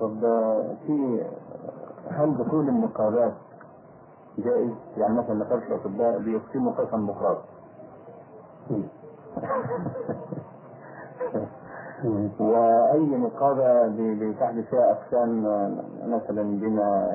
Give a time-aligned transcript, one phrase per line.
[0.00, 1.24] طب آه، في
[2.10, 3.32] هل دخول النقابات
[4.38, 7.38] جائز؟ يعني مثلا نقابة الأطباء بيقسموا قسم مخاط
[12.40, 15.70] وأي نقابة ب- بتحدث فيها أقسام آه،
[16.06, 17.08] مثلا بما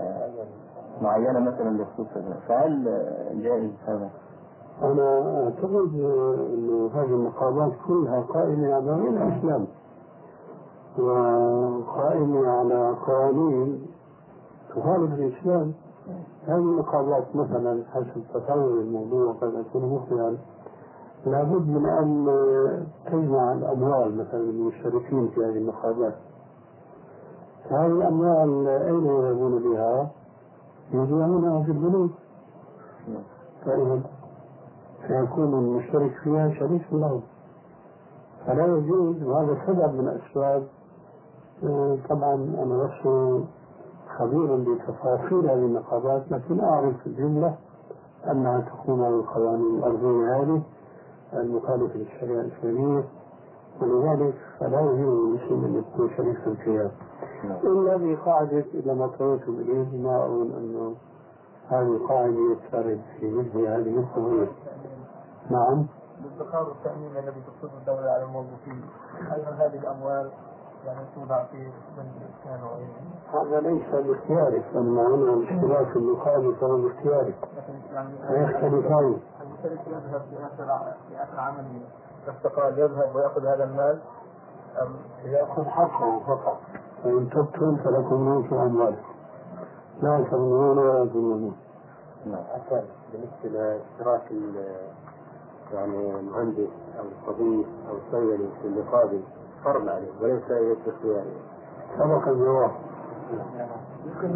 [1.01, 2.07] معينة مثلا بخصوص.
[2.47, 4.09] فهل آه، جائز هذا؟
[4.83, 9.67] أنا أعتقد أن هذه النقابات كلها قائمة على الإسلام
[10.99, 13.87] وقائمة على قوانين
[14.69, 15.73] تخالف الإسلام.
[16.47, 20.37] هذه النقابات مثلا حسب تصور الموضوع قد أكون مخطئا
[21.25, 22.25] لابد من أن
[23.05, 26.15] تجمع الأموال مثلا المشتركين في هذه النقابات
[27.69, 30.09] هذه الأموال أين يذهبون بها؟
[30.93, 32.11] يجمعونها في البنوك.
[33.65, 34.01] فإذا
[35.07, 37.21] سيكون المشترك فيها شريك له
[38.45, 40.63] فلا يجوز وهذا سبب من أسباب
[42.09, 43.43] طبعا أنا لست
[44.17, 47.55] خبيرا بتفاصيل هذه النقابات لكن أعرف في الجملة
[48.31, 50.61] أنها تقوم على القوانين الأرضية هذه
[51.33, 53.03] المخالفة للشريعة الإسلامية
[53.81, 56.91] ولذلك فلا يجوز للمسلم أن يكون شريكا فيها.
[57.63, 60.95] إلا بقاعدة إذا ما طويتم إليه ما أظن أنه
[61.69, 64.47] هذه القاعدة ترد في مثل هذه القضية.
[65.49, 65.85] نعم.
[66.19, 68.81] الادخار والتأمين الذي تفرض الدولة على الموظفين.
[69.35, 70.29] أيضا هذه الأموال
[70.85, 71.57] يعني توضع في
[71.97, 73.03] بنك الإسكان وغيره.
[73.33, 77.35] هذا ليس باختيارك أما هنا الاشتراك في المقابل فهو باختيارك.
[77.57, 81.81] لكن يعني فيختلفان المشترك يذهب في آخر ع- في آخر عمله
[82.27, 83.99] استقال يذهب ويأخذ هذا المال؟
[84.81, 86.57] أم يأخذ حقه فقط.
[87.03, 89.03] فإن تبتم فلكم نصف أموالكم.
[90.01, 91.55] لا تظلمون ولا تظلمون
[92.25, 92.43] نعم.
[93.13, 94.31] بالنسبة لاشتراك
[95.73, 96.69] يعني المهندس
[96.99, 99.21] أو الطبيب أو الصيدلي في المقابل
[99.63, 101.33] فرض عليه وليس يد اختياري
[101.97, 102.71] سبق الجواب.
[104.05, 104.33] يمكن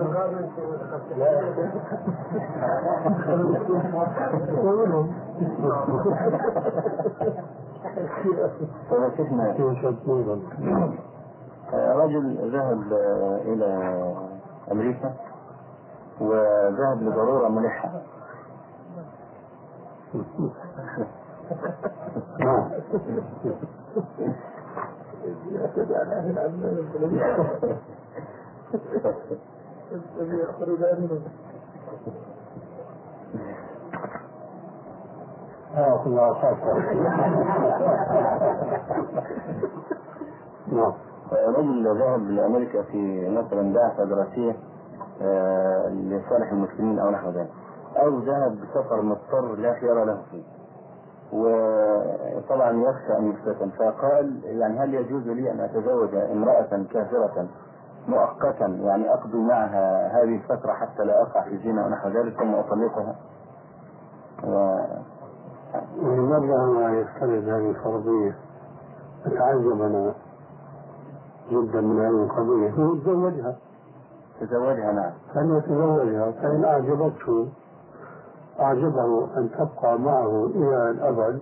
[11.74, 12.94] رجل ذهب
[13.46, 13.70] إلى
[14.72, 15.14] أمريكا
[16.22, 17.90] وذهب لضرورة ملحة.
[36.06, 36.38] الله
[40.67, 40.94] نعم
[41.31, 44.55] رجل ذهب لأمريكا في مثلا بعثة دراسية
[45.22, 47.50] آه، لصالح المسلمين أو نحو ذلك.
[47.97, 50.44] أو ذهب بسفر مضطر لا خيار له فيه.
[51.34, 57.48] وطبعا يخشى أن يفتتن فقال يعني هل يجوز لي أن أتزوج امرأة كافرة
[58.08, 63.16] مؤقتا؟ يعني أقضي معها هذه الفترة حتى لا أقع في زنا ونحو ذلك ثم أطلقها؟
[64.44, 64.80] و...
[66.02, 68.36] ولماذا ما يفترض هذه الفرضية؟
[69.26, 70.14] أتعجب أنا
[71.52, 72.70] جدا من هذه القضية.
[72.70, 73.56] هو تزوجها
[74.40, 77.48] تزوجها نعم فليتزوجها فإن أعجبته
[78.59, 81.40] أعجبه أن تبقى معه إلى الأبد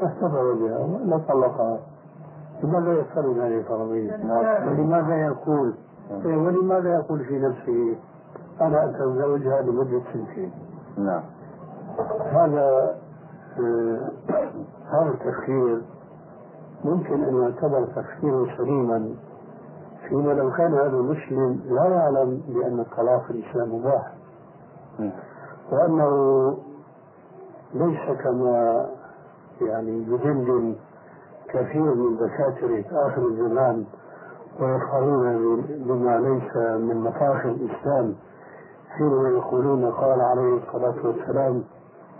[0.00, 1.78] فاستزوجها وإلا طلقها
[2.62, 4.12] لماذا يفترض هذه الفرضية؟
[4.70, 5.74] ولماذا يقول
[6.24, 7.96] ولماذا يقول في نفسه
[8.60, 10.52] أنا أتزوجها لمدة سنتين؟
[10.98, 11.22] نعم
[12.32, 12.94] هذا
[13.60, 14.10] آه،
[14.92, 15.82] هذا التفكير
[16.84, 19.14] ممكن أن يعتبر تفكيرا سليما
[20.08, 24.12] فيما لو كان هذا المسلم لا يعلم بأن الطلاق في الإسلام مباح
[24.98, 25.10] مم.
[25.74, 26.56] وأنه
[27.74, 28.86] ليس كما
[29.60, 30.74] يعني يدندن
[31.48, 33.84] كثير من دكاترة آخر الزمان
[34.60, 38.14] ويفخرون بما ليس من مفاخر الإسلام.
[38.88, 41.64] حينما يقولون قال عليه الصلاة والسلام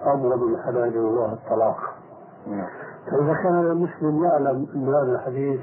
[0.02, 1.76] أبغض الحلال الله الطلاق.
[2.46, 2.66] نعم.
[3.10, 5.60] فإذا كان المسلم يعلم أن هذا الحديث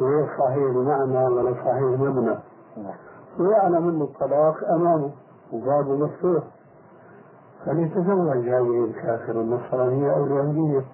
[0.00, 2.38] غير صحيح المعنى ولا صحيح المبنى
[2.76, 2.94] نعم.
[3.40, 5.10] ويعلم أن الطلاق أمامه
[5.52, 6.42] وبابه مفتوح.
[7.64, 10.84] فليتزوج هذه الكافرة النصرانية أو اليهودية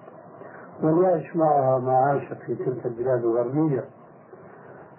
[0.83, 3.83] وليعش معها ما عاش في تلك البلاد الغربية.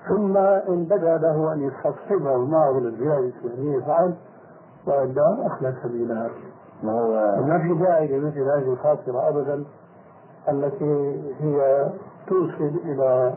[0.08, 4.14] ثم إن بدا له أن يستصحبه معه للبلاد الإسلامية فعل
[4.86, 6.30] وإلا أخلى سبيلها
[6.82, 9.64] ما هو؟ ما في داعي لمثل هذه الخاطرة أبدا
[10.48, 11.88] التي هي
[12.26, 13.34] توصل إلى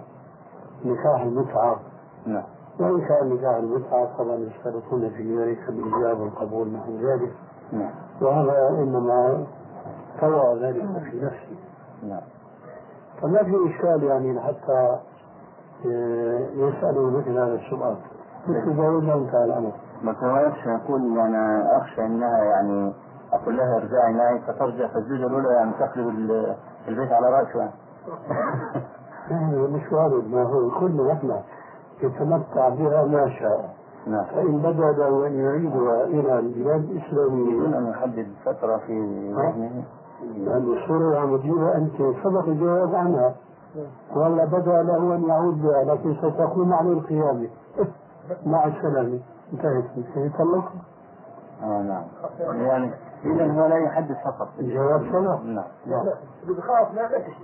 [0.85, 1.79] نكاح المتعة.
[2.25, 2.43] نعم.
[2.79, 7.31] وإن كان نكاح المتعة طبعا يشترطون في ذلك الإجابة والقبول نحو ذلك.
[7.71, 7.91] نعم.
[8.21, 9.45] وهذا إنما
[10.21, 11.59] طوى ذلك في نفسي
[12.03, 12.21] نعم.
[13.21, 14.97] فما في إشكال يعني حتى
[15.85, 17.95] آه، يسألوا مثل هذا السؤال.
[18.47, 19.71] تتزوجها وانتهى الأمر.
[20.03, 22.93] ما تواش يقول يعني أخشى أنها يعني
[23.33, 26.55] أقول لها ارجعي معي فترجع فالزوجه الأولى يعني تقلب ال-
[26.87, 27.71] البيت على رأسها.
[29.31, 31.41] يعني مش وارد ما هو كل وحده
[32.03, 33.69] يتمتع بها ما شاء.
[34.07, 34.25] نعم.
[34.25, 39.01] فإن بدأ له أن يعيدها إلى البلاد الإسلامية ان يحدد فترة في
[39.37, 39.83] ذهنه
[40.37, 41.95] لأن الصورة مدينة أنت.
[42.23, 43.35] سبق الجواب عنها.
[44.15, 47.47] ولا بدأ له أن يعود بها لكن ستقوم عليه القيامة
[48.45, 49.19] مع السلامة.
[49.53, 49.83] انتهت.
[50.15, 50.71] يطلق
[51.63, 52.03] آه نعم.
[52.61, 52.91] يعني
[53.25, 54.47] إذا هو لا يحدد فقط.
[54.59, 55.63] الجواب سلام.
[55.85, 56.05] نعم.
[56.47, 57.37] بخاف ما بكشف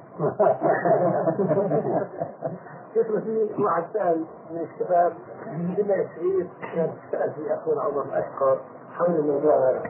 [2.93, 3.07] كيف
[3.55, 5.13] في واحد سأل من الشباب.
[5.45, 6.05] بما
[6.75, 8.57] كان سأل في أخونا عمر الأشقر
[8.97, 9.55] حول الموضوع.
[9.55, 9.81] هذا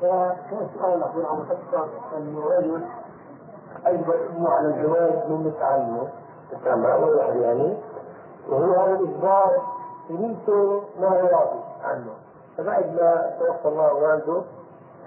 [0.00, 2.82] فكان سؤال أخونا عمر الأشقر أنه رجل
[3.86, 6.08] أجبر أمه على الزواج من تعلمه
[6.52, 7.76] التعلم أول واحد يعني.
[8.48, 9.62] وهو هذا الإجبار.
[10.08, 12.10] كنيسته ما هو راضي عنه.
[12.56, 14.42] فبعد ما توفى الله والده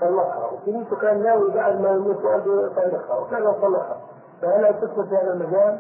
[0.01, 0.49] طلقها.
[0.51, 3.19] وكنيسته كان ناوي بعد ما يموت والده يطلقها.
[3.19, 3.97] وكان طلقها.
[4.41, 5.79] فهل تثبت في هذا المجال؟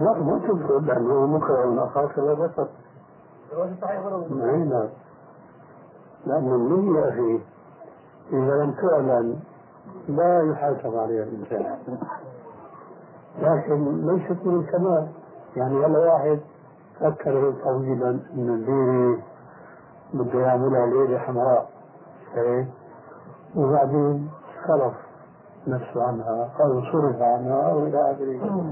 [0.00, 1.78] لا ما تذكر لأنه مكره من
[4.04, 4.88] ولا مو؟ نعم
[6.26, 7.40] لأن النية يا أخي
[8.32, 9.36] إذا لم تعلن
[10.08, 11.78] لا يحاسب عليها الإنسان.
[13.42, 15.08] لكن ليست من الكمال.
[15.56, 16.40] يعني ولا واحد
[17.00, 19.22] فكر طويلا إن الليلة
[20.14, 21.68] بده يعملها ليلة حمراء
[22.36, 22.68] إيه؟
[23.56, 24.30] وبعدين
[24.68, 24.94] خلص
[25.66, 28.64] نفسه عنها أو صرف عنها أو إلى آخره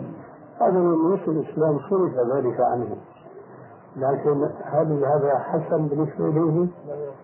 [0.61, 2.97] هذا من نص الإسلام صرف ذلك عنه
[3.97, 6.69] لكن هل هذا حسن بالنسبة إليه؟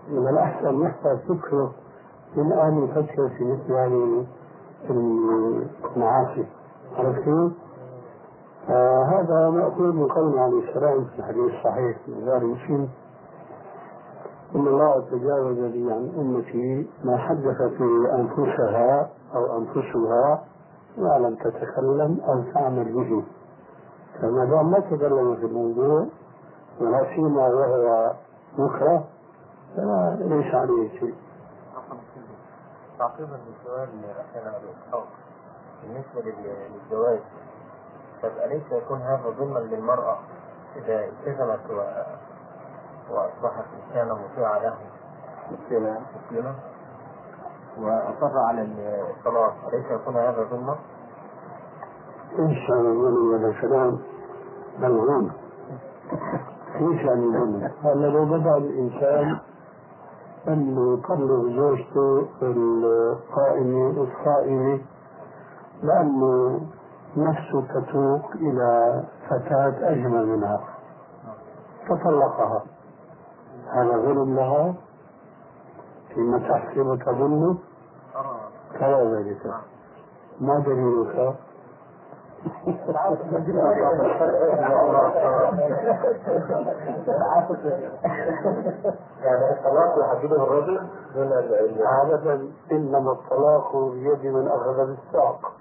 [0.08, 1.72] من الأحسن يحفظ فكره
[2.36, 4.26] من أن يفكر في مثل هذه
[5.96, 6.46] المعاصي
[6.96, 7.52] عرفت؟
[8.68, 12.88] آه هذا مأخوذ من قول عليه السلام في الحديث الصحيح في غير مسلم
[14.54, 17.80] إن الله تجاوز لي عن أمتي ما حدثت
[18.14, 20.44] أنفسها أو أنفسها
[20.98, 23.24] ما لم تتكلم أو تعمل به
[24.20, 26.06] فما دام ما تكلم في الموضوع
[26.80, 28.12] ولا سيما وهو
[28.58, 29.04] مكره
[29.76, 31.14] فلا ليس عليه شيء
[32.98, 33.88] تعقيبا للسؤال
[34.86, 35.06] اسحاق
[35.82, 37.20] بالنسبة لل- للزواج
[38.22, 40.18] طب أليس يكون هذا ظلما للمرأة
[40.76, 41.60] إذا التزمت.
[43.10, 44.74] واصبحت انسانه مطيعه له
[45.50, 46.54] مسلمة مسلمه
[47.78, 48.62] وأصر على
[49.10, 50.76] الطلاق أليس يكون هذا ظلما؟
[52.38, 53.98] هذا الظلم هذا الكلام
[54.78, 55.32] ملعون
[56.74, 59.38] إيش يعني الظلم؟ هلا لو بدأ الإنسان
[60.48, 64.80] أنه يطلق زوجته القائمه الصائمه
[65.82, 66.60] لأنه
[67.16, 70.60] نفسه تتوق إلى فتاة أجمل منها.
[71.88, 72.62] فطلقها.
[73.72, 74.74] هذا ظلم لها
[76.14, 77.58] فيما تحسب وتظن؟
[78.78, 79.54] كذا ذلك.
[80.40, 81.34] ما دليلك؟
[89.22, 90.80] يعني الطلاق يحدده الرجل
[91.16, 92.40] ال- عادة
[92.72, 95.52] إنما الطلاق بيد من أخذ بالساق.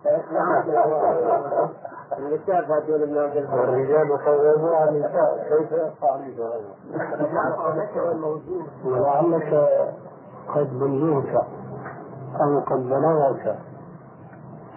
[2.17, 3.03] النساء هذول
[4.25, 5.47] قوامون على النساء.
[5.49, 6.61] كيف يفعل هذا؟
[8.85, 9.69] ولعلك
[10.55, 11.45] قد بلغت
[12.41, 13.55] أو قد بلغك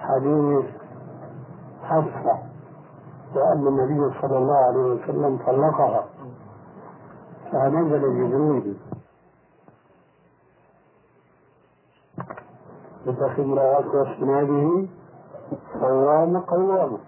[0.00, 0.64] حديث
[1.88, 2.38] حفصة
[3.34, 6.04] وأن النبي صلى الله عليه وسلم طلقها
[7.52, 8.76] فنزل جبريل.
[13.06, 14.86] بتخ امرأة واسناده
[15.80, 16.98] صوام قوامة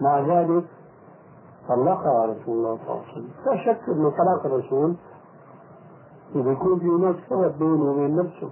[0.00, 0.64] مع ذلك
[1.68, 3.30] طلقها رسول الله صلى الله عليه وسلم.
[3.46, 4.94] لا شك أن طلاق الرسول
[6.34, 8.50] يكون في هناك سبب بينه وبين نفسه.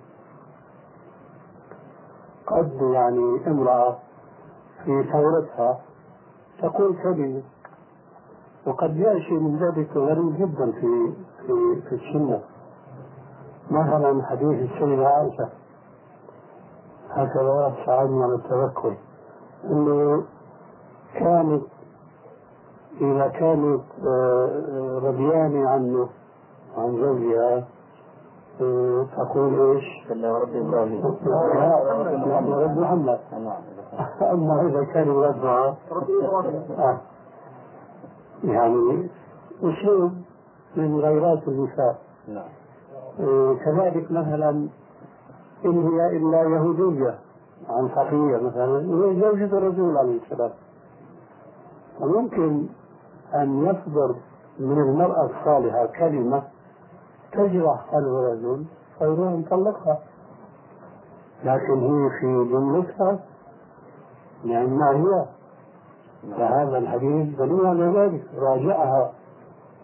[2.46, 3.98] قد يعني امرأة
[4.86, 5.80] في ثورتها
[6.62, 7.42] تقول كلمة.
[8.66, 11.12] وقد يأتي من ذلك غريب جدا في
[11.46, 12.40] في في السنة.
[13.70, 15.48] مثلا حديث السيدة عائشة.
[17.10, 18.96] هكذا ساعدني على التذكر
[19.64, 20.24] إنه
[21.14, 21.62] كانت
[23.00, 26.08] إذا كانت آه، رضيانة عنه
[26.78, 27.64] عن زوجها
[28.60, 31.04] آه، تقول إيش؟ ورب إبراهيم.
[32.62, 33.18] رب محمد.
[34.32, 35.76] اما إذا كان يرضعها
[36.78, 37.00] آه.
[38.44, 39.08] يعني
[39.62, 40.12] اسلوب
[40.76, 41.98] من غيرات النساء.
[42.28, 42.48] نعم.
[43.20, 44.50] آه، كذلك مثلا
[45.64, 47.18] إن هي إلا يهودية
[47.68, 50.50] عن صفية مثلا وهي زوجة الرسول عليه السلام.
[52.00, 52.66] فممكن
[53.34, 54.14] أن يصدر
[54.58, 56.42] من المرأة الصالحة كلمة
[57.32, 58.64] تجرح قلب رجل
[58.98, 59.98] فيروح يطلقها.
[61.44, 63.18] لكن هي في جملتها
[64.50, 65.24] يعني ما هي؟
[66.36, 68.24] فهذا الحديث دليل على ذلك.
[68.38, 69.12] راجعها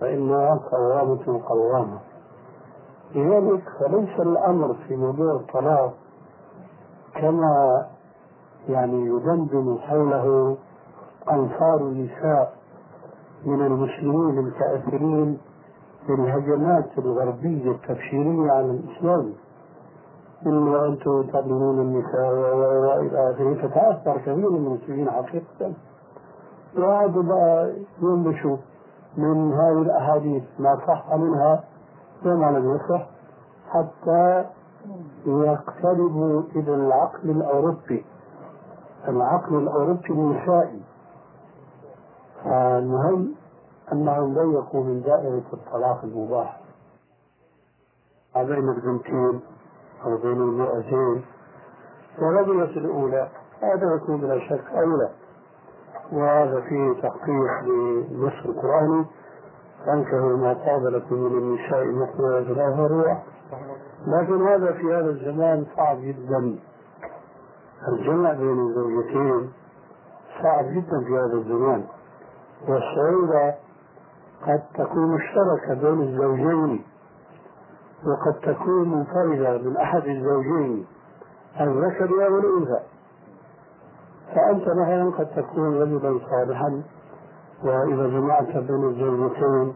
[0.00, 1.98] فإنها قوامة قوامة.
[3.14, 5.94] لذلك فليس الأمر في موضوع الطلاق
[7.14, 7.86] كما
[8.68, 10.56] يعني يدندن حوله
[11.32, 12.52] أنصار النساء
[13.46, 15.38] من المسلمين الكافرين
[16.08, 19.32] بالهجمات الغربية التبشيرية على الإسلام.
[20.46, 25.72] إنه أنتم تظلمون النساء وإلى آخره فتأثر كثير من المسلمين حقيقة
[26.78, 27.72] وقعدوا بقى
[28.02, 28.56] ينبشوا
[29.16, 31.64] من هذه الأحاديث ما صح منها
[32.26, 33.06] وما لم يصح
[33.70, 34.44] حتى
[35.26, 38.04] يقتربوا إلى العقل الأوروبي.
[39.08, 40.82] العقل الأوروبي النسائي.
[42.44, 43.34] فالمهم
[43.92, 46.60] أنهم ضيقوا من دائرة الطلاق المباح.
[48.36, 49.40] بين البنتين
[50.04, 51.24] أو بين المرأتين
[52.18, 53.28] ورغبت الأولى
[53.62, 55.10] هذا يكون بلا شك أولى.
[56.12, 59.06] وهذا فيه تحقيق للنص القرآني
[59.86, 63.22] فانكحوا ما طاب لكم من النساء مثنى وثلاث ورباع
[64.06, 66.58] لكن هذا في هذا الزمان صعب جدا.
[67.88, 69.52] الجمع بين الزوجتين
[70.42, 71.84] صعب جدا في هذا الزمان.
[72.68, 73.54] والصعوبة
[74.46, 76.84] قد تكون مشتركة بين الزوجين.
[78.06, 80.86] وقد تكون منفردة من أحد الزوجين
[81.60, 82.80] الذكر أو الأنثى
[84.34, 86.82] فأنت مثلا قد تكون رجلا صالحا
[87.64, 89.74] وإذا جمعت بين الزوجتين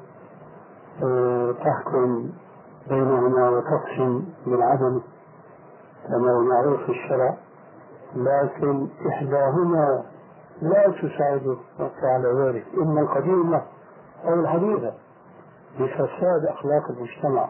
[1.03, 2.31] آه، تحكم
[2.89, 5.03] بينهما وتقسم بالعدل
[6.09, 7.37] كما هو معروف في الشرع.
[8.17, 10.03] لكن إحداهما
[10.63, 11.59] لا تساعدك
[12.03, 12.65] على ذلك.
[12.79, 13.63] إما القديمة
[14.25, 14.93] أو الحديثة
[15.79, 17.49] لفساد أخلاق المجتمع.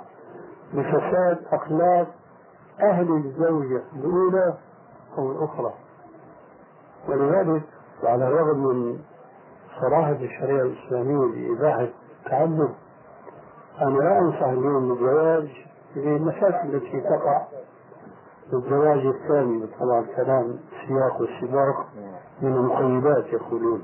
[0.75, 2.06] لفساد أخلاق
[2.80, 4.54] أهل الزوجة الأولى
[5.18, 5.73] أو الأخرى.
[7.08, 7.62] ولذلك
[8.02, 8.99] وعلى الرغم من
[9.80, 11.88] صراحة الشريعة الإسلامية بإباحة
[12.25, 12.75] التعلم
[13.82, 15.49] أنا لا أنصح اليوم بالزواج
[15.96, 17.42] للمشاكل التي تقع.
[18.52, 21.87] الزواج الثاني طبعا كلام سياق والسباق
[22.42, 23.82] من المقيدات يقولون.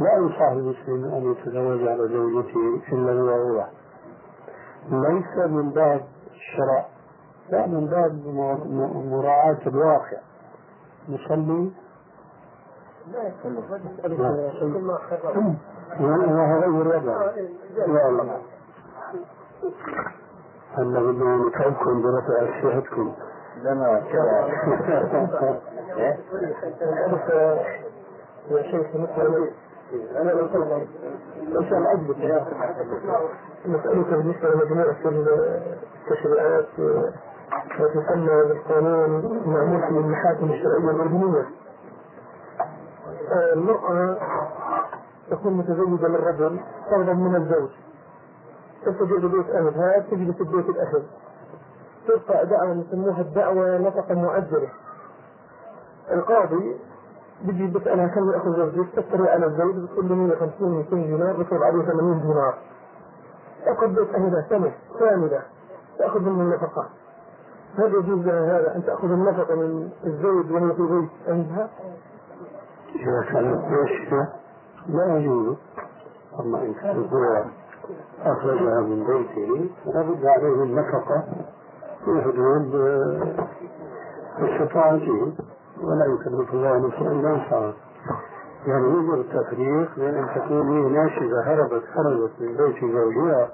[0.00, 3.68] لا أنصح المسلم أن يتزوج على زوجته إلا بضرورة
[4.90, 6.00] ليس من باب
[6.32, 6.86] الشرع
[7.50, 8.26] لا من باب
[9.12, 10.18] مراعاة الواقع.
[11.08, 11.70] نصلي؟
[16.00, 17.24] وهذا غير وضع
[17.86, 18.36] لا لا
[20.74, 23.12] هلا بدنا نتعبكم برفع أسئلتكم.
[23.62, 23.88] لما
[28.50, 29.50] يا شيخ مثل
[29.92, 30.86] أنا لو سلم
[31.52, 32.16] لو سلم اضبط
[33.66, 34.96] نسألك بالنسبة لمجموعة
[36.10, 36.66] التشريعات
[37.78, 41.46] ما تسمى بالقانون المعمول في المحاكم الشرعية الاردنيه
[43.52, 44.18] المرأة
[45.30, 47.70] تكون متزوجة من رجل فرضا من الزوج.
[48.86, 51.02] تستجيب ببيت أهلها تجلس بيت الأهل.
[52.08, 54.68] ترفع دعوة يسموها الدعوة نفقة مؤجلة.
[56.12, 56.76] القاضي
[57.44, 61.82] بيجي بيسألها كم يأخذ زوجك تفتري على الزوج بتقول له 150 200 دينار بيفرض عليه
[61.82, 62.54] 80 دينار.
[63.64, 65.42] تأخذ بيت أهلها سنة كاملة
[65.98, 66.88] تأخذ منه النفقة.
[67.78, 71.68] هل يجوز لها هذا أن تأخذ النفقة من الزوج وهي في بيت عندها؟
[72.94, 74.28] إذا كانت ماشية
[74.88, 75.56] لا يجوز.
[76.40, 77.44] أما إن كان هو
[78.24, 81.24] أخرجها من بيته لابد عليه النفقة.
[82.04, 82.74] في حدود
[84.38, 85.32] استطاعته
[85.82, 87.74] ولا يكلف الله نفسا إلا وسعها
[88.66, 93.48] يعني يوجد التفريق بين ان تكون هي ناشزه هربت خرجت من بيت زوجها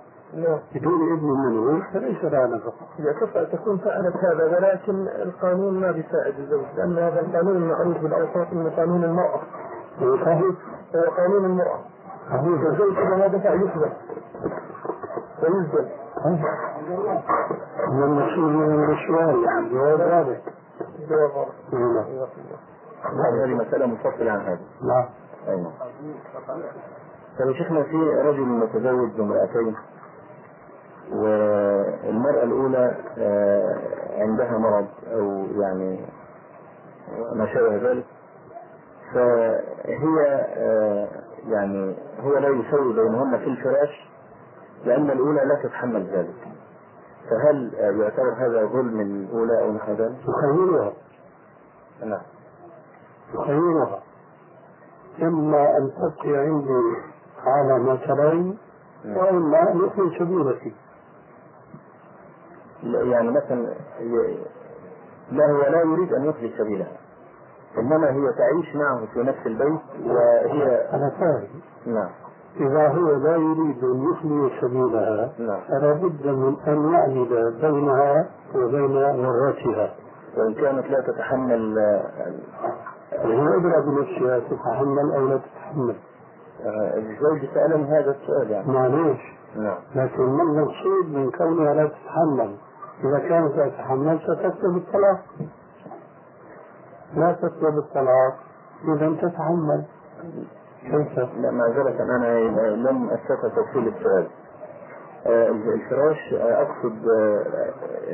[0.74, 2.86] بدون إذن منه فليس لها نفقة.
[2.98, 8.52] إذا كفى تكون فعلت هذا ولكن القانون ما بيساعد الزوج لأن هذا القانون المعروف بالأوساط
[8.52, 9.40] من قانون المرأة.
[10.00, 10.54] صحيح؟
[10.96, 11.80] هو قانون المرأة.
[12.70, 13.92] الزوج إذا ما دفع يثبت
[15.42, 15.88] ويسجن.
[17.88, 20.36] من المسؤول من السؤال يعني جواب
[21.10, 21.52] واضح.
[23.12, 25.08] جواب هذه مسألة منفصلة عن هذه نعم.
[25.48, 25.72] أيوة
[27.38, 29.76] طب يا شيخنا في رجل متزوج بامرأتين
[31.12, 33.78] والمرأة الأولى آه،
[34.18, 36.00] عندها مرض أو يعني
[37.34, 38.04] ما شابه ذلك
[39.14, 41.08] فهي آه،
[41.48, 44.08] يعني هو لا يسوي بينهن في الفراش
[44.84, 46.51] لأن الأولى لا تتحمل ذلك
[47.30, 50.92] فهل يعتبر هذا ظلم الأولى أو نحو ذلك؟ يخيرها.
[52.04, 52.22] نعم.
[53.34, 54.02] يخيرها.
[55.22, 56.96] إما أن تبقي عندي
[57.44, 58.58] على ما ترين
[59.04, 60.74] وإما مثل سبيلتي.
[62.82, 63.74] لا- يعني مثلا
[65.32, 66.96] لا هو لا يريد أن يخلي سبيلها
[67.78, 71.48] إنما هي تعيش معه في نفس البيت وهي أنا فاهم.
[71.86, 72.10] نعم.
[72.60, 75.60] إذا هو لا يريد أن يخلي سبيلها نعم.
[75.68, 79.94] فلا بد من أن يعمل بينها وبين ورثها
[80.36, 81.78] وإن كانت لا تتحمل
[83.20, 85.96] هو أدرى بنفسها تتحمل أو لا تتحمل.
[86.64, 88.72] آه، الزوج سألني هذا السؤال يعني.
[88.72, 89.20] معليش.
[89.56, 89.78] نعم.
[89.94, 92.56] لكن ما المقصود من كونها لا تتحمل.
[93.04, 95.20] إذا كانت لا تتحمل ستطلب الطلاق.
[97.14, 98.34] لا تطلب الطلاق.
[98.84, 99.84] إذا تتحمل؟
[101.36, 102.38] لا معذرة أنا
[102.74, 104.26] لم أستطع تفصيل السؤال.
[105.26, 107.44] آه، الفراش آه، أقصد آه،.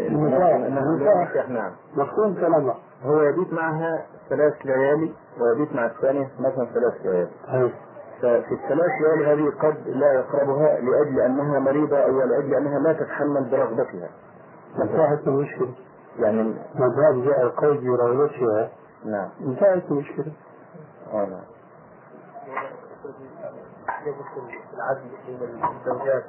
[0.08, 2.74] لا- نعم مفهوم كلامك.
[3.04, 7.30] هو يبيت معها ثلاث ليالي ويبيت مع الثانية مثلا ثلاث ليالي.
[7.52, 7.70] طيب.
[8.18, 13.44] ففي الثلاث ليالي هذه قد لا يقربها لأجل أنها مريضة أو لأجل أنها لا تتحمل
[13.50, 14.08] برغبتها.
[14.82, 15.74] انتهت المشكلة.
[16.18, 16.42] يعني
[16.74, 18.68] ما دام جاء القيد برغبتها
[19.04, 19.28] نعم.
[19.40, 20.32] انتهت المشكلة.
[21.12, 21.57] آه نعم.
[24.06, 24.14] يجب
[24.74, 26.24] العدل بين الزوجات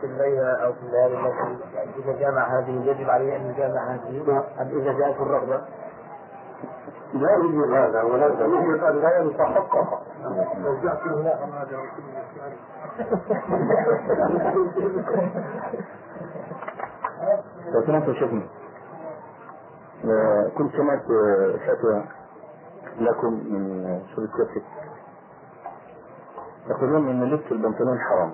[0.00, 4.42] في الليلة أو في الليالي التي يعني إذا جامع هذه يجب عليه أن يجامع هذه
[4.60, 5.60] أم إذا جاءت الرغبة
[7.14, 10.02] لا يوجد هذا ولكن يوجد أن لا يتحقق
[10.64, 11.78] رجعت هنا هذا
[17.72, 18.46] لو سمحت يا شيخنا
[20.04, 21.02] آه، كنت سمعت
[21.66, 22.04] فتوى
[22.98, 24.62] لكم من كفر
[26.70, 28.32] يقولون إن لبس البنطلون حرام.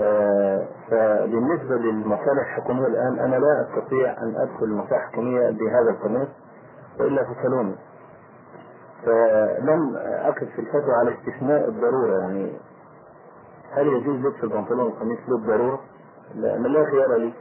[0.00, 6.28] آه، فبالنسبة للمصالح الحكومية الآن أنا لا أستطيع أن أدخل المصالح الحكومية بهذا القميص
[7.00, 7.74] وإلا فصلوني
[9.04, 12.52] فلم أقف في الفتوى على استثناء الضرورة يعني
[13.72, 15.80] هل يجوز لبس البنطلون والقميص للضرورة؟
[16.34, 17.32] لا أنا لا خيار لي.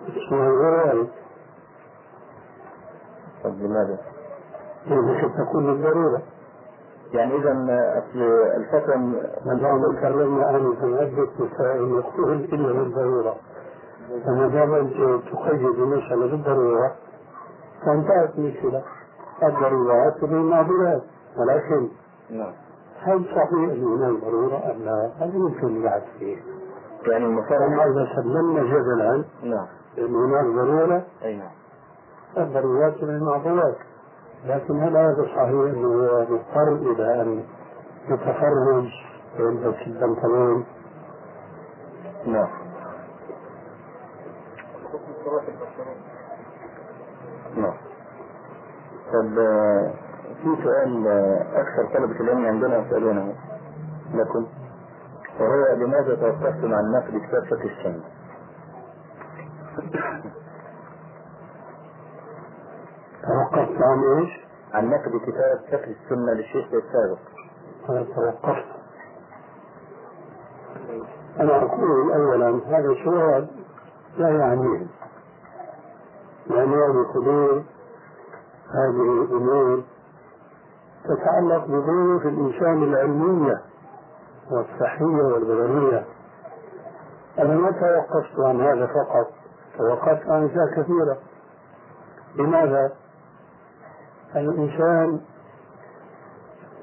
[3.44, 3.98] طب لماذا؟
[4.86, 6.22] يجب تكون الضرورة
[7.13, 7.52] يعني إذا
[7.98, 8.22] أصل
[8.58, 8.98] الفتوى
[9.45, 13.36] ما تكلمنا آنفا عدة مسائل يقول إلا بالضرورة.
[14.26, 16.95] فما دام أنت تقيد المسألة بالضرورة
[17.86, 18.84] فانتهت المشكلة.
[19.43, 21.02] الضرورات بالمعذورات
[21.38, 21.88] ولكن
[22.30, 22.54] نعم.
[23.02, 26.38] هل صحيح أن هناك ضرورة أم لا؟ هذا يمكن البحث فيه.
[27.08, 29.67] يعني أما إذا سلمنا جدلا نعم.
[29.98, 31.52] أن هناك ضرورة أي نعم.
[32.38, 33.28] الضرورات من
[34.45, 37.43] لكن هل هذا صحيح هو مضطر إلى أن
[38.10, 38.88] يتفرج
[39.39, 40.65] ويلبس البنطلون
[42.25, 42.49] نعم.
[47.58, 47.78] نعم.
[49.13, 49.36] طب
[50.43, 51.08] في سؤال
[51.54, 53.36] أكثر طلبة العلم عندنا يسألونه
[54.13, 54.47] لكم
[55.39, 58.04] وهو لماذا توقفتم عن نقد كتاب فقه السنة؟
[63.30, 64.30] توقفت عن إيش؟
[64.74, 67.20] عن نقد كتاب فقه السنة للشيخ السابق.
[67.89, 68.65] أنا توقفت.
[71.39, 73.48] أنا أقول اولا هذا سؤال
[74.18, 74.88] لا يعنيني
[76.48, 77.65] لأن هذه حدود
[78.70, 79.84] هذه الأمور
[81.04, 83.62] تتعلق بظروف الإنسان العلمية
[84.52, 86.06] والصحية والبدنية.
[87.39, 89.32] أنا ما توقفت عن هذا فقط
[89.78, 91.18] توقفت عن أشياء كثيرة.
[92.36, 92.92] لماذا؟
[94.36, 95.20] الإنسان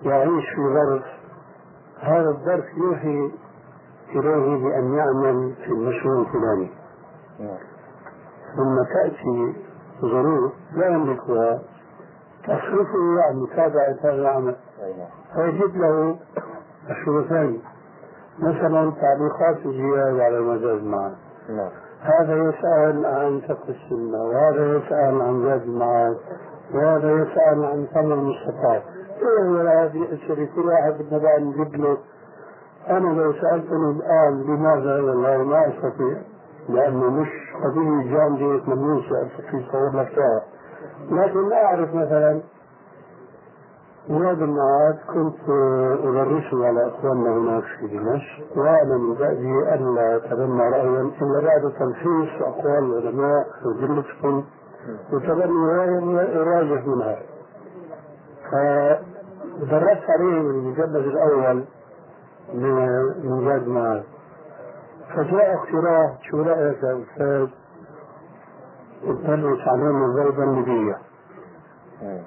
[0.02, 1.02] يعيش في ظرف
[2.00, 3.30] هذا الظرف يوحي
[4.10, 6.70] إليه بأن يعمل في المشروع الفلاني.
[8.56, 9.54] ثم تأتي
[10.00, 11.62] ظروف لا يملكها
[12.44, 14.56] تصرفه عن متابعة هذا العمل.
[15.34, 16.16] فيجد له
[16.90, 17.60] مشروع ثاني
[18.38, 21.14] مثلا تعليقات الجهاد على المجاز معه
[21.48, 21.70] نعم.
[22.00, 26.16] هذا يسأل عن فقه السنة وهذا يسأل عن زاد المعاد.
[26.74, 28.82] وهذا يسأل عن ثمن المستطاع.
[29.50, 31.96] ولا هذه الأسئلة كل واحد بدنا بقى نجيب له
[32.88, 36.16] أنا لو سألتني الآن لماذا والله ما أستطيع
[36.68, 37.28] لأنه مش
[37.64, 38.64] قضية جامدة
[39.08, 40.42] سؤال في صور لك إياها
[41.10, 42.40] لكن أعرف مثلا
[44.08, 45.48] زاد المعاد كنت
[46.04, 52.42] أدرسه على إخواننا هناك في دمشق وأنا من بأسي ألا أتبنى رأيا إلا بعد تلخيص
[52.42, 54.44] أقوال العلماء وجلتهم
[55.12, 57.18] وتبني رأيا أراجح منها
[58.50, 61.64] فدرست عليه المجلد الأول
[63.24, 64.02] من زاد معاد
[65.16, 67.48] فجاء اقتراح شو رأيك يا أستاذ؟
[69.04, 70.96] ادرس علينا الضربة النبية
[72.02, 72.22] مم.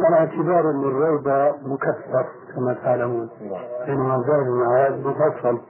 [0.00, 5.60] على اعتبار أن الروضة مكثف كما تعلمون نعم بينما زاد المعاد مفصل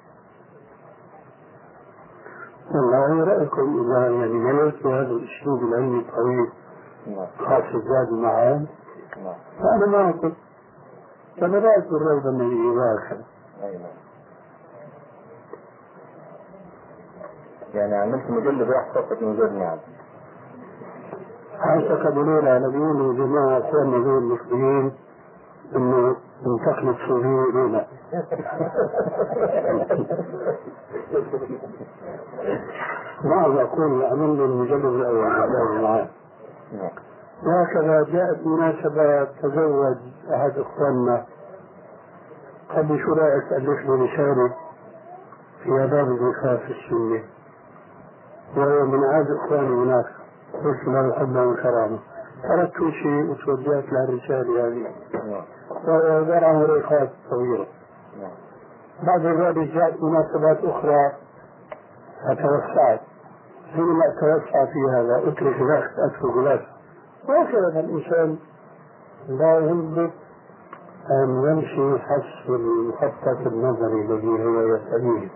[2.71, 6.51] والله رأيكم إذا يعني مللت هذا الأسلوب العلمي الطويل.
[7.07, 7.27] نعم.
[7.39, 8.67] خاص زاد المعاد
[9.25, 9.35] نعم.
[9.59, 10.33] فأنا ما أقول.
[11.41, 13.25] فبدأت بالروضة النبوية وهكذا
[13.63, 14.05] أي نعم.
[17.75, 19.79] يعني عملت مجلد واحد فقط من غير نعم.
[21.61, 24.93] اعتقدوا لا بيقولوا جماعة اخواننا ذول المسلمين.
[25.77, 27.87] انه انتقل الصوفية الأولى.
[33.25, 36.09] بعض أقول عمل المجلد الأول بالله معاه
[37.47, 39.97] وهكذا جاءت مناسبة تزوج
[40.35, 41.25] أحد إخواننا.
[42.75, 44.53] قال لي شو رايك الف لي رسالة
[45.63, 47.23] في آداب الزفاف السنة
[48.57, 50.07] وهو من عاد إخواني هناك.
[50.55, 51.99] قلت له الحب والكرامة
[52.43, 54.87] تركت شيء وتوجهت للرسالة هذه.
[55.31, 56.45] نعم.
[56.45, 57.67] عن ورقات طويلة
[58.21, 58.31] نعم.
[59.03, 61.13] بعد ذلك جاءت مناسبات أخرى
[62.25, 63.01] فتوسعت
[63.73, 66.67] حينما أتوسع في هذا أترك ذاك أترك ذاك
[67.29, 68.37] وهكذا الإنسان
[69.29, 70.13] لا ينبغي
[71.11, 75.29] أن يمشي حسب المخطط النظري الذي هو يستبيه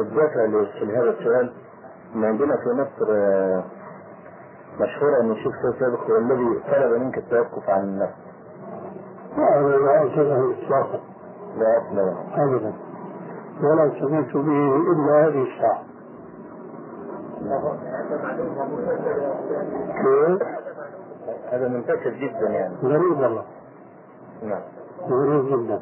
[0.00, 0.44] الدافع
[0.82, 1.52] لهذا السؤال
[2.14, 3.64] ان عندنا في مصر آه،
[4.80, 8.14] مشهورة أن الشيخ سيد سابق هو الذي طلب منك التوقف عن النفس.
[9.38, 11.00] وهذا لا أجله إطلاقا.
[11.56, 12.72] لا اصل له أبدا.
[13.62, 15.82] ولا سمعت به إلا هذه الساعة.
[20.02, 20.48] كيف؟
[21.52, 22.74] هذا منتشر جدا يعني.
[22.82, 23.44] غريب والله.
[24.42, 24.62] نعم.
[25.08, 25.80] غريب جدا.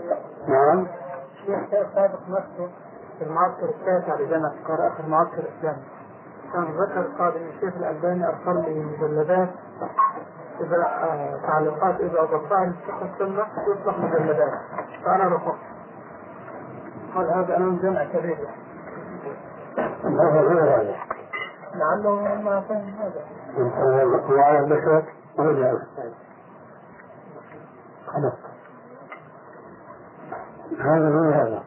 [0.48, 0.86] نعم.
[1.34, 2.68] الشيخ سابق نفسه
[3.18, 5.82] في المعسكر التاسع لجامعة القاهرة آخر معسكر إسلامي.
[6.52, 9.48] كان ذكر قال إن الشيخ الألباني أرسل لي مجلدات
[10.60, 14.52] إذا آه، تعليقات إذا أضفتها للشيخ السنة يطلق مجلدات.
[15.04, 15.58] فأنا رفضت.
[17.14, 18.38] قال هذا أنا من جمع كبير.
[20.04, 20.96] هذا هذا.
[21.74, 23.24] لعله ما فهم هذا.
[24.30, 25.02] وعلى البشر
[25.38, 25.72] ورجع
[28.06, 28.32] خلاص.
[30.80, 31.62] هذا غير هذا.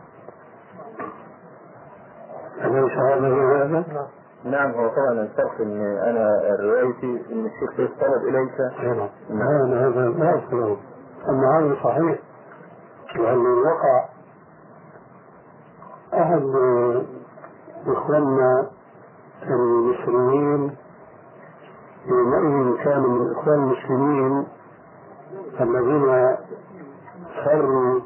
[2.61, 4.18] أليس هذا هذا؟ نعم.
[4.45, 8.59] هو طبعا الفرق إن أنا روايتي إن الشيخ سيد طلب إليك.
[9.29, 9.41] نعم.
[9.41, 10.77] هذا هذا لا أصله
[11.29, 12.19] أما هذا صحيح.
[13.15, 14.05] لأنه وقع
[16.13, 16.43] أحد
[17.87, 18.69] إخواننا
[19.43, 20.75] المصريين
[22.05, 24.47] يومئذ كان من الإخوان المسلمين
[25.61, 26.35] الذين
[27.45, 27.99] فروا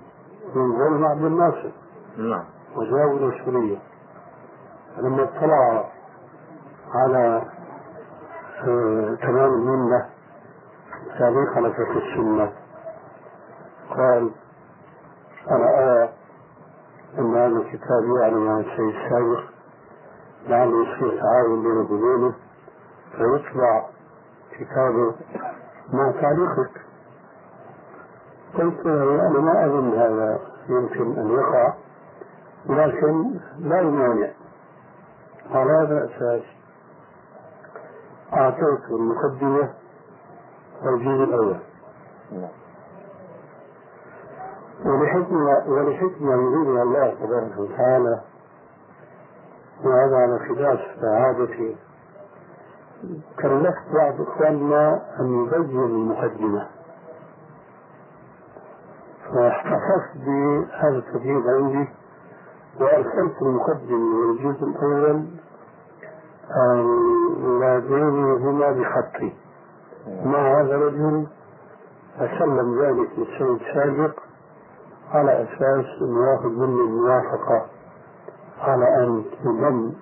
[0.56, 1.72] من ظلم عبد الناصر.
[2.18, 2.44] نعم.
[2.76, 3.80] وجاءوا إلى سوريا
[4.98, 5.93] فلما اطلع
[6.94, 7.42] على
[8.68, 10.10] آه، تمام المنة
[11.56, 12.52] على فقه السنة.
[13.90, 14.32] قال
[15.52, 16.10] أرى
[17.20, 19.44] أن هذا الكتاب يعلم عن الشيء السابق
[20.48, 22.34] لعله يصير تعاون بين وبينه
[23.12, 23.86] فيطبع
[24.52, 25.16] كتابه
[25.94, 26.82] مع تعليقك.
[28.54, 31.74] قلت أنا ما أظن هذا يمكن أن يقع
[32.66, 34.30] لكن لا يمانع.
[35.52, 36.63] على هذا الأساس
[38.34, 39.70] أعطيت المقدمة
[40.84, 41.58] والجزء الأول.
[44.86, 48.22] ولحكمة ولحكمة يريدها الله تبارك وتعالى
[49.84, 51.76] وهذا على خلاف عادتي
[53.42, 56.68] كلفت بعض إخواننا أن يبين المقدمة.
[59.34, 61.90] فاحتفظت بهذا التبيين عندي
[62.80, 65.26] وأرسلت المقدمة والجزء الأول
[66.52, 69.34] اللذين هما بخطي
[70.26, 71.28] مع هذا الرجل
[72.18, 74.20] فسلم ذلك للسيد سابق
[75.12, 77.66] على أساس أنه ياخذ مني الموافقة
[78.60, 79.94] على أن يضم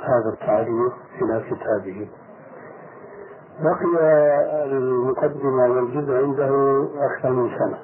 [0.00, 2.08] هذا التعليق إلى كتابه.
[3.60, 4.04] بقي
[4.64, 7.78] المقدمة والجزء عنده أكثر من سنة.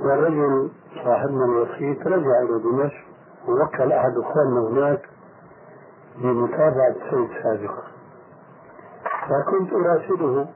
[0.00, 0.70] والرجل
[1.04, 3.04] صاحبنا الوسيط رجع إلى دمشق
[3.48, 5.09] ووكل أحد إخواننا هناك
[6.20, 7.82] بمتابعة السيد سابقا
[9.28, 10.46] فكنت أراسله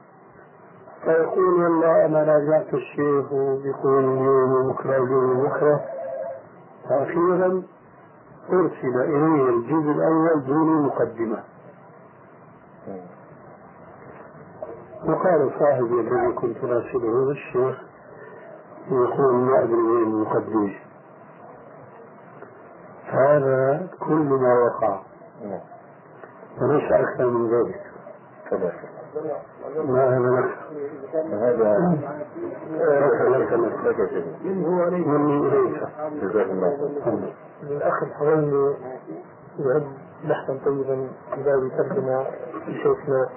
[1.03, 5.81] فيقول والله أنا راجعت الشيخ وبيقول اليوم وبكرة اليوم وبكرة
[6.89, 7.63] فأخيرا
[8.49, 11.43] أرسل إليه الجزء الأول دون مقدمة.
[15.07, 17.81] وقال صاحبي الذي كنت راسله الشيخ
[18.91, 20.75] يقول ما أدري وين المقدمة
[23.05, 24.99] هذا كل ما وقع.
[26.61, 27.81] وليس أكثر من ذلك.
[29.85, 30.49] ما هذا
[31.31, 31.69] هذا
[33.29, 33.51] لك
[33.85, 35.81] لك شيخ من هو ليس مني إليك.
[36.21, 36.69] جزاك الله
[37.05, 37.33] خير.
[37.63, 38.75] الأخ الحويني
[39.59, 39.87] يعد
[40.23, 42.25] بحثا طيبا يداوي ترجمة
[42.67, 43.29] لشيخنا.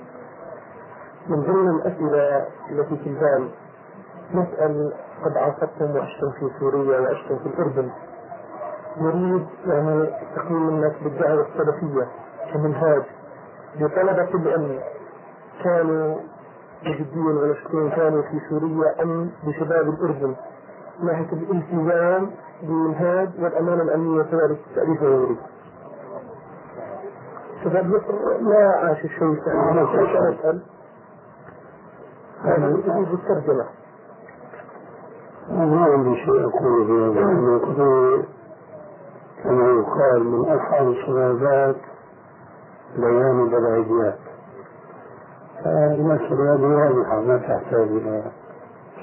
[1.29, 3.51] من ضمن الأسئلة التي في البال
[4.35, 4.93] نسأل
[5.25, 7.91] قد عاصرتم وعشتم في سوريا وعشتم في الأردن.
[9.01, 12.09] نريد يعني تقييم الناس بالدعوة السلفية
[12.53, 13.03] كمنهاج
[13.81, 14.81] لطلبة العلم
[15.65, 16.17] كانوا
[16.83, 20.35] بجديا ونشكين كانوا في سوريا أم بشباب الأردن
[21.01, 22.31] من ناحية الالتزام
[22.63, 25.37] بالمنهاج والأمانة الأمنية كذلك التأليف وغيره.
[27.65, 30.61] شباب مصر ما عاش الشيء أسأل؟
[32.45, 33.65] هذا يجوز الترجمة.
[35.51, 38.38] ما عندي شيء أقول في هذا أنا كنت
[39.45, 41.77] كما يقال من أصعب الصعوبات
[42.97, 44.19] بيان البدعيات
[45.65, 48.23] فالمسألة هذه واضحة ما تحتاج إلى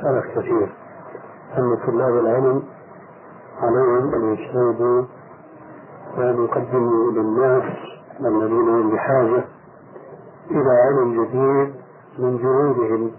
[0.01, 0.73] شرح كثير.
[1.57, 2.63] أن طلاب العلم
[3.61, 5.03] عليهم أن يجتهدوا
[6.17, 7.63] وأن يقدموا للناس
[8.19, 9.43] الذين هم بحاجة
[10.51, 11.75] إلى علم جديد
[12.19, 13.11] من جهودهم.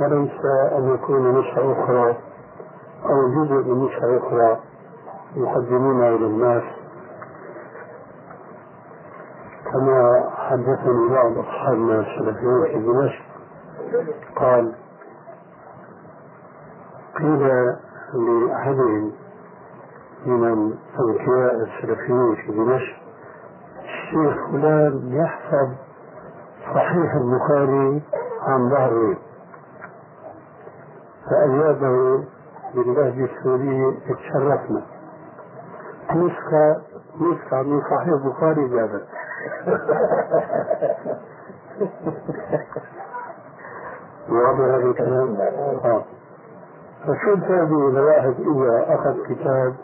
[0.00, 2.16] وليس أن يكون نسخة أخرى
[3.04, 4.58] أو جزء من نسخة أخرى
[5.36, 6.62] يقدمونها إلى الناس
[9.72, 13.22] كما حدثني بعض أصحابنا السلفيين في دمشق.
[14.36, 14.74] قال
[17.18, 17.48] قيل
[18.14, 19.12] لأحدهم
[20.26, 22.96] من أذكياء السلفيين في دمشق
[23.84, 25.68] الشيخ فلان يحفظ
[26.74, 28.02] صحيح البخاري
[28.42, 29.16] عن ظهره.
[31.30, 32.24] فأجابه
[32.74, 34.82] باللهجة السورية اتشرفنا.
[36.16, 36.76] نسخة
[37.20, 39.04] نسخة من صحيح البخاري جابت
[44.28, 45.36] واضح هذا الكلام؟
[45.84, 46.04] آه.
[47.06, 49.74] فشد هذه إذا واحد إذا أخذ كتاب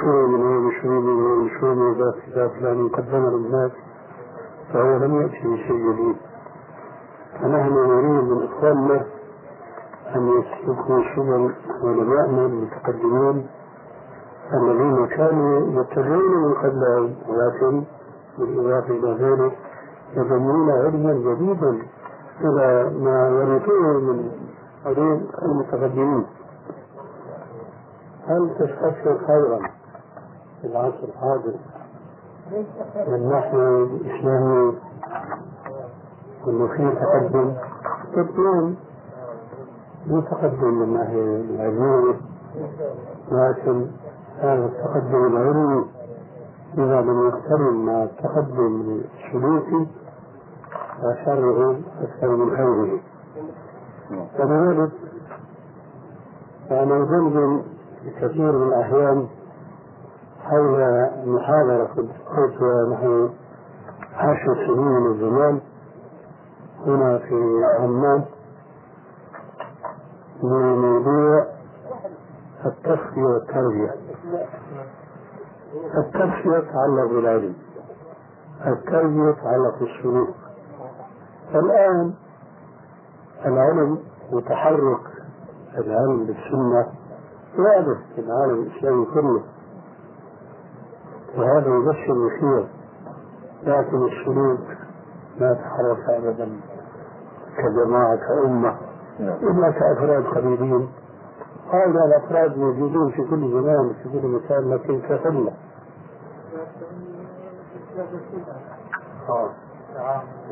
[0.00, 3.70] شوي من هون شوي من هون شوي من ذاك كتاب فلان قدمه للناس
[4.72, 6.16] فهو لم يأتي بشيء جديد
[7.40, 9.04] فنحن نريد من إخواننا
[10.16, 13.46] أن يسلكوا سبل علمائنا المتقدمين
[14.52, 17.84] الذين كانوا يتبعون من قبلهم ولكن
[18.38, 19.58] بالإضافة إلى ذلك
[20.16, 21.82] يضمون علما جديدا
[22.40, 24.30] إلى ما ورثوه من
[24.86, 26.26] علوم المتقدمين.
[28.26, 29.58] هل تستشعر خيرا
[30.60, 31.54] في العصر الحاضر؟
[33.08, 34.74] من نحو الإسلامي
[36.48, 37.54] أنه في تقدم؟
[38.12, 38.74] تقدم.
[40.06, 42.14] مو تقدم من ناحية العلمية
[43.32, 43.86] لكن
[44.38, 45.84] هذا التقدم العلمي
[46.78, 49.86] إذا لم يقترن مع التقدم السلوكي
[50.98, 53.00] فشره أكثر من خيره
[54.38, 54.90] فلذلك
[56.68, 57.62] فأنا أجنب
[58.20, 59.26] كثير من الأحيان
[60.42, 61.88] حول محاضرة
[62.36, 63.28] قلتها نحو
[64.14, 65.60] عشر سنين من الزمان
[66.86, 68.24] هنا في عمان
[70.42, 71.46] بموضوع
[72.66, 73.94] التصفية والتربية
[75.98, 77.54] التصفية تتعلق بالعلم
[78.66, 80.34] التربية تتعلق بالسلوك
[81.54, 82.14] الآن
[83.44, 83.98] العلم
[84.32, 85.00] وتحرك
[85.78, 86.86] العلم بالسنة.
[87.58, 89.42] واضح في العالم الإسلامي كله.
[91.36, 92.68] وهذا يبشر الخير
[93.62, 94.60] لكن السلوك
[95.38, 96.60] لا تحرك أبدا.
[97.56, 98.76] كجماعة كأمة.
[99.20, 100.88] إلا كأفراد قليلين
[101.74, 105.52] هؤلاء الأفراد موجودون في كل زمان في كل مكان لكن كقلة.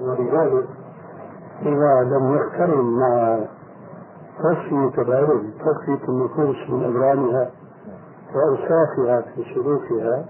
[0.02, 0.68] ولذلك
[1.62, 3.38] إذا لم يقترن مع
[4.38, 7.50] تصفية العلم تصفية النفوس من أبرامها
[8.35, 10.24] وأوصافها في سلوكها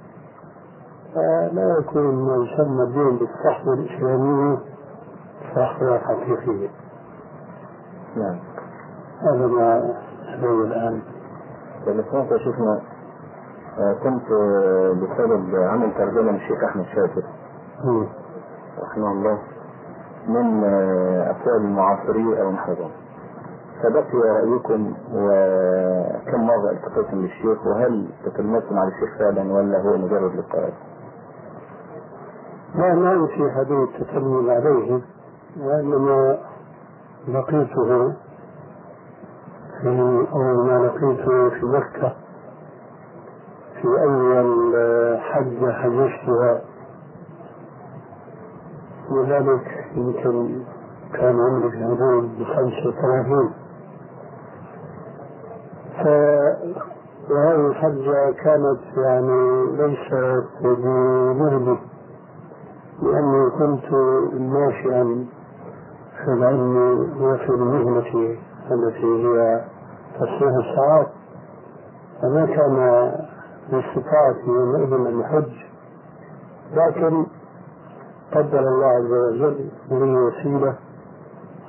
[1.14, 4.58] فلا يكون ما يسمى الدين بالصحوة الإسلامية
[5.54, 6.68] صحوة حقيقية.
[8.16, 8.38] نعم.
[9.20, 9.94] هذا ما
[10.28, 11.02] أقول الآن
[11.86, 12.80] لما سمعت يا شيخنا
[13.78, 17.22] آه، كنت آه، بسبب عمل ترجمة للشيخ أحمد شاكر
[17.84, 18.06] مم.
[18.82, 19.38] رحمه الله
[20.28, 22.90] من آه، أقوال المعاصرين أو نحوهم
[23.82, 30.72] فبقي رأيكم وكم مرة التقيتم بالشيخ وهل تكلمتم على الشيخ فعلا ولا هو مجرد لقاء؟
[32.74, 35.00] لا ما يمشي حديث التكلم عليه
[35.60, 36.38] وإنما
[37.28, 38.12] لقيته
[39.82, 39.88] في
[40.32, 42.12] أول ما لقيته في مكة
[43.82, 44.74] في أول
[45.20, 46.60] حجة حججتها.
[49.10, 50.62] قبل ذلك يمكن
[51.12, 53.50] كان عمري في حدود بخمسة وثلاثين.
[57.30, 61.78] وهذه الحجة كانت يعني ليست بمهلة
[63.02, 63.92] لأني كنت
[64.40, 65.26] ناشئا
[66.24, 66.76] في العلم
[67.20, 68.36] وفي المهنة
[68.70, 69.64] التي هي
[70.14, 71.06] تصنيع الساعات
[72.22, 72.76] فما كان
[73.70, 75.52] باستطاعتي يومئذ أن أحج
[76.74, 77.26] لكن
[78.32, 80.74] قدر الله عز وجل لي وسيلة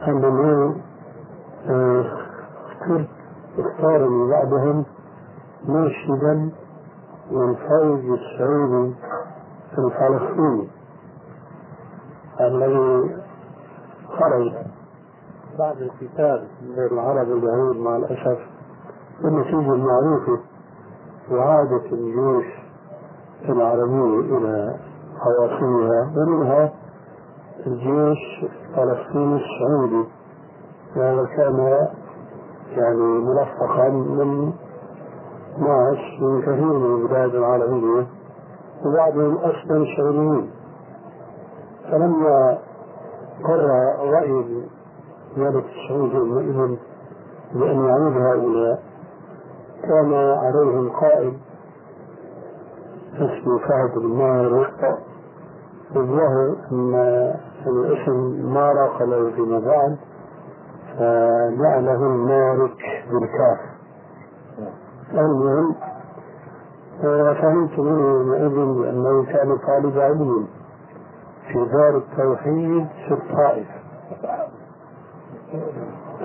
[0.07, 0.75] أنني
[2.71, 3.07] اخترت
[3.59, 4.85] اختارني بعدهم
[5.65, 6.49] مرشدا
[7.31, 8.93] للفوز السعودي
[9.77, 10.67] الفلسطيني
[12.41, 13.15] الذي
[14.19, 14.51] خرج
[15.59, 18.39] بعد القتال بين العرب واليهود مع الأسف
[19.23, 20.39] بالنتيجة المعروفة
[21.31, 22.45] وعادة الجيوش
[23.49, 24.75] العربية إلى
[25.19, 26.73] عواصمها ومنها
[27.67, 30.07] الجيش الفلسطيني السعودي.
[30.95, 31.87] وهذا كان
[32.77, 34.53] يعني ملفقا من
[35.57, 38.07] ناس من كثير من البلاد العربية
[38.85, 40.51] وبعضهم أصلا سعوديين.
[41.91, 42.57] فلما
[43.43, 44.63] قرر رأي
[45.37, 46.77] الملك السعودي يومئذ
[47.53, 48.83] بأن يعود هؤلاء.
[49.83, 51.33] كان عليهم قائد
[53.15, 54.71] اسمه فهد بن ماهر
[55.95, 56.95] الظاهر أن
[57.67, 59.97] الاسم ما راق له فيما بعد
[60.93, 62.77] فجعله المالك
[63.11, 63.59] بالكاف.
[65.11, 65.75] المهم
[67.41, 70.47] فهمت منه يومئذ بأنه كان طالب علم
[71.47, 73.67] في دار التوحيد في الطائف.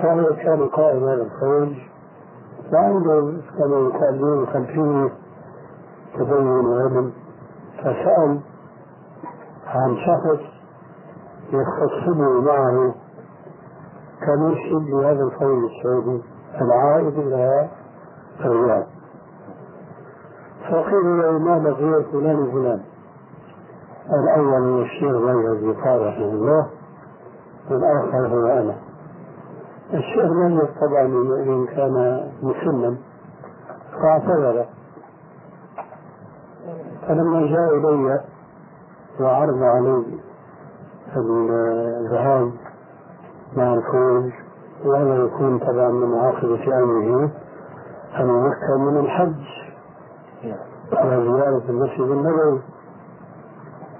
[0.01, 1.75] فهو كان قائد هذا الفوج
[2.73, 5.09] وعنده كما يقال خلفيه
[6.13, 7.13] تدين وعلم
[7.77, 8.39] فسأل
[9.67, 10.41] عن شخص
[11.53, 12.95] يختصمه معه
[14.21, 16.23] كمرشد لهذا الفوج السعودي
[16.61, 17.69] العائد إلى
[18.39, 18.85] الرياض.
[20.69, 22.81] فقيل له ما بقي فلان وفلان.
[24.23, 26.67] الأول هو الشيخ غير قال رحمه الله
[27.71, 28.88] والآخر هو أنا.
[29.93, 31.05] الشيخ لم طبعا
[31.43, 32.97] إن كان مسلما
[34.01, 34.65] فاعتذر.
[37.07, 38.19] فلما جاء إلي
[39.19, 40.03] وعرض علي
[41.17, 42.51] الذهاب
[43.57, 44.31] مع الفوج
[44.85, 47.31] وهذا يكون طبعا من عاقبة أمره
[48.19, 49.45] أن مكة من الحج
[50.91, 52.61] وزيارة المسجد النبوي.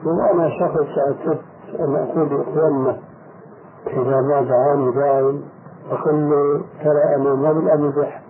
[0.05, 1.41] وأنا شخص اعتدت
[1.79, 2.97] أن أقول لإخواننا
[3.87, 5.33] إذا ما دعاني داع
[5.89, 8.21] له ترى أنا ما بالأمزح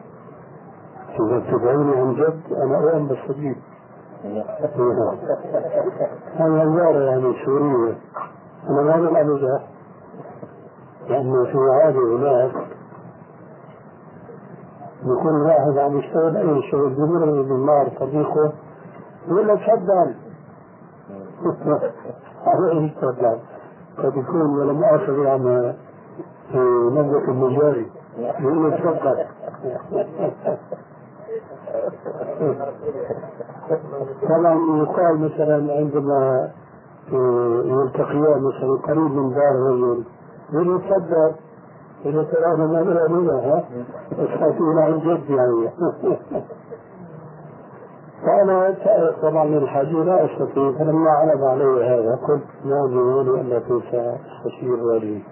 [1.19, 3.57] إذا تدعوني عن جد أنا أؤمن بالصديق.
[6.39, 7.97] هذا زيارة يعني سورية
[8.69, 9.67] أنا ما بالأمزح
[11.09, 12.51] لأنه في عادة هناك
[15.03, 18.53] يكون واحد عم يشتغل أي شغل بمر بالنار صديقه
[19.27, 20.15] يقول له تفضل.
[22.45, 23.39] عليه تفضل
[23.97, 25.73] قد يكون ولا مؤاخذ عم
[26.55, 29.25] نبذة المجاري يقول تفضل
[34.29, 36.49] طبعا يقال مثلا عندما
[37.65, 40.03] يلتقيان مثلا قريب من دار رجل
[40.53, 41.31] له تفضل
[42.05, 43.63] إذا ترى أنا ما بلا ها؟
[44.11, 45.69] أسخطون عن جد يعني.
[48.25, 48.75] فأنا
[49.21, 55.23] طبعا من الحاجة لا أستطيع فلما عرض علي هذا قلت ما جميل أنك سأستشير والدي.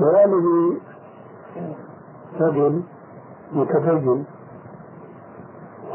[0.00, 0.80] والدي
[2.40, 2.82] رجل
[3.52, 4.24] متدين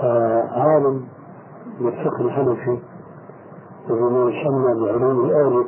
[0.03, 1.07] وعالم
[1.79, 2.79] بالفقه الحنفي
[3.89, 5.65] وبما يسمى بعلوم الآلة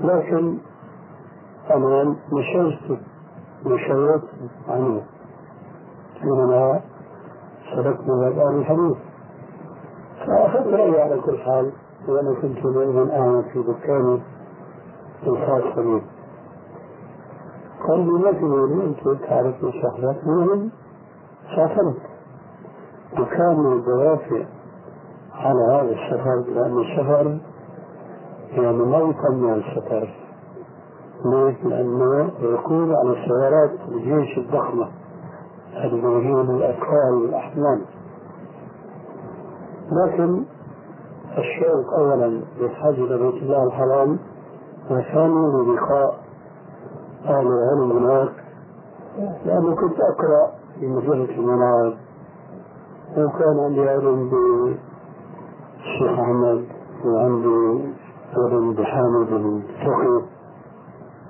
[0.00, 0.58] لكن
[1.70, 2.98] أنا مشيت
[3.66, 4.22] مشيت
[4.68, 5.02] عنه.
[6.20, 6.80] حينما
[7.74, 8.96] سلكنا باب الحديث
[10.26, 11.72] فأخذت رأيي على كل حال
[12.08, 14.22] وأنا كنت يومئذ أعمل في دكاني
[15.26, 16.02] الخاص بي.
[17.88, 20.70] قال لي ما تقولي أنت تعرف شخصك المهم
[21.56, 21.96] سافرت
[23.12, 24.44] وكان الدوافع
[25.34, 27.38] على هذا السفر لأن السفر
[28.52, 30.08] يعني موتا من السفر
[31.24, 34.88] ليش؟ لأنه يكون على السيارات الجيش الضخمة
[35.84, 37.82] الموجود الأطفال والأحمال
[39.92, 40.44] لكن
[41.38, 44.18] الشوق أولا للحج إلى بيت الله الحرام
[44.90, 46.21] وثانيا للقاء
[47.24, 48.32] أهل العلم هناك.
[49.44, 51.96] لأنه كنت أقرأ في مجلة المنار
[53.16, 54.30] وكان عندي علم
[55.78, 56.64] الشيخ أحمد
[57.04, 57.84] وعندي
[58.36, 60.22] ابن بحامد الفقي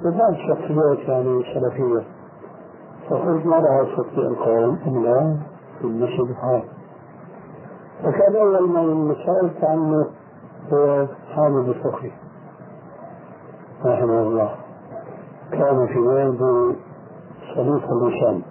[0.05, 2.05] وبعض شخصيات يعني سلفية.
[3.11, 5.37] فقلت ما لها تستطيع القول إلا
[5.79, 6.63] في المسجد الحرام.
[8.05, 10.07] وكان أول من سألت عنه
[10.73, 12.11] هو حامد الفقي
[13.85, 14.62] رحمه الله.
[15.53, 16.77] كان في والده
[17.57, 18.43] صديق اللسان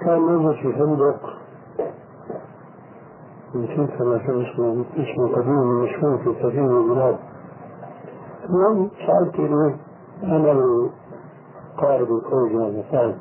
[0.00, 1.20] كان يوجد في فندق
[3.54, 7.16] نسيت كما كان اسمه اسمه قديم مشهور في كثير من البلاد.
[8.44, 9.76] المهم سألت إليه
[10.22, 13.18] أنا القائد الكويت هذا فاهم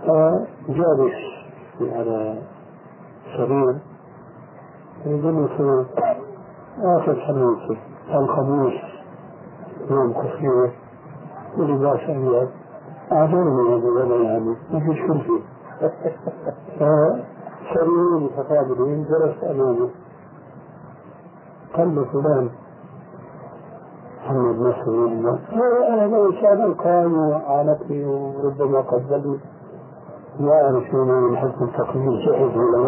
[0.00, 1.14] فجالس
[1.80, 2.42] على
[3.36, 3.78] سرير
[5.06, 5.48] يقول
[6.82, 7.76] آخر حديثه
[8.14, 8.97] الخميس.
[9.90, 10.72] يوم خفيف
[11.58, 12.48] ولباس أبيض
[13.12, 14.56] أعذرني هذا الولد يعني.
[14.72, 15.40] ما في شكل فيه
[16.76, 19.88] فسرير متقابلين جلست أمامه.
[21.74, 22.50] قال له فلان.
[24.28, 24.90] محمد نصر
[25.88, 29.38] أنا لو كان القائم وعانتني وربما قبلني
[30.38, 32.78] ما أعرف شيء من حسن التقدير شهد ولا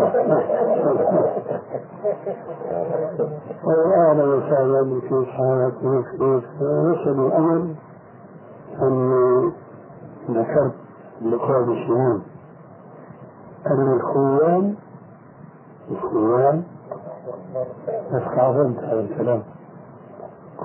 [3.64, 5.74] وأهلا وسهلا حالك
[6.10, 7.74] كيف نسأل الأمل
[8.82, 9.52] أني
[10.30, 10.74] ذكرت
[11.22, 12.22] لقاء الشهود
[13.66, 14.74] أن الخوان
[15.90, 16.62] الخوان
[18.12, 19.42] استعظمت هذا الكلام.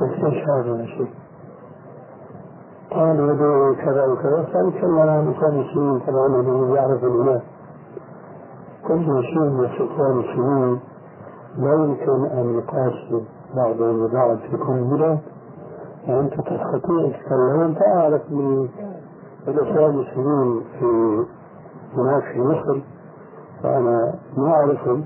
[0.01, 1.24] إيش هذا يا شيخ؟
[2.95, 7.41] قال يدعو كذا وكذا فأتكلم عن إخوان المسلمين طبعا الذي يعرف الناس.
[8.87, 10.79] كل شيء من سلطان المسلمين
[11.57, 13.23] لا يمكن أن يقاس
[13.55, 15.19] بعضهم ببعض في كل بلاد.
[16.07, 18.67] وأنت تستطيع تتكلم أنت أعرف من
[19.47, 21.25] الإخوان المسلمين في
[21.97, 22.81] هناك في مصر.
[23.63, 25.05] فأنا ما أعرفهم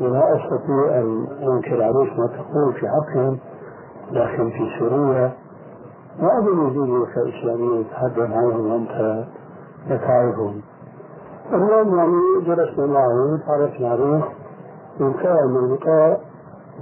[0.00, 3.38] ولا أستطيع أن أنكر عليك ما تقول في حقهم
[4.10, 5.32] لكن في سوريا
[6.20, 9.26] ما أظن يجوز لك إسلامية يتحدث عنهم وأنت
[9.88, 10.60] لا تعرفهم
[11.52, 14.24] المهم يعني جلسنا معه وتعرفنا عليه
[15.00, 16.20] وانتهى من اللقاء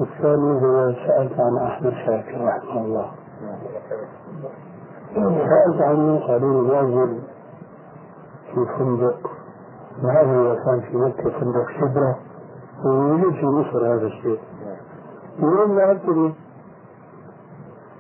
[0.01, 3.11] والثاني هو سألت عن أحمد شاكر رحمه الله.
[5.15, 7.19] سألت عنه قالوا لي نازل
[8.55, 9.31] في فندق
[10.05, 12.17] وهذا كان في مكة فندق شبرة
[12.85, 14.39] ويوجد في مصر هذا الشيء.
[15.39, 16.33] يوم ذهبت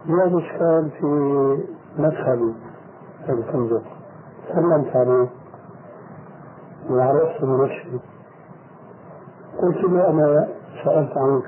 [0.09, 1.07] لا إشكال في
[1.99, 2.53] مدخل
[3.29, 3.83] الفندق.
[4.55, 5.29] سلمت عليه
[6.91, 8.01] وعرفت بنفسي
[9.63, 10.49] قلت له أنا
[10.85, 11.45] سألت عنك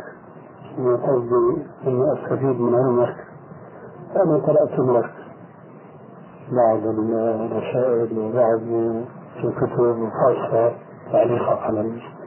[0.78, 3.16] من قصدي أني أستفيد من علمك.
[4.16, 5.10] أنا قرأت لك
[6.52, 8.60] بعض الرسائل وبعض
[9.44, 10.72] الكتب الخاصة
[11.12, 12.19] تعليقا على المسلم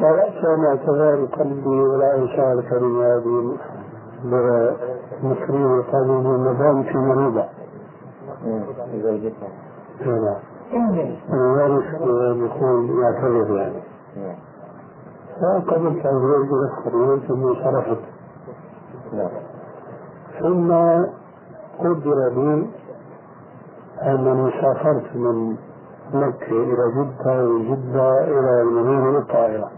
[0.00, 3.56] فرأت أن اعتذار قلبي ولا أنسى الكلمة هذه
[4.24, 4.76] اللغة
[5.22, 7.44] المصرية قالوا المدام في مريضة.
[8.46, 8.62] نعم
[11.30, 11.86] ولذلك
[12.44, 13.82] يكون يعتذر يعني.
[15.40, 17.98] فقبلت الزوج الأخر ثم انصرفت
[20.40, 20.72] ثم
[21.78, 22.66] قدر لي
[24.02, 25.56] أنني سافرت من
[26.14, 29.70] مكة إلى جدة ومن جدة إلى المدينة بالطائرة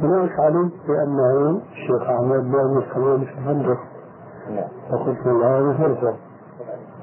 [0.00, 3.78] هناك علمت بأنه الشيخ أحمد بن كمان في الفندق
[4.90, 6.16] فقلت له هذه فرصة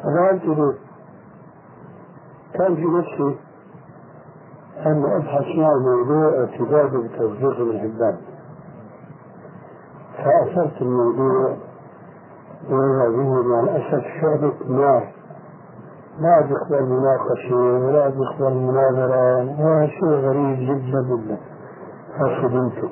[0.03, 0.73] فذهبت إليه
[2.53, 3.39] كان في نفسي
[4.85, 8.17] أن أبحث مع موضوع ارتباط بتصديق ابن حبان.
[10.17, 11.55] فأثرت الموضوع
[12.69, 15.13] وهذه مع الأسف شعبة نار
[16.19, 21.37] لا تقبل مناقشة ولا تقبل مناظرة هذا شيء غريب جدا جدا.
[22.20, 22.89] فصدمت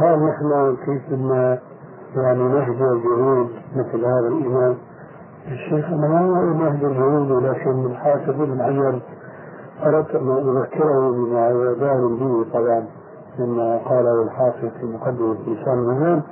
[0.00, 1.58] قال نحن كيف بدنا
[2.16, 4.76] يعني نهجر جهود مثل هذا الإمام.
[5.46, 9.00] الشيخ أنا ما أريد نهجر جهود ولكن الحافظ ابن حجر
[9.86, 12.86] أردت أن أذكره بما دار به طبعا
[13.38, 16.22] مما قاله الحافظ في مقدمة لسان الميزان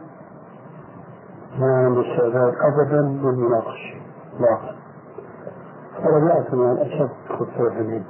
[1.59, 3.95] ما عندي استعداد أبدا للمناقشة
[4.36, 4.74] إطلاقا
[6.05, 8.05] فرجعت مع الأسف خطوة منه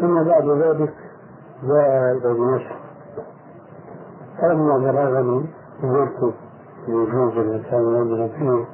[0.00, 0.94] ثم بعد ذلك
[1.62, 2.76] جاء إلى دمشق
[4.40, 5.46] فلما بلغني
[5.82, 6.34] زرت
[6.88, 8.64] وجوز الإنسان الذي فيه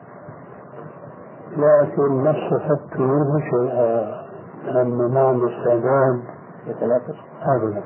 [1.57, 6.23] لكن ما استفدت منه شيئا ما عنده استعداد
[6.67, 7.83] يتنافس أبدا.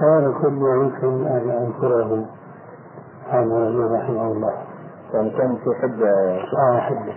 [0.00, 2.26] كان كل يمكن أن أنكره
[3.28, 4.52] عنه رحمه الله.
[5.14, 6.10] يعني كان في حجة
[6.58, 7.14] آه حبه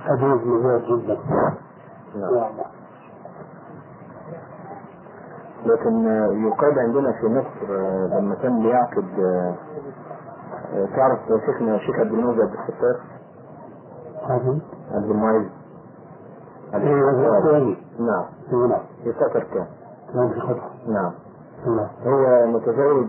[0.00, 1.18] حديث مميز جدا.
[2.16, 2.81] نعم.
[5.66, 6.06] نعم لكن
[6.46, 9.54] يقال عندنا في مصر آه، لما كان بيعقد آه،
[10.74, 13.00] آه، تعرف شيخنا الشيخ عبد المعز عبد الستار
[14.94, 15.46] عبد المعز.
[17.44, 17.76] الثاني.
[17.98, 18.24] نعم.
[18.70, 18.80] نعم.
[19.04, 19.66] في قطر كان.
[20.12, 20.40] في
[20.86, 21.12] نعم.
[21.66, 21.88] نعم.
[22.06, 23.08] هو متزوج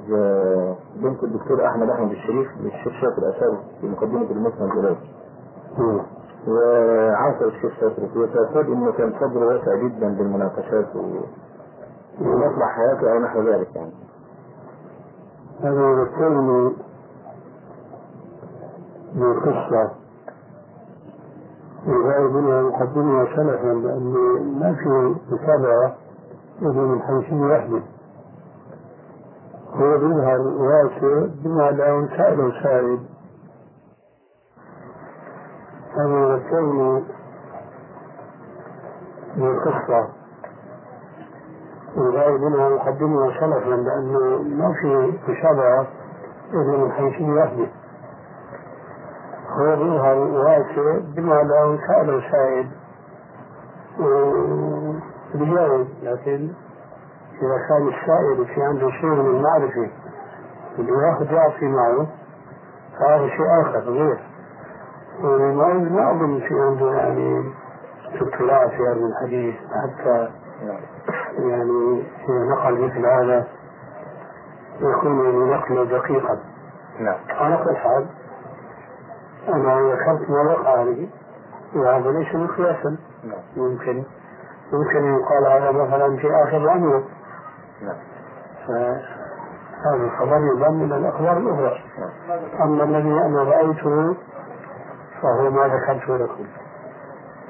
[0.95, 4.95] بنت الدكتور أحمد أحمد الشريف الشيخ شاكر الاشار في مقدمة المسلم الجلال
[5.77, 5.99] نعم.
[6.47, 11.25] وعاصر الشيخ شاكر وتأكد إنه كان صدره واسع جدا بالمناقشات و-
[12.21, 13.91] ومصلح حياته أو نحو ذلك يعني.
[15.61, 16.73] هذا يذكرني
[19.15, 19.91] بقصة
[21.87, 24.13] الغاية منها مقدمها سلفا لأن
[24.59, 25.95] ما في متابعة
[26.61, 27.81] إلا من حيثية واحدة
[29.73, 32.99] هو بيظهر واسع بما لا سائل سائل.
[35.95, 37.03] هذا يذكرني
[39.37, 40.22] بقصة
[41.97, 45.87] الغاية منها مقدمها سلفا لأنه ما في مشابهة
[46.53, 47.67] إلا من حيثية واحدة
[49.49, 52.67] هو بيظهر واسع بما لا سائل سائل
[55.35, 56.49] بيجاوب لكن
[57.41, 59.89] إذا كان السائل في عنده شيء من المعرفة
[60.79, 62.07] اللي ياخذ يعطي معه
[62.99, 64.19] فهذا شيء آخر غير.
[65.23, 67.53] والمعوذ ما أظن في عنده يعني
[68.21, 70.29] اطلاع في هذا الحديث حتى
[71.37, 73.47] يعني إذا نقل مثل هذا
[74.79, 76.39] يكون نقله دقيقا.
[76.99, 77.17] نعم.
[77.29, 78.05] على كل حال
[79.47, 81.09] أنا ذكرت ما وقع لي
[81.75, 82.97] وهذا ليس مقياسا.
[83.23, 83.41] نعم.
[83.57, 84.03] ممكن
[84.73, 87.03] ممكن يقال هذا مثلا في آخر الأمر.
[87.81, 87.97] نعم.
[88.67, 91.83] فهذا الخبر يضم إلى الأخبار الأخرى.
[92.63, 94.15] أما الذي أنا رأيته
[95.21, 96.45] فهو ما ذكرته لكم.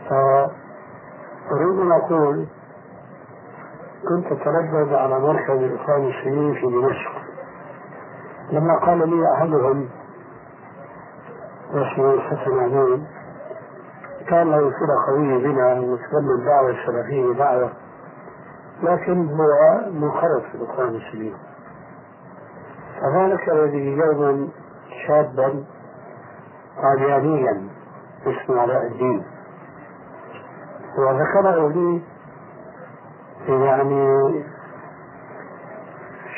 [0.09, 2.47] فأريد أن أقول
[4.09, 7.11] كنت أتردد على مركز الإخوان المسلمين في دمشق.
[8.51, 9.89] لما قال لي أحدهم
[11.73, 13.03] واسمه الحسن عمود
[14.27, 17.71] كان له صلة قوية بنا مستقبل الدعوة السلفية دعوة
[18.83, 21.33] لكن هو منخرط في الإخوان المسلمين
[23.01, 24.47] فذلك الذي يوما
[25.07, 25.63] شابا
[26.83, 27.67] قاديانيا
[28.21, 29.23] اسمه علاء الدين.
[30.97, 32.01] وذكره لي
[33.47, 34.43] يعني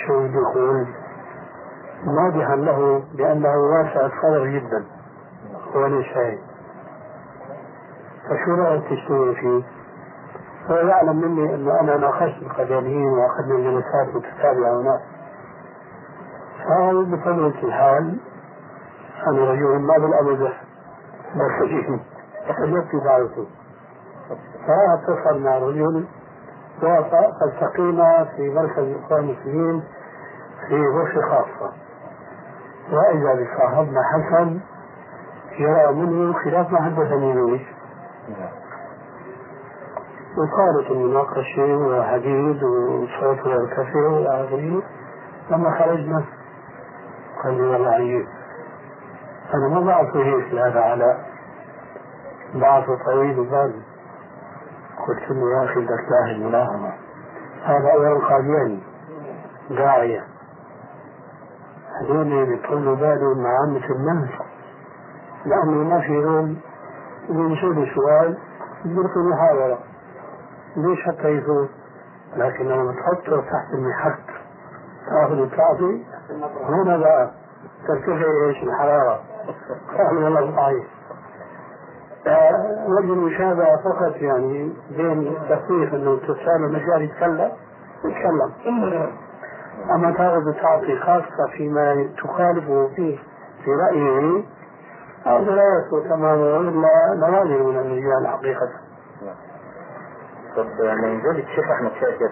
[0.05, 0.87] شو بدي يقول
[2.03, 4.85] مادحا له بأنه واسع الصدر جدا
[5.75, 6.39] ليس هيك
[8.29, 9.63] فشو رأيك تشتغل فيه؟
[10.69, 15.01] هو يعلم مني أنه أنا ناقشت القدميين وأخذنا جلسات متتابعة هناك.
[16.67, 18.17] فهو بطبيعه الحال
[19.27, 20.51] أنا رجل ما بالابد
[21.35, 21.99] بخجل
[22.57, 23.47] فجدت دعوته
[24.67, 26.05] فأتصل مع رجل
[26.81, 29.83] فالتقينا في مركز الاخوان المسلمين
[30.67, 31.73] في غرفة خاصة.
[32.91, 34.59] واذا بصاحبنا حسن
[35.59, 37.65] يرى منه خلاف ما حدثني به
[40.37, 44.83] وصارت المناقشة وحديد وصوت يرتفع وإلى آخره
[45.51, 46.23] لما خرجنا
[47.43, 48.27] قال لي والله عيب
[49.53, 51.25] أنا ما بعرفه هيك هذا علاء
[52.55, 53.81] بعرفه طويل وبال
[55.07, 56.93] قلت له يا أخي بدك تاهي الملاحظة
[57.63, 58.79] هذا أول قادياني
[59.69, 60.23] داعية
[62.01, 64.29] هذول بيطولوا بالهم مع عامة الناس
[65.45, 66.59] لأنه ما في يوم
[67.29, 68.37] بيسألوا سؤال
[68.85, 69.79] بيلقي محاورة
[70.75, 71.69] ليش حتى يفوت
[72.35, 74.19] لكن لما تحطه تحت المحك.
[75.05, 76.03] تأخذ وتعطي
[76.69, 77.31] هنا بقى.
[77.87, 79.19] ترتفع إيش؟ الحرارة.
[79.97, 80.85] قال والله صحيح
[82.85, 87.51] وجه المشابهة فقط يعني بين التخفيف إنه تسأل المجال يتكلم
[88.05, 88.51] يتكلم.
[89.95, 93.17] أما تأخذ وتعطي خاصة فيما تخالفه فيه
[93.63, 94.43] في رأيه
[95.25, 98.69] هذا لا يسوى تماما الا نوادر من الرجال حقيقة.
[100.55, 100.65] طب
[101.03, 102.31] منزل الشيخ أحمد شاكر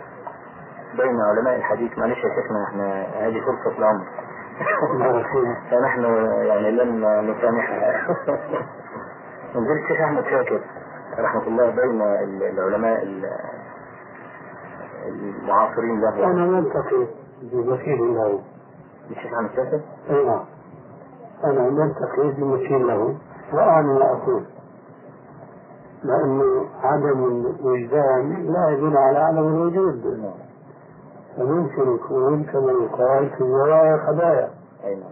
[0.97, 4.05] بين علماء الحديث معلش يا شيخنا إحنا هذه فرصة العمر
[5.71, 6.03] فنحن
[6.45, 7.01] يعني لن
[7.31, 8.07] نسامحها.
[9.55, 10.61] منزل الشيخ أحمد شاكر؟
[11.19, 13.29] رحمة الله بين ال- العلماء ال-
[15.05, 16.25] المعاصرين له.
[16.25, 17.07] أنا ملتقي
[17.41, 18.39] بمثيل له.
[19.11, 20.45] الشيخ أحمد شاكر؟ أي نعم.
[21.43, 23.15] أنا ملتقي بمثيل له.
[23.53, 24.43] وأنا لا أقول.
[26.03, 30.23] لأنه عدم الوجدان لا يدل على عدم الوجود.
[31.37, 34.49] فممكن يكون كما يقال في الزوايا خبايا
[34.83, 35.09] أي نعم.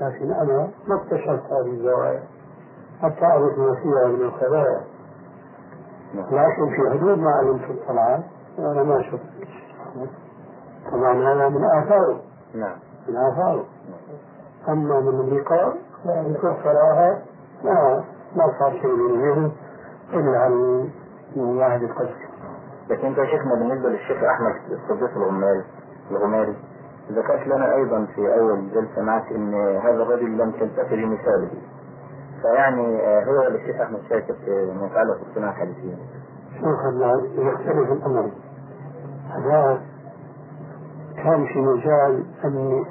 [0.00, 2.22] لكن أنا ما اكتشفت هذه الزوايا.
[3.02, 4.80] حتى أعرف ما فيها من الخبايا.
[6.14, 8.22] لكن في حدود ما علمت الصلاة
[8.58, 9.20] أنا ما شفت.
[10.92, 12.20] طبعا هذا من آثاره.
[12.54, 12.76] نعم.
[13.08, 13.64] من آثاره.
[14.68, 15.74] أما من الوقار
[16.04, 17.22] يعني كفرها
[17.64, 18.04] ما
[18.36, 19.52] ما صار شيء منه
[20.12, 20.52] إلا عن
[21.36, 22.16] من واحد القدس.
[22.90, 25.64] لكن أنت يا شيخنا بالنسبة للشيخ أحمد الصديق الغماري
[26.10, 26.56] الغماري
[27.12, 31.50] ذكرت لنا أيضا في أول جلسة معك إن هذا الرجل لم تلتفت لمثاله
[32.46, 35.96] فيعني آه، هو الشيخ احمد شاكر في مسألة الصناعة الحديثية.
[36.60, 38.30] شوف هذا يختلف الأمر.
[39.30, 39.80] هذا
[41.16, 42.84] كان في مجال أن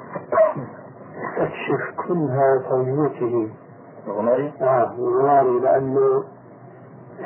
[1.16, 3.50] يستكشف كنها قوميته
[4.06, 6.24] الغماري آه الغماري لأنه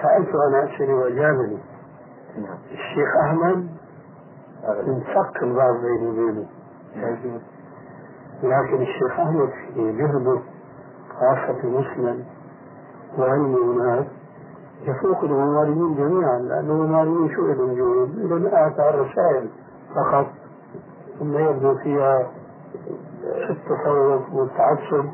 [0.03, 1.59] سألت عن أسئلة وأجابني
[2.37, 2.59] نعم.
[2.73, 3.69] الشيخ أغلب.
[4.89, 6.47] انفك الباب بيني وبينه.
[8.43, 10.41] لكن الشيخ أحمد في جهده
[11.21, 12.25] خاصة مسلم
[13.19, 14.07] وعلمه هناك
[14.83, 19.49] يفوق الغماريين جميعا لأن الغماريين شو لهم جهود؟ لهم آثار رسائل
[19.95, 20.27] فقط
[21.19, 22.31] ثم يبدو فيها
[23.25, 25.05] التصوف والتعصب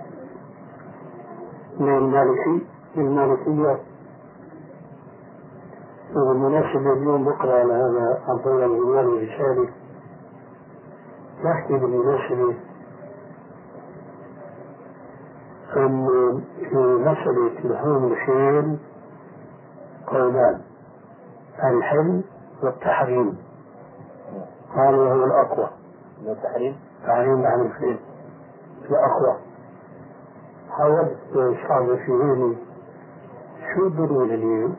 [1.81, 3.79] من المالكي المالكية
[6.17, 9.69] وبالمناسبة اليوم بقرأ على هذا عن طول الغماري رسالة
[11.45, 12.55] يحكي بالمناسبة
[15.77, 16.07] أن
[16.70, 18.79] في مسألة لحوم الخيل
[20.07, 20.61] قولان.
[21.64, 22.24] الحل
[22.62, 23.39] والتحريم.
[24.74, 25.68] هذا هو الأقوى.
[26.27, 27.99] التحريم تعليم عن الخيل
[28.91, 29.37] الأقوى.
[30.70, 31.16] حاولت
[31.68, 32.57] صعب في ذهني
[33.74, 34.77] شو الدليل اليوم؟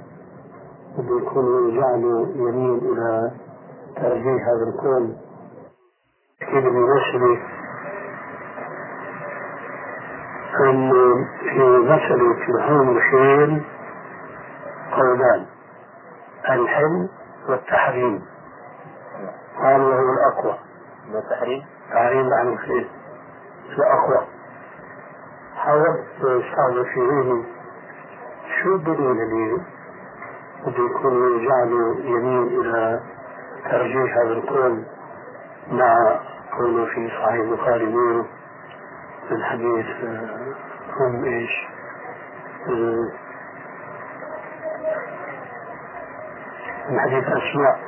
[0.98, 3.32] بده يكون جعله يميل إلى
[3.96, 5.18] ترجيح هذا الكون.
[6.40, 7.57] كيف بالمناسبة
[10.62, 10.92] أن
[11.40, 13.64] في مسألة لحوم الخيل
[14.92, 15.46] قولان
[16.50, 17.10] الحل
[17.50, 18.22] والتحريم.
[19.64, 20.58] هذا هو الأقوى.
[21.16, 22.88] التحريم؟ تعليم عن الخيل
[23.70, 24.28] الأقوى.
[25.56, 27.44] حاولت صعب في ذهني
[28.64, 29.58] شو الدليل اللي
[30.66, 33.00] بده يكون جعله يميل إلى
[33.72, 34.86] ترجيح هذا الكون
[35.72, 36.20] مع
[36.58, 38.26] قوله في صحيح البخاري مين
[39.32, 40.56] من حديث آه،
[41.00, 41.68] هم إيش؟
[42.68, 43.12] آه،
[46.90, 47.80] من حديث أسماء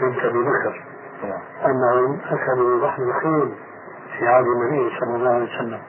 [0.00, 0.84] بنت أبي بكر.
[1.22, 1.40] نعم.
[1.64, 3.54] أنهم أكلوا لحم الخيل
[4.18, 5.80] في عهد النبي صلى الله عليه وسلم.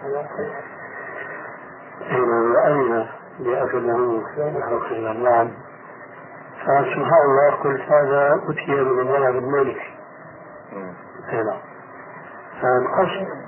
[2.10, 3.08] حين رأينا
[3.40, 5.52] بأكله خلق الله
[6.62, 9.94] فسبحان الله قلت هذا أتي من المذهب المالكي
[10.74, 10.94] مم.
[11.30, 11.58] هنا
[12.62, 13.45] فالقصد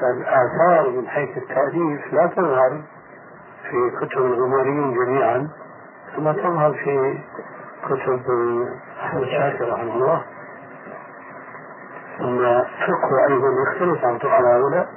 [0.00, 2.82] فالآثار من حيث التأليف لا تظهر
[3.62, 5.48] في كتب الغماريين جميعا
[6.16, 7.18] كما تظهر في
[7.84, 8.22] كتب
[9.00, 10.24] أحمد شاكر رحمه الله.
[12.18, 12.38] ثم
[12.86, 14.88] فقه أيضا يختلف عن فقه هؤلاء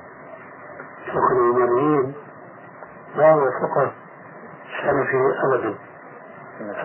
[1.07, 2.13] فقه الغماريين
[3.17, 3.91] ما هو فقه
[4.81, 5.75] سلفي أبدا.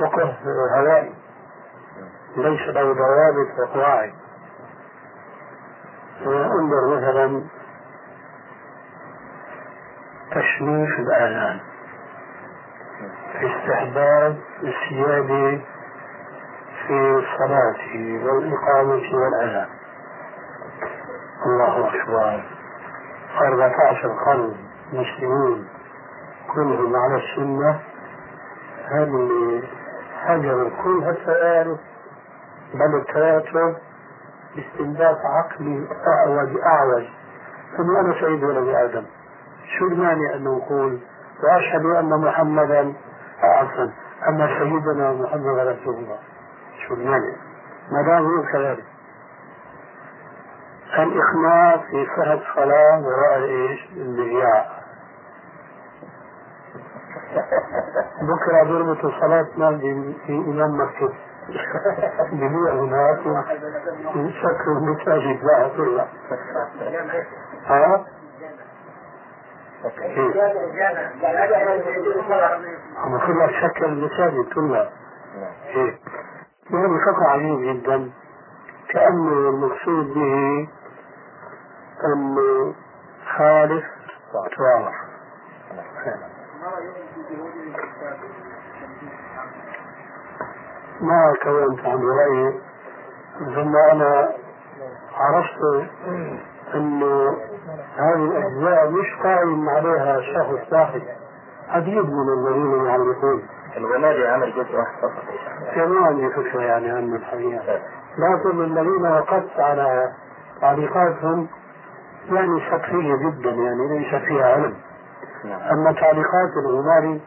[0.00, 0.36] فقه
[0.76, 1.14] هوائي
[2.36, 4.12] ليس له ضوابط وقواعد.
[6.26, 7.42] أنظر مثلا
[10.30, 11.60] تشميش الآذان
[13.36, 15.60] استحباب السيادة
[16.86, 17.80] في الصلاة
[18.24, 19.68] والإقامة والأذان
[21.46, 22.44] الله أكبر.
[23.40, 24.54] 14 قرن
[24.92, 25.68] مسلمين
[26.54, 27.80] كلهم على السنة.
[30.26, 31.78] هجر الكل حتى يعرف
[32.74, 33.76] بل التواتر
[34.56, 37.04] باستنباط عقلي أعوج أعوج.
[37.76, 39.04] ثم أنا سيد ولد آدم.
[39.78, 41.00] شو المانع أن نقول
[41.44, 42.94] وأشهد أن محمدا
[43.42, 43.84] عفوا
[44.28, 46.18] أن سيدنا محمد رسول الله.
[46.88, 47.36] شو المانع
[47.92, 48.84] ما دام هو كذلك.
[50.98, 54.66] الإخلاص في صحة الصلاة وراء إيش؟ المذياع
[58.22, 61.14] بكرة بيربطوا صلاتنا ب- في إمام مسجد.
[62.32, 63.26] بيبيع هناك.
[64.16, 66.08] ويسكروا المساجد بقى كلها
[67.66, 68.04] ها؟
[72.96, 74.90] هم كلها تشكل المساجد كلها
[76.70, 78.10] وهذا خطأ عجيب جدا
[78.88, 80.68] كأنه المقصود به
[82.04, 82.74] أنه
[83.36, 83.84] خالف
[84.34, 84.94] واضح
[91.00, 92.60] ما كونت عن رأيي
[93.54, 94.32] ثم أنا
[95.14, 95.88] عرفت
[96.74, 97.36] أنه
[97.96, 101.02] هذه الأجزاء مش قائم عليها شخص واحد.
[101.68, 103.42] عديد من الذين يعلقون
[103.76, 105.86] الغمادي عمل جزء واحد فقط.
[105.88, 107.80] ما عندي فكرة يعني عنه الحقيقة.
[108.18, 110.12] لكن الذين وقفت على
[110.60, 111.48] تعليقاتهم
[112.32, 114.76] يعني سطحية جدا يعني ليس فيها علم.
[115.44, 115.60] نعم.
[115.60, 117.20] أما تعليقات الغماري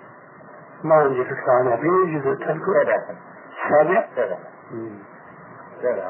[0.84, 2.74] ما عندي فكرة عنها في جزء تذكر
[3.70, 4.38] سابع؟ سابع
[5.82, 6.04] سابع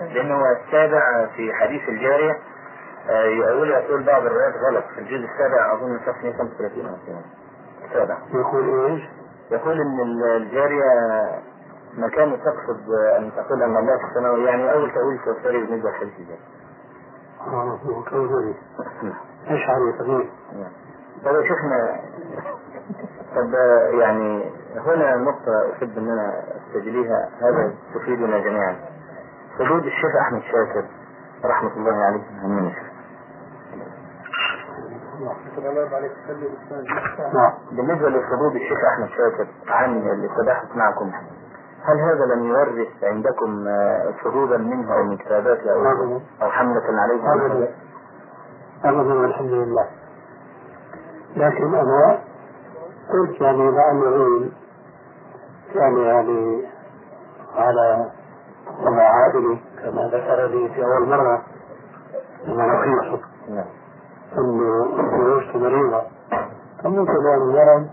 [0.00, 2.38] لأنه السابع في حديث الجارية
[3.08, 4.84] يقول يقول بعض الروايات غلط.
[4.94, 7.20] في الجزء السابع أظن صفحة 135 مثلا
[7.84, 8.18] السابع.
[8.34, 9.02] يقول إيش؟
[9.50, 10.84] يقول إن ال- الجارية
[11.98, 16.40] مكان تقصد أن تقول أن الله في السماء يعني أول تأويل توفيري بالنسبة لحديث الجارية
[17.40, 18.54] آه هو كوزري
[19.50, 20.28] إيش عليه طبيب؟
[21.24, 22.00] طب شفنا
[23.36, 23.54] طب
[24.00, 28.76] يعني هنا نقطة أحب أن أنا أستجليها هذا تفيدنا جميعا.
[29.58, 30.84] حدود الشيخ أحمد شاكر
[31.44, 32.22] رحمة الله عليه.
[32.70, 32.91] شيخ.
[37.34, 37.52] نعم.
[37.72, 41.12] بالنسبة لحدود الشيخ أحمد شاكر عن التباحث معكم
[41.84, 46.20] هل هذا لم يورث عندكم آه، شذوذا منه أو من كتاباته أو.
[46.42, 47.74] أو حملة عليه أبدا.
[48.84, 49.88] أبدا والحمد لله
[51.36, 52.18] لكن أنا
[53.12, 54.50] قلت يعني لعله
[55.74, 56.66] كان يعني
[57.56, 58.10] على
[58.80, 61.42] وضع عائلي كما ذكر لي في أول مرة
[62.46, 63.18] لما نصيحه
[63.48, 63.81] نعم.
[64.38, 64.86] أنه
[65.24, 66.02] زوجته مريضة
[66.84, 67.86] فممكن يعني المرض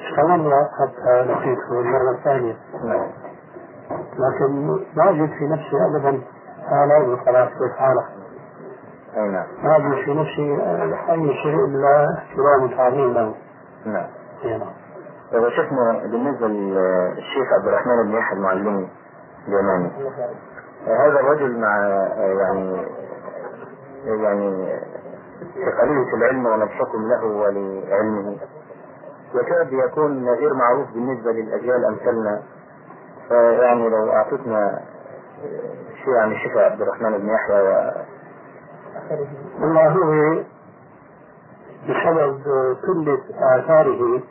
[0.00, 2.56] استمر حتى لقيته المرة الثانية.
[2.84, 3.10] نعم
[4.18, 4.66] لكن
[4.96, 6.22] ما أجد في نفسي أبدا
[6.70, 8.04] حالة خلاص كيف حالك
[9.16, 9.46] نعم.
[9.62, 10.58] ما أجد في نفسي
[11.12, 13.34] أي شيء إلا احترام وتعظيم له.
[13.86, 14.06] نعم.
[14.44, 14.68] إي نعم.
[15.32, 18.88] طب شفنا بالنسبة للشيخ عبد الرحمن بن يحيى المعلمي
[19.48, 19.90] اليماني.
[20.86, 21.78] هذا الرجل مع
[22.18, 22.86] يعني
[24.06, 24.68] يعني
[26.10, 28.36] في العلم ونبشكم له ولعلمه.
[29.34, 32.42] يكاد يكون غير معروف بالنسبة للأجيال أمثالنا.
[33.28, 34.80] فيعني لو أعطتنا
[36.04, 37.90] شيء عن الشيخ عبد الرحمن بن يحيى و...
[39.60, 40.42] والله هو
[41.88, 42.40] بسبب
[42.86, 43.18] قلة
[43.56, 44.22] آثاره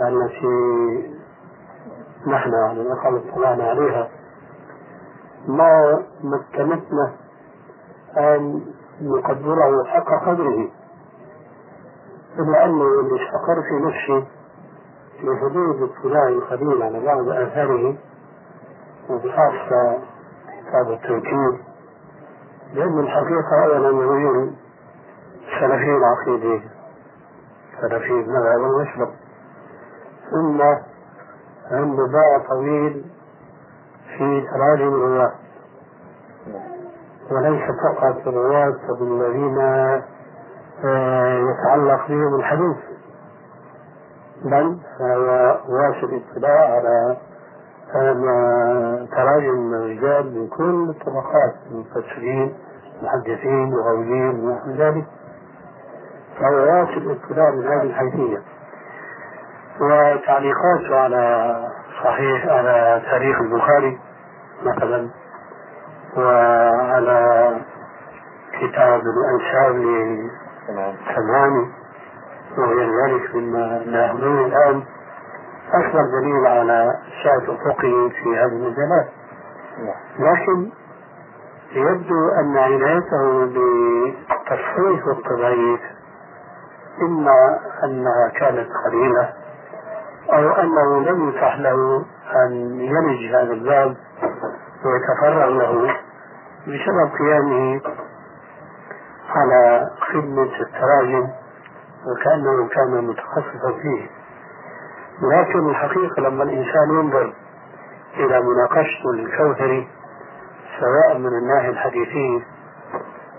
[0.00, 1.18] التي
[2.26, 4.08] نحن على الأقل اطلعنا عليها
[5.48, 7.12] ما مكنتنا
[8.16, 8.60] أن
[9.02, 10.68] نقدره حق قدره.
[12.38, 14.26] إلا أنه اللي استقر في نفسي
[15.20, 17.96] في حدود اطلاعي القليل على بعض آثاره
[19.10, 19.98] وبخاصة
[20.68, 21.58] كتاب التوكيد
[22.74, 24.52] لأن الحقيقة أولا يقول
[25.60, 26.62] سلفي العقيدة
[27.80, 29.10] سلفي المذهب المسلم.
[30.30, 30.62] ثم
[31.70, 33.04] عنده باع طويل
[34.18, 35.32] في تراجم الرواة
[37.30, 39.58] وليس فقط الرواة الذين
[40.84, 42.76] آه، يتعلق بهم الحديث
[44.44, 47.16] بل هو واسع اطلاع على
[49.10, 52.54] تراجم الرجال من كل الطبقات المفسرين
[53.02, 55.04] محدثين لغويين ونحو ذلك.
[56.40, 58.42] فهو واسع الاطلاع من هذه الحيثية.
[59.80, 61.54] وتعليقاته على
[62.04, 63.98] صحيح على تاريخ البخاري
[64.62, 65.08] مثلا
[66.18, 67.56] وعلى
[68.52, 69.74] كتاب الأنساب
[70.68, 71.68] لسمعاني
[72.58, 74.82] وغير ذلك مما نأخذه الآن.
[75.74, 76.94] أكبر دليل على
[77.24, 79.08] سعة أفقه في هذه المجالات.
[80.18, 80.70] لكن
[81.72, 85.80] يبدو أن عنايته بتصحيح التضعيف
[87.02, 89.32] إما أنها كانت قليلة
[90.32, 92.04] أو أنه لم يتح له
[92.46, 93.96] أن يلج هذا الباب
[94.84, 95.90] ويتفرغ له
[96.68, 97.80] بسبب قيامه
[99.28, 101.28] على خدمة التراجم
[102.06, 104.06] وكأنه كان متخصصا فيه.
[105.32, 107.32] لكن الحقيقة لما الإنسان ينظر
[108.16, 109.88] إلى مناقشته للكوثري
[110.80, 112.40] سواء من الناحية الحديثية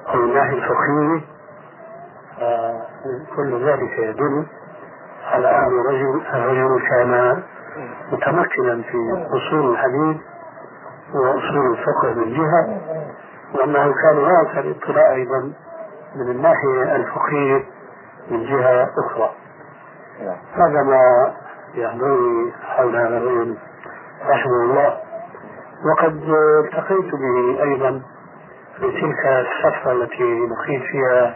[0.08, 1.22] أو الناحية الفقهية
[3.36, 4.46] كل ذلك يدل
[5.32, 5.80] على أن
[6.34, 7.44] الرجل كان
[8.12, 10.18] متمكنا في أصول الحديث
[11.14, 12.82] وأصول الفقه من جهة
[13.56, 15.54] وأنه كان واسع الاطلاع أيضا
[16.16, 17.64] من الناحية الفقهية
[18.32, 19.32] من جهة أخرى.
[20.54, 21.34] هذا ما
[21.74, 23.58] يحضرني حول هذا الرجل
[24.30, 24.98] رحمه الله.
[25.86, 26.24] وقد
[26.66, 28.02] التقيت به أيضا
[28.80, 31.36] في تلك الفترة التي لقيت فيها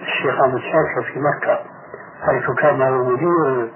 [0.00, 1.58] الشيخ أحمد شاكر في مكة
[2.26, 3.70] حيث كان مدير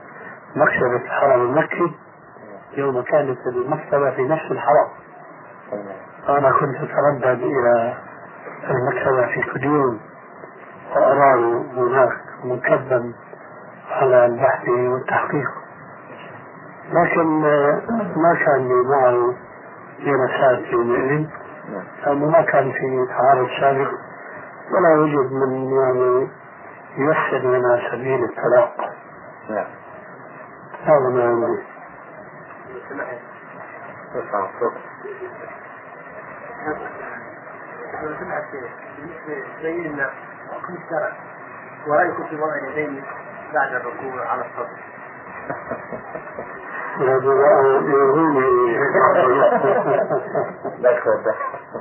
[0.57, 1.95] مكتبة الحرم المكي.
[2.77, 4.89] يوم كانت المكتبة في نفس الحرم.
[6.29, 7.95] أنا كنت أتردد إلى
[8.70, 10.01] المكتبة في كديون
[10.97, 13.12] وأراه هناك مكبا
[13.91, 15.51] على البحث والتحقيق.
[16.93, 17.41] لكن
[18.16, 19.35] ما كان لي معه
[20.72, 21.27] يومئذ
[21.72, 23.91] نعم لأنه ما كان في تعارض سابق
[24.72, 26.29] ولا يوجد من يعني
[26.97, 28.91] يوفر لنا سبيل التلاقى
[29.51, 29.66] نعم
[30.85, 31.62] هذا ما عندي
[34.14, 34.72] الصوت
[38.03, 38.45] لو سمعت
[38.99, 40.11] بالنسبة تبين لنا
[40.53, 41.12] حكم الشرع
[41.87, 43.05] ورأيكم في وضع اليدين
[43.55, 44.79] بعد الركوع على الصدر
[46.99, 48.79] بقى يهوني
[50.79, 50.91] لا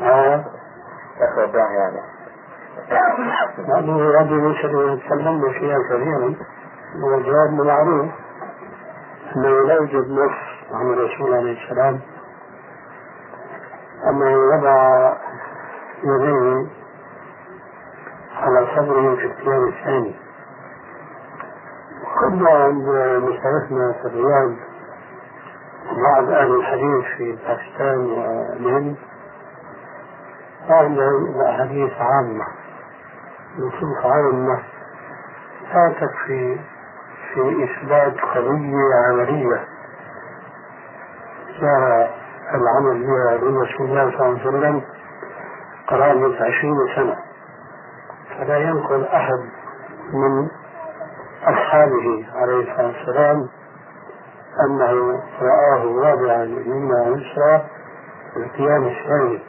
[0.02, 0.46] آه.
[1.20, 2.02] لا تودع يعني
[4.20, 6.36] هذه مسألة تكلمنا فيها كثيرا
[7.04, 8.10] وجوابنا معروف
[9.36, 10.32] أنه لا يوجد نص
[10.72, 12.00] عن الرسول عليه السلام
[14.10, 15.14] أنه وضع
[16.04, 16.68] يديه
[18.36, 20.16] على صدره في الثياب الثاني.
[22.20, 22.90] كنا عند
[23.24, 24.56] مشايخنا في الرياض
[26.04, 28.96] بعض أهل الحديث في باكستان والهند
[30.70, 32.46] عندهم أحاديث عامة
[33.58, 34.60] نصوص عامة
[35.74, 36.60] لا تكفي
[37.34, 39.68] في إثبات قضية عملية.
[42.54, 44.82] العمل بها لرسول الله صلى الله عليه وسلم
[45.88, 47.16] قرابة عشرين سنة.
[48.38, 49.40] فلا ينقل أحد
[50.14, 50.48] من
[51.44, 53.50] أصحابه عليه الصلاة والسلام
[54.66, 57.66] أنه رآه واضعا اليمنى واليسرى
[58.34, 59.40] في القيام الثاني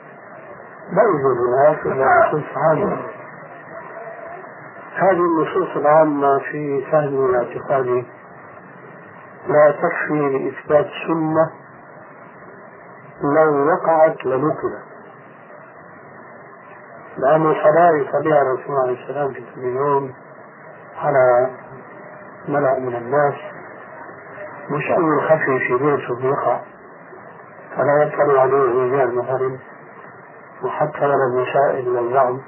[0.92, 2.96] لا يوجد هناك إلا نصوص عامة
[4.94, 8.04] هذه النصوص العامة في فهم الاعتقاد
[9.48, 11.50] لا تكفي لإثبات سنة
[13.22, 14.82] لو وقعت لنقلت.
[17.18, 20.12] لأن صلاة يصليها الرسول عليه السلام في كل يوم
[20.98, 21.50] على
[22.48, 23.34] ملأ من الناس
[24.70, 26.60] مش أمر خفي في بيته بيقع
[27.76, 29.58] فلا يطلع عليه رجال مثلا
[30.64, 32.40] وحتى ولا النساء إلا الزعم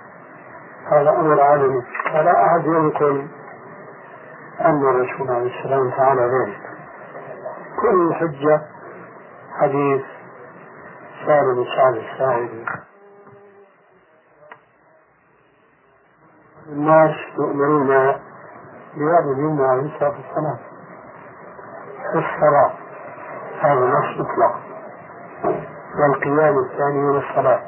[0.91, 3.27] هذا أمر عالمي فلا أحد ينقل
[4.61, 6.61] أن الرسول عليه السلام فعل ذلك.
[7.83, 8.61] كل حجة
[9.61, 10.03] حديث
[11.27, 12.65] سالم سعد الساعدي
[16.69, 17.87] الناس يؤمنون
[18.97, 20.59] بهذا اليوم واليسرى في الصلاة
[22.13, 22.73] في الصلاة.
[23.61, 24.55] هذا نص مطلق.
[25.99, 27.63] والقيام الثاني من الصلاة.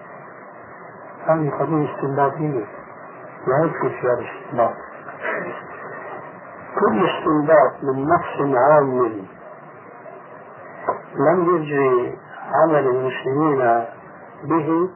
[1.26, 2.66] هذه قضية استنباطية
[3.46, 4.74] لا يدخل فيها الاستنباط؟
[6.80, 9.26] كل استنباط من نص عام
[11.14, 12.18] لم يجري
[12.54, 13.84] عمل المسلمين
[14.44, 14.90] به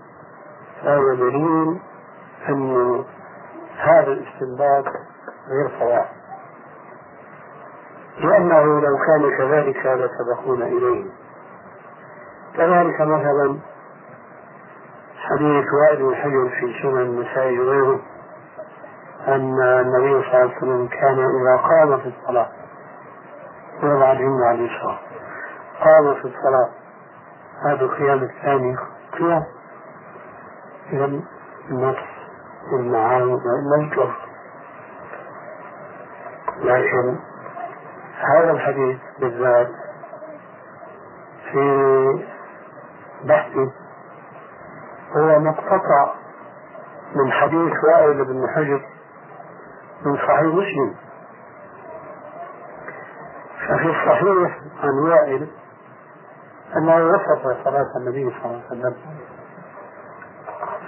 [0.83, 1.81] فهو دليل
[2.49, 3.05] أن
[3.79, 4.85] هذا الاستنباط
[5.49, 6.07] غير صواب.
[8.19, 11.05] لأنه لو كان كذلك لسبقونا إليه.
[12.57, 13.59] كذلك مثلا
[15.17, 18.01] حديث وائل بن حجر في سنن النسائي وغيره
[19.29, 22.49] أن النبي صلى الله عليه وسلم كان إذا قام في الصلاة
[23.83, 24.99] وضع اليمنى على اليسرى
[25.85, 26.69] قام في الصلاة
[27.65, 28.77] هذا القيام الثاني
[29.19, 29.45] قيام
[30.93, 31.21] إذا
[31.71, 31.97] النص
[32.73, 34.11] والمعاني وإلا يطلق
[36.59, 37.19] لكن
[38.35, 39.69] هذا الحديث بالذات
[41.53, 42.25] في
[43.25, 43.71] بحثي
[45.17, 46.15] هو مقتطع
[47.15, 48.83] من حديث وائل بن حجر
[50.07, 50.95] من صحيح مسلم.
[53.61, 55.49] ففي الصحيح عن وائل
[56.77, 58.95] أنه وصف صلاة النبي صلى الله عليه وسلم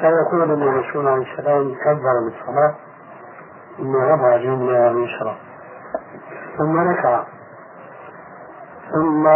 [0.01, 2.75] فيقول أن الرسول عليه السلام كبر بالصلاة
[3.77, 5.37] ثم رفع اليمنى واليسرى
[6.59, 7.25] ثم ركع.
[8.93, 9.29] ثم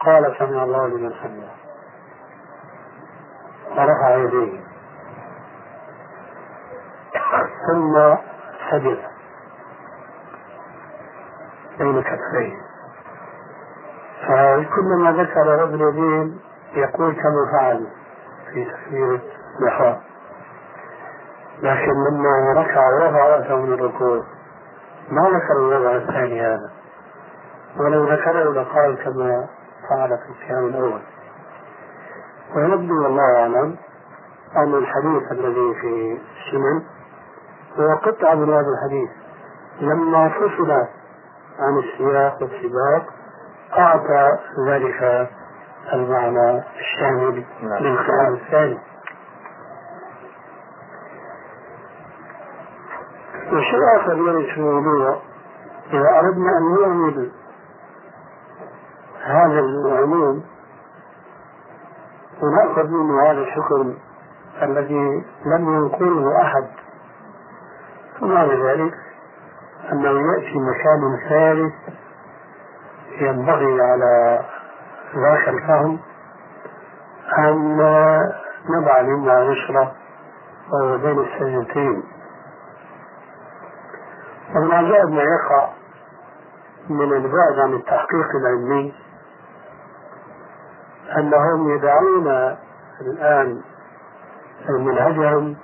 [0.00, 1.48] قال سمع الله لمن حمده.
[3.70, 4.60] ورفع يديه.
[7.66, 8.14] ثم
[8.70, 8.98] سجد.
[11.78, 12.65] بين كتفيه
[14.28, 16.40] فكلما ذكر رب اليدين
[16.74, 17.86] يقول كما فعل
[18.52, 19.20] في تفسير
[19.60, 19.96] الإحرام
[21.62, 24.22] لكن لما ركع ورفع رأسه من الركوع
[25.10, 26.70] ما ذكر الوضع الثاني هذا.
[27.76, 29.46] ولو ذكره لقال كما
[29.88, 31.00] فعل في القيام الأول.
[32.56, 33.76] ويبدو والله أعلم
[34.56, 36.82] أن الحديث الذي في السنن
[37.78, 39.10] هو قطعة من هذا الحديث.
[39.80, 40.70] لما فصل
[41.58, 43.15] عن السياق والسباق
[43.72, 44.38] أعطى
[44.68, 45.28] ذلك
[45.92, 47.82] المعنى الشامل نعم.
[47.82, 48.78] للكلام الثاني
[53.52, 55.20] وشيء آخر يرد في الموضوع
[55.92, 57.30] إذا أردنا أن نعمل
[59.22, 60.44] هذا العموم
[62.42, 63.94] ونأخذ منه هذا الحكم
[64.62, 66.66] الذي لم ينقله أحد
[68.20, 68.94] ثم ذلك
[69.92, 71.74] أنه يأتي مكان ثالث
[73.20, 74.40] ينبغي على
[75.16, 75.98] ذاك الفهم
[77.38, 77.76] أن
[78.70, 79.54] نضع منا
[80.72, 82.02] وهو بين السجنتين
[84.54, 85.68] والعجائب ما يقع
[86.90, 88.94] من البعد عن التحقيق العلمي
[91.18, 92.56] أنهم يدعون
[93.00, 93.60] الآن
[94.68, 95.56] منهجهم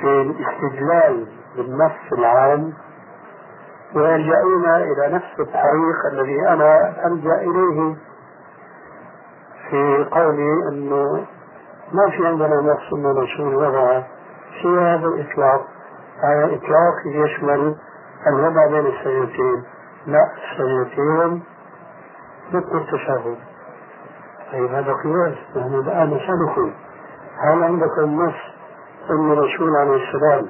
[0.00, 1.26] في الاستدلال
[1.56, 2.72] بالنص العام
[3.94, 7.96] ويلجؤون إلى نفس الطريق الذي أنا ألجأ إليه.
[9.70, 11.26] في قولي أنه
[11.92, 14.02] ما في عندنا نص من الرسول وضع
[14.62, 15.66] في هذا الإطلاق.
[16.22, 17.74] هذا الإطلاق يشمل
[18.26, 19.64] الوضع بين السجنتين
[20.06, 21.42] لا السجنتين
[22.52, 23.36] ضد التشابه
[24.52, 26.72] طيب هذا قياس نحن الآن نسألكم
[27.38, 28.34] هل عندكم نص
[29.10, 30.48] أن الرسول عليه السلام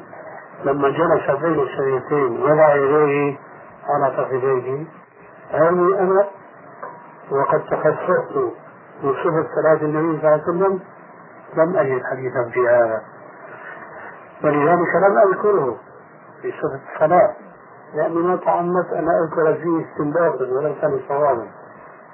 [0.65, 3.39] لما جلس بين السريتين وضع يديه
[3.89, 4.87] على فخذيه
[5.51, 6.27] هذه أنا
[7.31, 8.37] وقد تخصصت
[9.03, 10.81] من صفة صلاة النبي صلى الله عليه وسلم
[11.57, 13.03] لم أجد حديثا في هذا
[14.45, 15.77] ولذلك لم أذكره
[16.43, 17.35] في صفة الصلاة
[17.95, 21.47] لأني ما تعمدت أن أذكر فيه استنباطا وليس لصوابا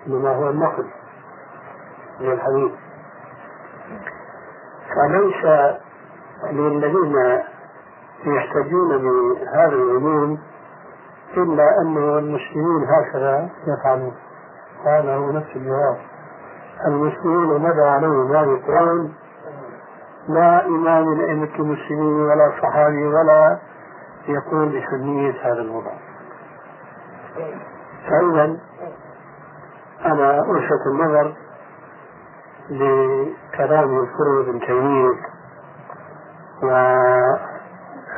[0.06, 0.86] إنما هو النقل
[2.20, 2.72] من الحديث
[4.94, 5.44] فليس
[6.52, 7.42] للذين
[8.26, 10.38] يحتجون بهذا العموم
[11.36, 14.14] إلا أنه المسلمين هكذا يفعلون.
[14.84, 15.96] هذا هو نفس الجواب.
[16.86, 19.12] المسلمون مدى عليهم؟ هذه القرآن
[20.28, 23.58] لا إمام من أئمة المسلمين ولا صحابي ولا
[24.28, 25.92] يقول بسنية هذا الوضع.
[28.08, 28.56] فإذا
[30.04, 31.34] أنا ألفت النظر
[32.70, 35.10] لكلام الفروض بن تيمية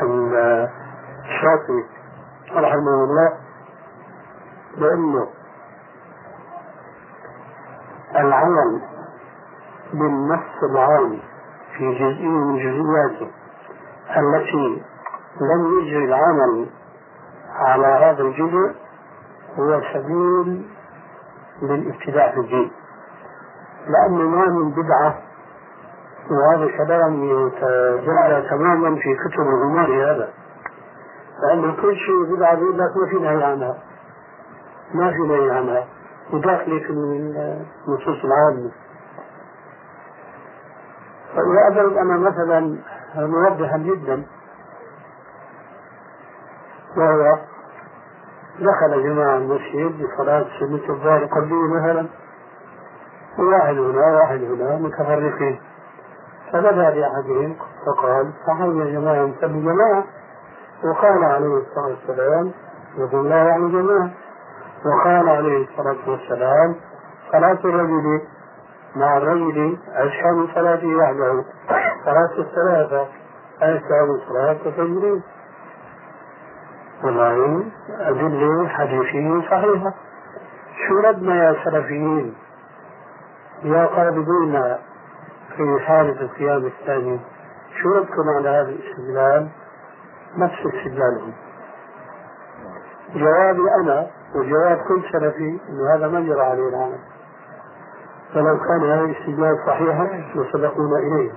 [0.03, 1.84] والشاطبي
[2.53, 3.32] رحمه الله.
[4.78, 5.26] بأنه
[8.16, 8.82] العمل
[9.92, 11.18] بالنص العام
[11.76, 13.30] في جزئية من جزئياته
[14.16, 14.82] التي
[15.40, 16.70] لم يجري العمل
[17.55, 18.74] على هذا الجزء
[19.59, 20.68] هو سبيل
[21.62, 22.70] للابتداع في الدين.
[23.86, 25.18] لأنه ما من بدعة
[26.31, 30.28] وهذا كلام يتجلى تماما في كتب الغمار هذا.
[31.43, 33.78] لأن كل شيء بدعة بيقول لك ما في نهي عنها.
[34.95, 35.87] ما في نهي عنها.
[36.33, 38.70] وداخلة في النصوص العامة
[41.35, 42.78] فإذا أضرب أنا مثلا
[43.16, 44.22] موضحا جدا
[46.97, 47.39] وهو
[48.61, 52.07] دخل جماعة المسجد لصلاة سنة الظهر قبليه مثلا
[53.39, 55.61] وواحد هنا واحد هنا متفرقين.
[56.53, 60.05] فبدأ لأحدهم فقال تعالوا يا جماعة نسمي جماعة؟
[60.84, 62.53] وقال عليه الصلاة والسلام
[62.98, 64.11] يقول لا يعني جماعة.
[64.86, 66.76] وقال عليه الصلاة والسلام
[67.32, 68.20] صلاة الرجل
[68.96, 71.44] مع الرجل أشهى من صلاته وحده
[72.05, 73.07] صلاة الثلاثة
[73.62, 75.22] أشهى من صلاة الفجرين
[77.05, 77.64] والله
[78.01, 79.94] أدلة حديثية صحيحة.
[80.88, 82.34] شو ردنا يا سلفيين؟
[83.62, 84.76] يا قابضين
[85.57, 87.20] في حالة القيام الثاني.
[87.82, 89.48] شو ردكم على هذا الاستدلال؟
[90.36, 91.32] نفس استدلالهم
[93.14, 96.98] جوابي أنا وجواب كل سلفي أنه هذا ما جرى عليه العمل
[98.34, 101.32] فلو كان هذا الاستدلال صحيحا لسبقونا إليه.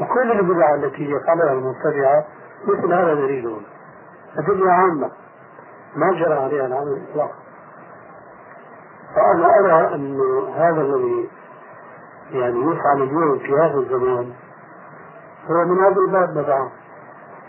[0.00, 2.24] وكل البدع التي يفعلها المبتدعة
[2.66, 3.62] مثل هذا دليلهم
[4.38, 5.10] أدلة عامة.
[5.96, 7.34] ما جرى عليها العمل إطلاقا.
[9.14, 10.20] فأنا أرى أن
[10.56, 11.30] هذا الذي
[12.32, 14.32] يعني يفعل اليوم في هذا الزمان.
[15.50, 16.70] هو من هذا الباب مدعاة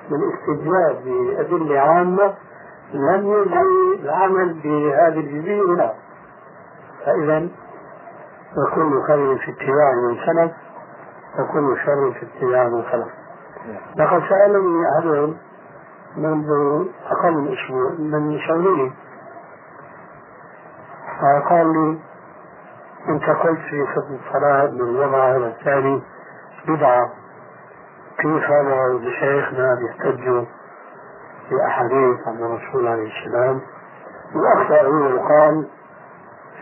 [0.09, 2.34] من استجلاب بأدلة عامة
[2.93, 5.61] لم يجري العمل بهذه الجزئية.
[5.65, 5.93] هنا
[7.05, 7.47] فإذا
[8.57, 10.51] وكل خير في اتباع من سلف
[11.39, 13.07] وكل شر في اتباع من خلف
[13.97, 15.38] لقد سألني أحدهم
[16.17, 16.47] منذ
[17.11, 18.91] أقل من أسبوع من شغله
[21.21, 21.99] فقال لي
[23.10, 26.02] أنت قلت في خطبة الصلاة من الوضع هذا الثاني
[26.68, 27.10] بدعة
[28.18, 30.45] كيف هذا مشايخنا بيحتجوا
[31.52, 33.62] بأحاديث عن الرسول عليه السلام.
[34.36, 34.76] وأخطأ
[35.16, 35.68] يقال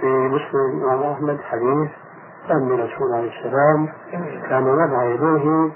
[0.01, 1.89] في مسلم الإمام أحمد حديث
[2.51, 3.89] أن الرسول عليه السلام
[4.49, 5.71] كان يضع يديه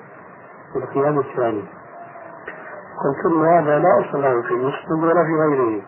[0.73, 1.65] في القيام الثاني.
[3.03, 5.81] قلت له هذا لا أصل في مسلم ولا في غيره.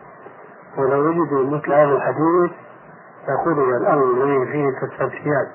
[0.78, 2.51] ولو وجدوا مثل هذا الحديث
[3.30, 5.47] يقول الأمر الذي فيه تسلسيات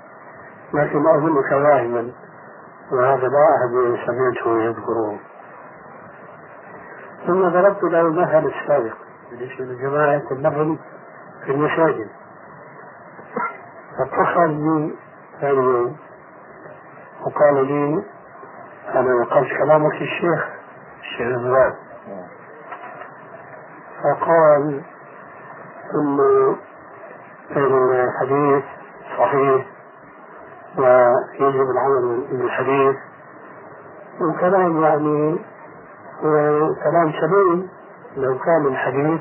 [0.75, 2.13] لكن أظنك واهما
[2.93, 5.19] وهذا لا أحد سمعته يذكره.
[7.27, 8.97] ثم ضربت له المثل السابق
[9.31, 10.79] بالنسبة لجماعة النفل
[11.45, 12.09] في المساجد.
[13.99, 14.95] فاتصل بي
[15.41, 15.97] ثاني
[17.27, 18.05] وقال لي
[18.95, 20.49] أنا نقلت كلامك الشيخ
[21.01, 21.75] الشيخ الغراب
[24.03, 24.83] فقال
[25.95, 26.57] إنه
[27.57, 28.65] الحديث
[29.19, 29.67] صحيح
[30.79, 32.97] ويجب العمل بالحديث
[34.21, 35.39] وكلام يعني
[36.85, 37.69] كلام سليم
[38.17, 39.21] لو كان الحديث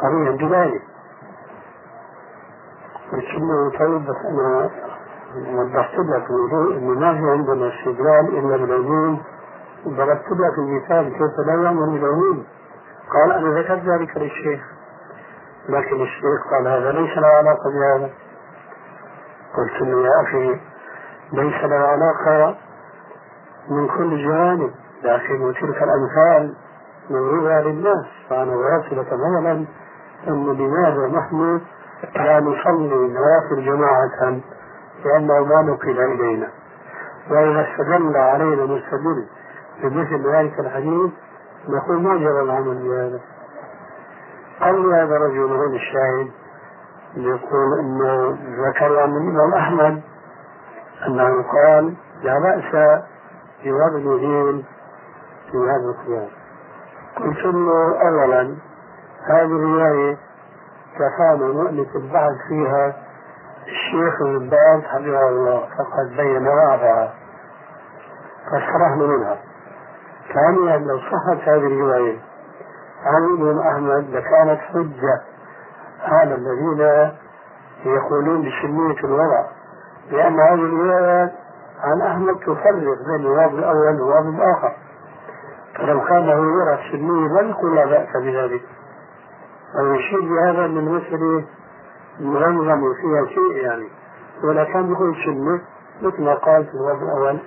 [0.00, 0.82] صريحا بذلك.
[3.12, 4.70] لكنه طيب بس أنا
[5.60, 9.22] وضحت لك انه ما في عندنا استدلال إلا بالعموم.
[9.88, 12.44] ضربت لك المثال كيف لا يامر بالعموم؟
[13.12, 14.60] قال أنا ذكرت ذلك للشيخ.
[15.68, 18.10] لكن الشيخ قال هذا ليس له علاقة بهذا.
[19.56, 20.60] قلت له يا أخي
[21.32, 22.56] ليس له علاقة
[23.68, 24.70] من كل الجوانب
[25.02, 26.54] لكن تلك الأمثال
[27.10, 28.06] مضروبه للناس.
[28.30, 29.52] فأنا واصلة اولا
[30.28, 31.60] ان لماذا نحن
[32.16, 34.40] لا نصلي النوافل جماعة
[35.04, 36.48] لأنه ما نقل إلينا؟
[37.30, 39.26] وإذا استدل علينا مستدل
[39.82, 41.10] بمثل ذلك الحديث
[41.68, 43.20] نقول ما جرى العمل بهذا؟
[44.60, 46.30] قال هذا رجل هو الشاهد
[47.16, 48.38] يقول إنه
[48.68, 50.02] ذكر عن الإمام أحمد
[51.06, 53.00] أنه قال لا بأس
[53.64, 54.64] بوضع دين
[55.50, 56.28] في هذا القيام
[57.16, 58.56] قلت له اولا
[59.26, 60.16] هذه الرواية
[60.94, 62.96] كفانا مؤلف البحث فيها
[63.66, 67.14] الشيخ ابن باز حفظه الله فقد بين بعضها.
[68.46, 69.36] فشرحنا منها.
[70.34, 72.18] ثانيا لو صحت هذه الرواية
[73.04, 75.20] عن الإمام أحمد لكانت حجة
[76.02, 77.10] على الذين
[77.84, 79.46] يقولون بسنية الوضع
[80.10, 81.32] لأن هذه الروايات
[81.80, 84.76] عن أحمد تفرق بين الوضع الأول والوضع الآخر.
[85.76, 88.62] فلو كان له يرى السنية لم يكن لا بأس بذلك.
[89.80, 91.44] ويشير بهذا أن المسألة
[92.20, 93.88] منظم فيها شيء يعني.
[94.44, 95.60] ولا كان يقول سنة
[96.02, 97.38] مثل ما قال في الوضع الأول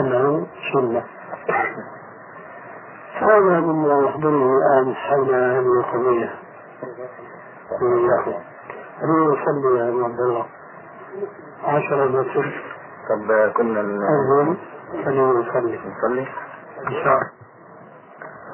[0.00, 1.02] أنه سنة
[3.22, 6.30] هذا مما يحضرني الآن حول هذه القضية.
[7.82, 8.34] وإياكم
[9.02, 10.46] أنا أصلي يا عبد الله.
[11.64, 12.62] عشرة متر
[13.08, 14.56] طب كنا أذن
[15.04, 16.26] خلينا نصلي نصلي.
[16.86, 17.30] إن شاء الله.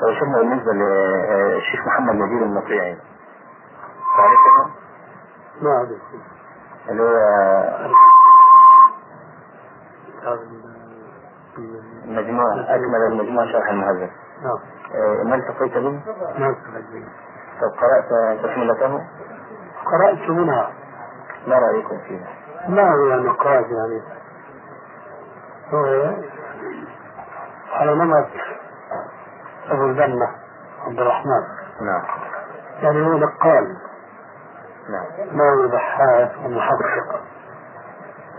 [0.03, 2.97] طب شفنا بالنسبة للشيخ محمد نجيب المطيعي
[4.17, 4.71] تعرفه
[5.63, 5.99] ما أدري
[6.89, 7.17] اللي هو
[12.05, 14.11] مجموعة أكمل المجموعة شرح المهذب.
[14.43, 14.59] نعم.
[14.95, 16.01] آه، ما التقيت به؟
[16.39, 17.05] ما أدري
[17.61, 19.03] طب قرأت تكملته؟
[19.85, 20.73] قرأت منها.
[21.47, 22.29] ما رأيكم فيها؟
[22.69, 24.03] ما هو يعني قرأت يعني؟
[25.73, 26.13] هو
[27.73, 28.27] على نمط
[29.71, 30.29] أبو الجنة
[30.87, 31.43] عبد الرحمن.
[31.81, 32.03] نعم.
[32.83, 33.77] يعني هو نقال.
[34.89, 35.37] نعم.
[35.37, 37.21] ما هو بحاث ومحقق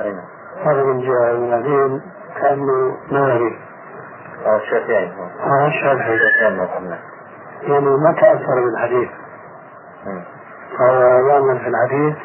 [0.02, 0.26] أي نعم.
[0.64, 2.02] هذا من جهة وبعدين
[2.42, 3.48] كأنه ناري.
[3.48, 3.67] آه،
[4.56, 6.18] الشافعي هذا الشافعي
[7.62, 9.10] يعني ما تأثر بالحديث.
[10.78, 12.18] فهو يعمل في الحديث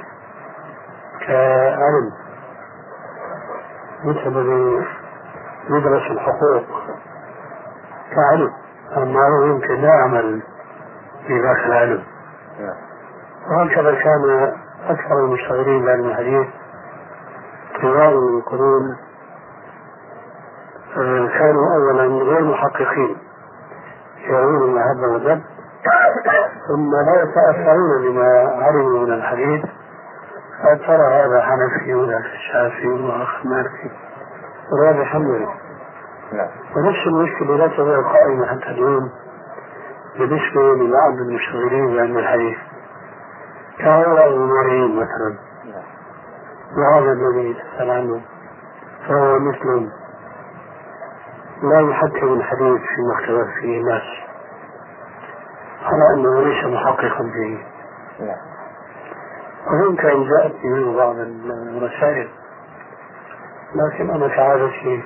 [1.26, 2.12] كعلم
[4.04, 4.86] مثل الذي
[5.70, 6.64] يدرس الحقوق؟
[8.14, 8.52] كعلم.
[8.96, 10.42] أما هو يمكن لا يعمل
[11.26, 12.04] في ذاك العلم.
[12.60, 12.76] نعم.
[13.50, 14.52] وهكذا كان
[14.88, 16.46] أكثر المشتغلين بعلم الحديث.
[17.82, 18.96] طوال القرون
[21.38, 23.16] كانوا أولا غير محققين
[24.28, 25.42] يرون المحبة والذب
[26.68, 29.64] ثم لا يتأثرون بما علموا من الحديث.
[30.62, 33.90] فترى هذا حنفي وذاك الشافعي وآخر مالكي
[34.72, 35.48] وهذا حنبلي
[36.32, 36.48] نعم.
[36.76, 39.10] ونفس المشكلة لا تزال قائمة حتى اليوم
[40.18, 42.56] بالنسبة لبعض المشتغلين بعلم الحديث
[43.78, 45.36] كهؤلاء الأموريين مثلا.
[45.64, 45.82] نعم.
[46.78, 48.20] وهذا الذي تسأل عنه
[49.08, 49.88] فهو مثل
[51.62, 54.02] لا يحكم الحديث فيما اختلف فيه الناس.
[55.82, 57.58] على أنه ليس محققا فيه
[58.20, 58.36] نعم.
[59.66, 62.28] وإن كان جاءت منه بعض الرسائل
[63.74, 65.02] لكن أنا كعادتي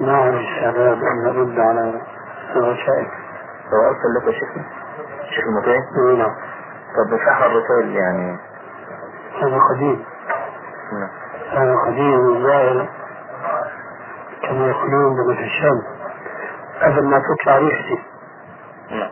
[0.00, 2.00] ما عندي استعداد أن أرد على
[2.56, 3.06] الرسائل.
[3.72, 4.64] هو أرسل لك شيخنا
[5.30, 5.76] شيخ المطيع؟
[6.18, 6.34] نعم.
[6.96, 8.38] طب صح الرسائل يعني.
[9.42, 10.04] هذا قديم.
[10.92, 11.10] نعم.
[11.50, 12.88] هذا قديم ظاهر
[14.48, 15.82] كما يقولون بمثل الشام
[16.82, 17.98] قبل ما تطلع ريحتي.
[18.90, 19.10] نعم.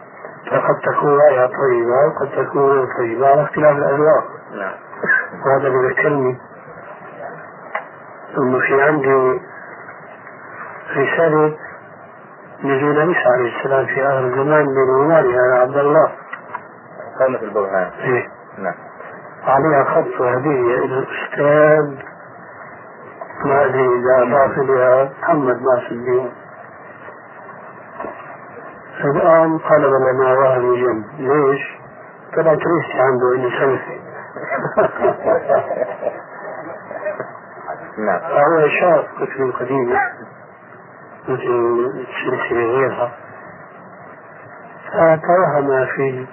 [0.50, 4.24] فقد تكون رائحة طيبة وقد تكون طيبة على اختلاف الأذواق.
[4.54, 4.74] نعم.
[5.46, 6.38] وهذا اللي ذكرني
[8.38, 9.40] انه في عندي
[10.96, 11.56] رسالة
[12.64, 16.12] نزول عيسى عليه السلام في آخر الزمان بعنوانها يا عبد الله.
[17.20, 17.90] قامة البرهان.
[18.00, 18.28] إيه.
[18.58, 18.74] نعم.
[19.44, 22.15] عليها خط وهدية إلى الأستاذ
[23.44, 24.24] ما أدري إذا
[24.58, 26.32] إليها محمد ناصر الدين.
[29.04, 31.60] الآن طلب لنا وهم جنب ليش؟
[32.36, 34.00] طلعت ريشتي عنده إني سلفي
[37.98, 38.20] نعم.
[38.20, 40.00] فهو شاف كتب قديمة
[41.28, 43.12] مثل السلسلة غيرها.
[44.92, 46.26] فتوهم في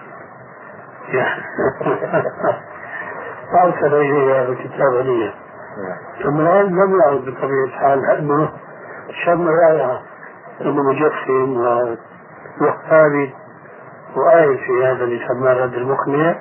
[3.51, 5.33] فأرسل إليها بكتاب لي
[6.23, 8.51] ثم الآن لم يعد بطبيعة الحال لأنه
[9.25, 10.01] شم رائعة
[10.61, 13.33] أنه مجسم ووهابي
[14.15, 16.35] وآية في هذا اللي سماه رد المقنع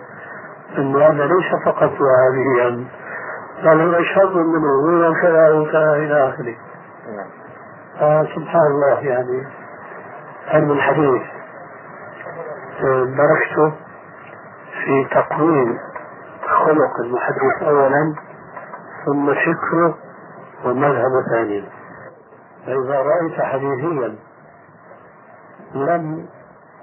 [0.79, 2.85] أنه هذا ليس فقط وهابيا
[3.65, 6.55] بل هو شر منه وكذا وكذا إلى آخره.
[7.95, 9.47] فسبحان الله يعني
[10.49, 11.23] علم الحديث.
[12.85, 13.73] آه، بركته
[14.85, 15.79] في تقويم
[16.65, 18.15] خلق المحدث أولا
[19.07, 19.95] ثم فكره
[20.65, 21.65] ومذهبه ثانيا
[22.67, 24.17] فإذا رأيت حديثيا
[25.75, 26.27] لم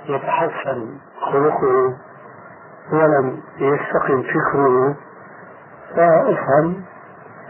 [0.05, 1.93] يتحسن خلقه
[2.91, 4.95] ولم يستقم فكره
[5.95, 6.83] فأفهم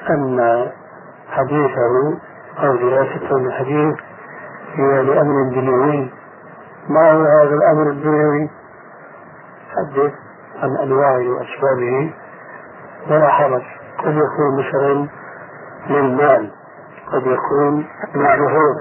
[0.09, 0.67] أن
[1.29, 2.19] حديثه
[2.59, 3.95] أو دراسته للحديث
[4.73, 6.11] هي لأمر دنيوي.
[6.89, 8.49] ما هو هذا الأمر الدنيوي؟
[9.69, 10.13] حدث
[10.63, 12.13] عن أنواعه وأسبابه
[13.09, 13.63] ولا حرج.
[13.99, 15.07] قد يكون مثلا
[15.89, 16.51] للمال
[17.11, 18.75] قد يكون للظهور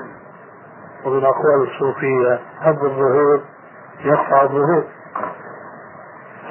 [1.05, 3.41] ومن أقوال الصوفية هب الظهور
[4.05, 4.85] يقطع الظهور.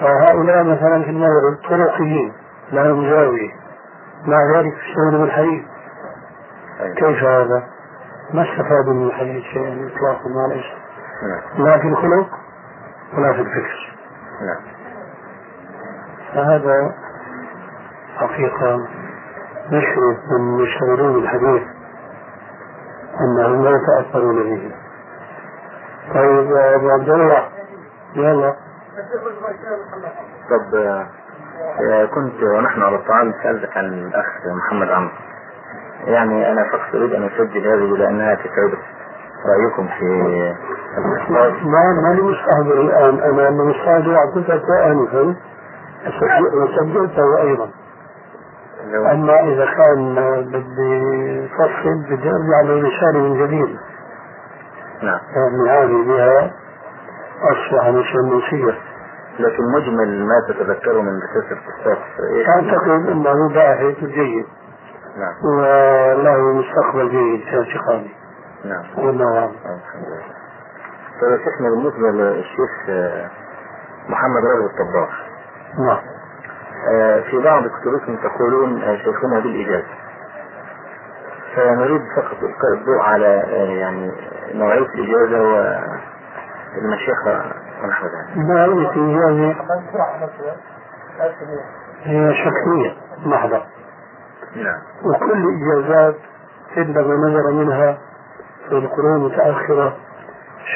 [0.02, 2.34] فهؤلاء مثلا في المغرب طرقيين
[2.72, 3.52] لهم زاوية
[4.26, 5.64] مع ذلك يشتغلوا بالحديث.
[6.80, 6.96] أيوة.
[6.96, 7.64] كيف هذا؟
[8.34, 10.66] ما استفادوا من الحديث شيئا اطلاقا ما ليس
[11.24, 11.66] نعم.
[11.66, 12.30] لا في الخلق
[13.14, 13.98] ولا في الفكر.
[14.42, 14.64] نعم.
[16.34, 16.94] فهذا
[18.18, 18.88] حقيقة
[19.72, 21.64] نشرف من يشتغلون الحديث
[23.22, 24.72] أنهم لا يتأثرون به.
[26.14, 27.44] طيب يا أبو عبد الله
[28.16, 28.56] يلا.
[30.50, 34.26] طب آه، كنت ونحن على الطعام سألتك عن الأخ
[34.58, 35.12] محمد عمرو.
[36.06, 38.74] يعني أنا فقط أريد أن أسجل هذه لأنها تسعد
[39.46, 40.06] رأيكم في
[41.64, 43.20] ما ما لي مستحضر الآن.
[43.20, 45.36] أنا أنا مستحضر أعطيتك آنفا
[46.54, 47.70] وسجلته أيضا؟
[49.12, 53.78] أما إذا كان بدي فصل بدي أرجع لرسالة من جديد.
[55.04, 55.20] نعم.
[55.36, 56.52] يعني هذه بها
[57.52, 58.78] أصبح مش النسية
[59.40, 61.98] لكن مجمل ما تتذكره من رسالة
[62.34, 64.46] إيش؟ أعتقد أنه باحث جيد
[65.18, 65.34] نعم.
[65.46, 68.16] وله مستقبل جيد في اعتقادي.
[68.66, 69.06] نعم.
[69.06, 69.38] والله.
[69.38, 69.52] أعلم
[71.22, 73.30] طيب شيخنا بالنسبة للشيخ آه،
[74.10, 75.10] محمد رجب الطباخ.
[75.88, 76.17] نعم.
[77.30, 79.88] في بعض كتبكم تقولون آه، شيخنا بالإجازة.
[81.56, 84.12] فنريد فقط إلقاء الضوء على آه، يعني
[84.54, 85.42] نوعية الإجازة
[86.76, 87.52] والمشيخة
[87.84, 89.56] ونحو ذلك نوعية الإجازة
[92.04, 92.94] هي شكلية
[93.26, 93.64] محضة.
[94.56, 94.82] نعم.
[95.04, 96.16] وكل الإجازات
[96.78, 97.98] عندما نظر منها
[98.70, 99.98] في القرون المتأخرة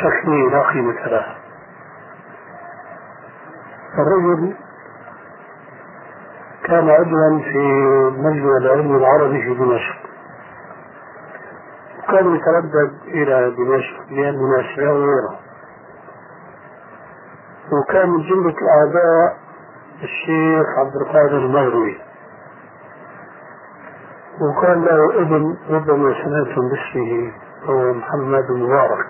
[0.01, 1.35] شكلية لا قيمة لها.
[3.97, 4.53] الرجل
[6.71, 7.57] كان عضوا في
[8.17, 9.95] مجمع العلم العربي في دمشق.
[12.11, 15.39] كان يتردد إلى دمشق لمناسبة وغيرها
[17.71, 19.37] وكان من جملة الأعداء
[20.03, 21.97] الشيخ عبد القادر المغربي
[24.41, 27.31] وكان له ابن ربما سمعتم باسمه
[27.65, 29.07] هو محمد مبارك.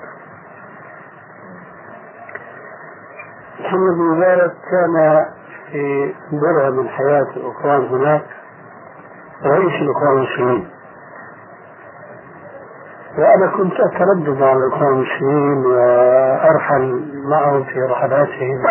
[3.59, 5.25] محمد مبارك كان
[5.71, 8.25] في برهة من حياة الأخوان هناك
[9.45, 10.69] رئيس الأخوان المسلمين.
[13.17, 18.63] وأنا كنت أتردد على الإخوان المسلمين وأرحل معهم في رحلاتهم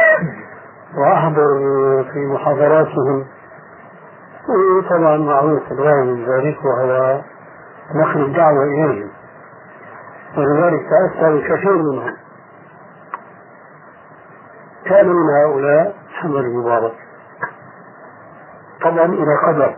[0.96, 1.48] وأحضر
[2.12, 3.24] في محاضراتهم.
[4.48, 7.20] وطبعا معروف الغاية من ذلك وهو
[7.94, 9.10] نقل الدعوة إليهم.
[10.36, 12.16] ولذلك تأثر الكثير منهم.
[14.84, 16.92] كان من هؤلاء محمد المبارك.
[18.82, 19.76] طبعا إلى قدر.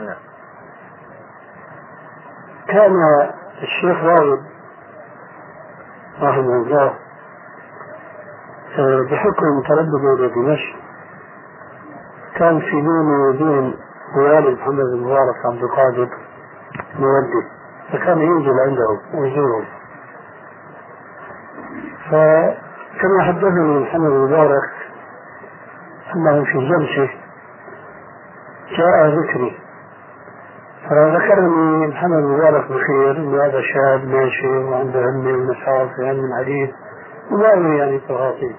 [0.00, 0.16] نعم.
[2.68, 2.96] كان
[3.62, 4.42] الشيخ راغب
[6.22, 6.94] رحمه الله
[8.78, 10.76] آه، بحكم تردده إلى دمشق
[12.36, 13.74] كان في بيني وبين
[14.16, 16.08] والد محمد المبارك عبد القادر
[16.98, 17.48] مودي
[17.92, 19.64] فكان ينزل عندهم ويزورهم
[22.10, 24.81] فكما حدثني محمد المبارك
[26.16, 27.10] أنه في جلسة
[28.78, 29.56] جاء ذكري.
[30.90, 36.70] فذكرني محمد المبارك بخير انه هذا شاب ماشي وعنده همه ونشاط في علم الحديث
[37.30, 38.56] وما يعني تفاصيل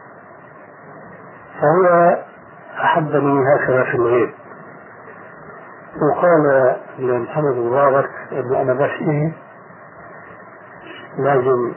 [1.61, 2.17] فهو
[2.83, 4.29] أحبني هكذا في الغيب.
[6.01, 9.33] وقال لمحمد المبارك انه أنا بس إيه؟
[11.17, 11.73] لازم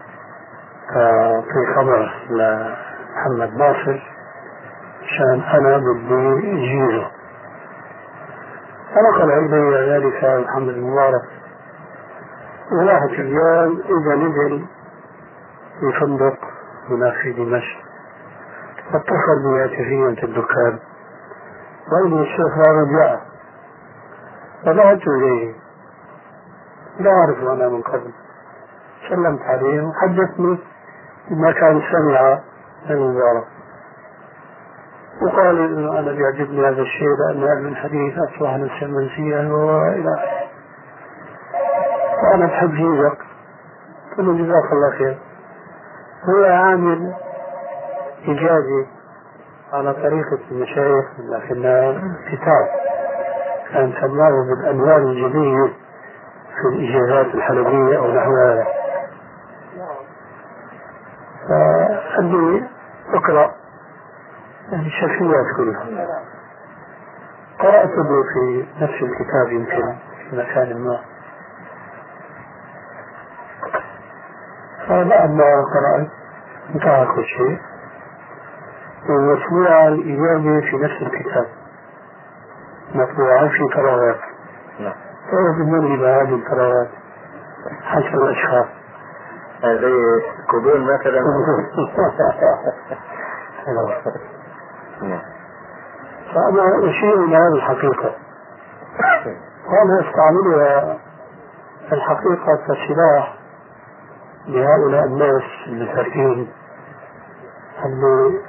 [1.53, 4.16] في خبر لمحمد ناصر.
[5.07, 7.11] عشان أنا بدي اجيزه
[8.95, 11.23] فنقل إلي ذلك محمد المبارك
[12.73, 14.65] وواحد اليوم إذا نزل
[15.81, 16.39] في فندق
[16.91, 17.79] هناك في دمشق.
[18.95, 19.65] اتصل بي
[20.25, 20.79] الدكان.
[21.91, 23.21] قال الشيخ هذا جاء.
[24.65, 25.55] فذهبت إليه.
[27.01, 28.11] لا أعرف أنا من قبل.
[29.09, 30.59] سلمت عليه وحدثني
[31.31, 32.41] بما كان سمع
[32.87, 33.56] من المبارك.
[35.23, 40.47] وقال إنه أنا بيعجبني هذا الشيء لأن علم الحديث اصبح نفسا منسيا والى اخره
[42.23, 43.19] فانا بحب جيزك
[44.11, 45.19] قلت له جزاك الله خير.
[46.29, 47.15] هو عامل
[48.29, 48.87] إيجابي
[49.73, 51.93] على طريقة المشايخ لكنها
[52.31, 52.67] كتاب.
[53.73, 55.73] كان سماه بالأنوار الجدية
[56.57, 58.67] في الإجازات الحلبية أو نحو هذا.
[61.49, 62.63] فخلي
[63.15, 63.55] أقرأ
[64.73, 66.23] يعني الشركيات كلها
[67.59, 69.97] قرأت به في نفس الكتاب يمكن
[70.31, 71.01] في مكان ما.
[74.89, 76.09] فبعد ما قرأت.
[76.75, 77.61] انتهى كل شيء.
[79.09, 81.47] ومطبوعة الإجابة في نفس الكتاب.
[82.95, 83.63] مطبوعة في
[84.81, 84.95] نعم.
[85.31, 86.89] فهو بالنسبة لهذه الكراوات
[87.83, 88.67] حسب الأشخاص.
[89.63, 89.93] زي
[90.51, 91.21] كوبون مثلا؟
[95.03, 95.21] نعم.
[96.35, 98.15] فأنا أشير إلى هذه الحقيقة.
[99.69, 100.99] وأنا أستعملها
[101.93, 103.37] الحقيقة كسلاح
[104.49, 106.49] لهؤلاء الناس المساكين
[107.85, 108.41] اللي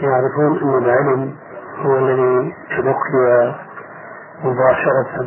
[0.00, 1.36] يعرفون أن العلم
[1.78, 3.54] هو الذي تلقي
[4.44, 5.22] مباشرة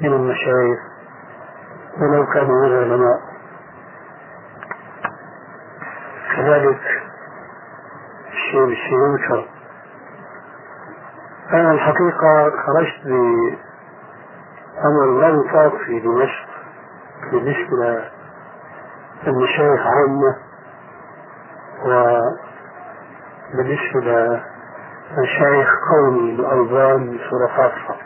[0.00, 0.78] من المشايخ
[2.00, 3.20] ولو كانوا غير علماء
[6.36, 6.99] كذلك
[8.50, 9.48] الشيء بالشيء ينكر
[11.52, 16.46] أنا الحقيقة خرجت بأمر لا يطاق في دمشق
[17.32, 18.04] بالنسبة
[19.26, 20.36] للمشايخ عامة
[23.54, 24.40] وبالنسبة
[25.16, 27.96] لمشايخ قومي الألبان بصورة خاصة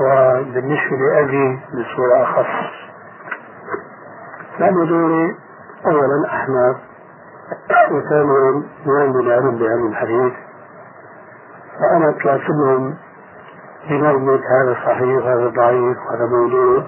[0.00, 2.72] وبالنسبة لأبي بصورة أخص.
[4.58, 5.36] لأن دوري
[5.86, 6.76] أولا أحناف
[7.90, 10.32] وثانيا يؤمن العلم بعلم الحديث
[11.78, 12.14] فأنا
[12.48, 12.94] لهم
[13.88, 16.82] بنظمة هذا صحيح هذا ضعيف هذا موضوع.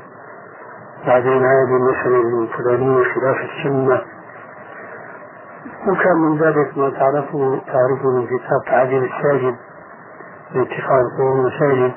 [1.06, 4.02] بعدين هذه المسألة الفلانية خلاف السنة.
[5.88, 9.56] وكان من ذلك ما تعرفوا تعرفوا من كتاب تعديل الساجد
[10.54, 11.92] لاتخاذ قوم المساجد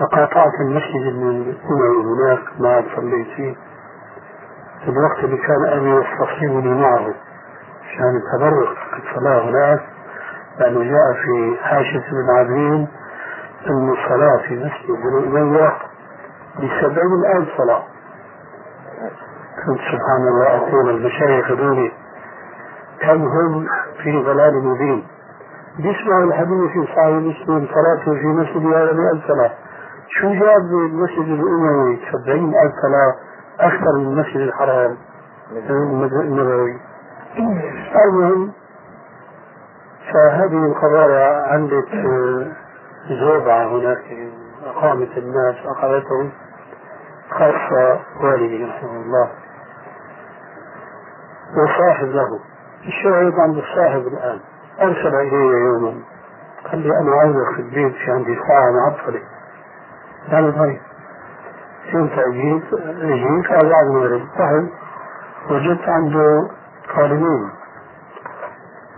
[0.00, 3.69] فقاطعت المسجد الأموي هناك ما صليت فيه.
[4.84, 7.14] في الوقت اللي كان أبي يستصحبني معه
[7.84, 9.80] عشان التبرك الصلاة هناك
[10.58, 12.88] لأنه جاء في حاشية بن عابدين
[13.66, 15.72] أن الصلاة في مسجد بن أمية
[16.56, 17.82] بسبعين ألف صلاة.
[19.66, 21.92] كنت سبحان الله أقول المشايخ دوني
[23.00, 23.66] كم هم
[24.02, 25.06] في ضلال مبين.
[25.76, 29.50] بيسمعوا الحديث صحيح مسلم صلاته في مسجد هذا بألف صلاة.
[30.08, 33.14] شو جاب المسجد الأموي؟ سبعين ألف صلاة.
[33.60, 34.96] أكثر من المسجد الحرام.
[35.52, 36.80] النبوي
[38.06, 38.52] المهم
[40.12, 41.88] فهذه القضايا عندك
[43.20, 44.04] زوبعة هناك
[44.64, 46.30] أقامت الناس أخذتهم
[47.30, 49.30] خاصة والدي رحمه الله.
[51.56, 52.40] وصاحب له.
[52.86, 54.40] الشاهد عند الصاحب الآن.
[54.80, 55.94] أرسل إلي يوما.
[56.70, 59.20] قال لي أنا عاوزك في البيت في عندي ساعة معطلة
[60.30, 60.80] قال طيب.
[61.92, 62.62] كنت أجيب
[63.02, 64.68] أجيب قال بعد المغرب طيب
[65.50, 66.48] وجدت عنده
[66.96, 67.50] طالبين.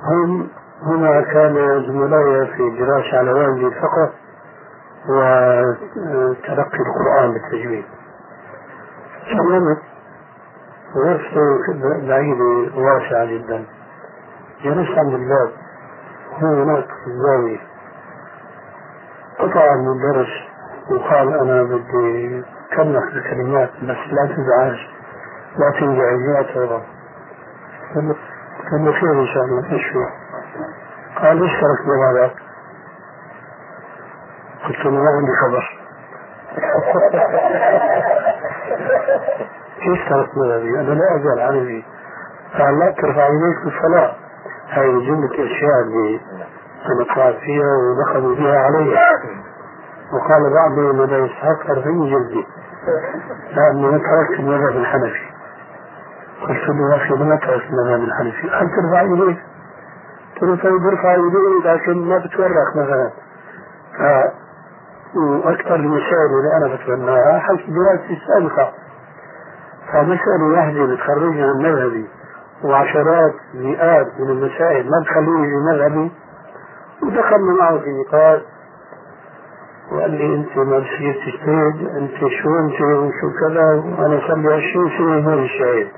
[0.03, 0.49] هم
[0.83, 4.13] هنا كان زملائي في دراسة على والدي فقط
[5.09, 7.85] وتلقي القرآن بالتجويد.
[9.25, 9.79] سلمت
[10.97, 11.59] غرفة
[12.09, 13.65] بعيدة واسعة جدا.
[14.65, 15.51] جلست عند الباب
[16.43, 17.61] هو هناك في الزاوية.
[19.39, 20.29] قطع من الدرس
[20.91, 22.43] وقال أنا بدي
[22.77, 24.79] كملك الكلمات بس لا تزعج
[25.59, 26.83] لا تنزعج لا تغضب
[28.71, 30.07] قال له خير إن شاء الله إيش هو؟
[31.23, 32.31] قال إيش ترك بهذا؟
[34.69, 35.65] قلت له ما عندي خبر
[39.89, 41.85] إيش ترك بهذه؟ أنا لا أزال عربي
[42.59, 44.15] قال لا ترفع يديك في الصلاة
[44.69, 46.21] هاي جملة أشياء اللي
[46.87, 48.97] أنا قاعد فيها ودخلوا بها علي
[50.13, 52.47] وقال بعضهم مدى اسحاق أربعين جلدي
[53.57, 55.33] لأني تركت المذهب الحنفي.
[56.43, 58.49] قلت له يا أخي لما تركت المذهب الحنفي.
[58.51, 59.39] قال ترفع يديك
[60.41, 61.15] قلت له طيب ارفع
[61.65, 63.11] لكن ما بتورق مثلا.
[65.17, 68.73] وأكثر المسائل اللي أنا بتبناها حيث دراستي السابقة.
[69.93, 72.09] فمسألة واحدة بتخرجني عن مذهبي
[72.65, 76.13] وعشرات مئات من المسائل ما تخليني في مذهبي.
[77.03, 78.41] ودخلنا معه في نقاش
[79.93, 83.67] وقال لي أنت ما بصير تجتهد أنت شو أنت وشو كذا؟
[83.99, 85.89] وأنا صار لي 20 سنة هون الشاهد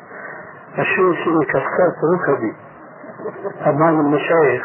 [0.78, 2.52] 20 سنة كسرت ركبي
[3.66, 4.62] أمام المشايخ.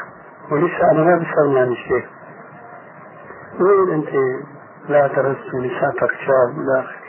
[0.51, 2.05] ولسه أنا ما بسمع عن الشيخ.
[3.59, 4.09] وين أنت؟
[4.89, 6.99] لا درست ولساتك شاب إلى اخره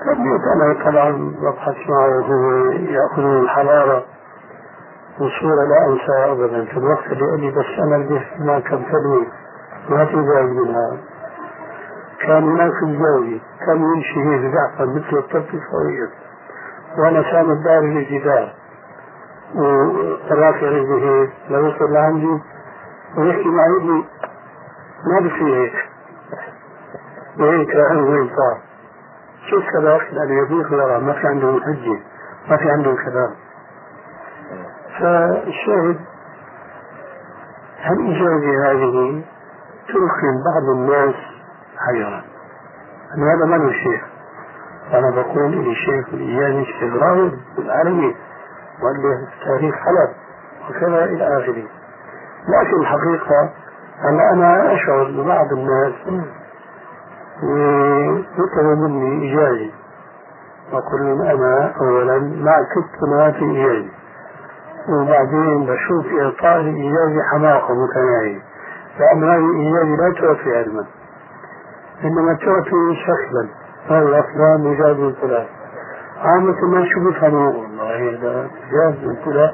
[0.00, 1.10] تبيت أنا طبعا
[1.40, 4.04] ببحث معه وهو ياخذ الحراره
[5.20, 6.64] وصورة لا أنساها ابدا.
[6.64, 9.26] في الوقت اللي قال لي بس أنا بدي ما كم كلمه
[9.88, 10.98] ما في زاوية منها
[12.20, 16.08] كان هناك في الزاوية كان يمشي زعفا مثل الطفل الصغير
[16.98, 18.54] وأنا ساند داري الجدار
[19.54, 22.42] ورافع رجلي هيك لو لعندي
[23.16, 24.04] ويحكي مع ابني
[25.06, 25.74] ما بصير هيك
[27.40, 28.60] وهيك راح وين صار
[29.50, 32.00] شو السبب؟ لأنه يضيق لغة ما في عندهم حجة
[32.50, 33.34] ما في عندهم كلام
[34.98, 36.00] فالشاهد
[37.90, 39.22] الإجازة هذه
[39.88, 41.14] تدخل بعض الناس
[41.78, 42.22] حيرا.
[43.16, 44.04] أنا هذا ما له شيخ.
[44.94, 48.14] أنا بقول لي شيخ الإجازة شيخ راغب بالعالمية
[48.82, 50.10] وقال له تاريخ حلب
[50.70, 51.64] وكذا إلى آخره.
[52.48, 53.50] لكن الحقيقة
[54.04, 55.92] أنا أنا أشعر ببعض الناس
[58.38, 59.70] يطلب مني إجازة
[60.72, 63.88] أقول لهم أنا أولا ما كنت ما في إجازة
[64.88, 68.40] وبعدين بشوف إعطاء الإجازة حماقة متناهية.
[68.98, 70.86] لأن هذه لا تعطي علما
[72.04, 73.48] إنما تعطي شكلا
[73.88, 75.46] هذا فلان إجازة من فلان
[76.18, 79.50] عامة ما شو بفهموا والله هذا إجازة من فلان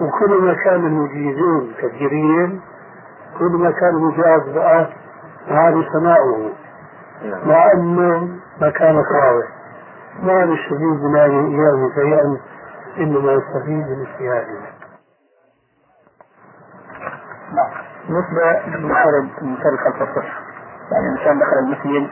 [0.00, 2.60] وكل ما كان المجيزون كثيرين
[3.38, 4.88] كل ما كان المجاز بقى
[5.48, 6.52] هذا سماؤه.
[7.46, 8.28] مع أنه
[8.60, 9.42] مكان صعب
[10.22, 12.38] ما يستفيد من هذه شيئا
[12.98, 14.60] إنما يستفيد من اجتهاده
[18.08, 20.24] بالنسبة للمشارب المشارب خلف الصف
[20.92, 22.10] يعني الإنسان دخل المسجد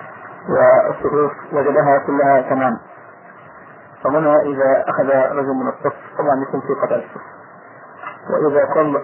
[0.49, 2.79] والصفوف وجدها كلها تمام.
[4.05, 7.23] فهنا إذا أخذ رجل من الصف طبعا يكون في قطع الصف.
[8.31, 9.03] وإذا صلى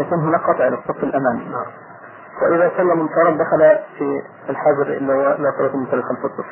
[0.00, 1.54] يكون هناك قطع للصف الأمامي
[2.42, 6.46] وإذا صلى منفرد دخل في الحجر إلا لا صلاة المنفرد خلف الصف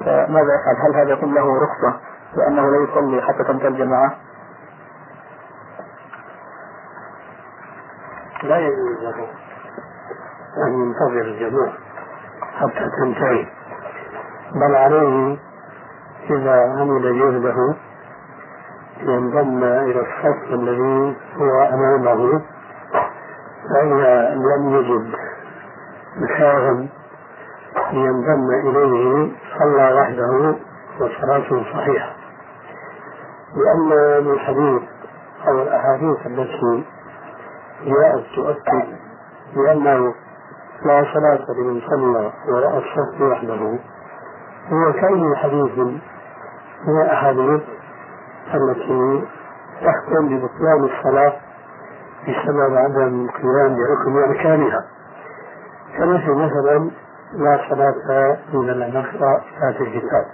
[0.00, 2.00] فماذا يفعل؟ هل هذا يكون له رخصة؟
[2.36, 4.14] لأنه لا يصلي حتى تنتهي الجماعة؟
[8.42, 9.26] لا يجوز له
[10.66, 11.72] أن ينتظر الجماعة
[12.60, 13.46] حتى تنتهي.
[14.54, 15.38] بل عليه
[16.30, 17.74] إذا عمل جهده
[19.00, 22.40] ينضم إلى الصف الذي هو أمامه
[23.70, 25.14] فإذا لم يجد
[26.16, 26.86] مكانا
[27.92, 30.54] لينضم إليه صلى وحده
[31.00, 32.16] وصلاته صحيحة.
[33.56, 33.92] لأن
[34.32, 34.82] الحديث
[35.48, 36.84] أو الأحاديث التي
[37.84, 38.88] جاءت تؤكد
[39.56, 40.14] بأنه
[40.84, 43.78] لا صلاة لمن صلى وراء الصف وحده.
[44.72, 45.78] هو كأي حديث
[46.86, 47.62] من الأحاديث
[48.54, 49.26] التي
[49.80, 51.32] تحكم ببطلان الصلاة
[52.22, 54.84] بسبب عدم القيام بركن أركانها.
[55.98, 56.90] كمثل مثلا
[57.32, 60.24] لا صلاة من النقرة ذات الكتاب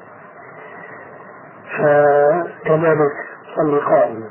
[1.78, 3.12] فكذلك
[3.56, 4.26] صلي قائما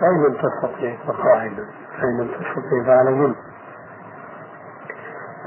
[0.00, 1.66] فإن لم تستطع فقاعدا.
[2.00, 3.34] فإن لم تستطع فعلى جنب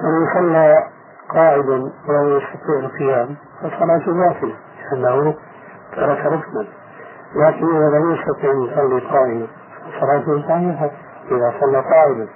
[0.03, 0.88] ومن صلى
[1.30, 4.56] قاعدا ولا يستطيع القيام فصلاته باطلة
[4.91, 5.36] لأنه
[5.95, 6.68] ترك ركنا.
[7.36, 9.48] لكن إذا لم يستطع أن يصلي قائما
[9.88, 10.91] فصلاته صحيحة
[11.32, 12.28] إذا صلى قائما.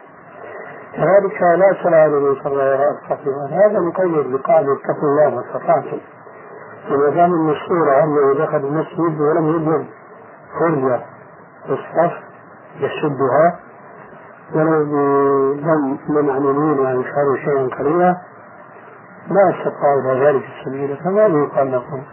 [0.94, 5.98] كذلك لا صلاة لمن صلى وراء الصف هذا مقيد بقاعدة اتقوا الله ما استطعتم
[6.92, 9.84] وما دام الصورة أنه دخل المسجد ولم يبلغ
[10.60, 11.02] خرج
[11.70, 12.14] الصف
[12.80, 13.60] يسدها
[14.56, 14.84] ولو
[16.10, 18.18] بدم يعني صاروا شيئا قليلا
[19.28, 22.04] ما استطاعوا إلى ذلك السبيل فماذا يقال لكم؟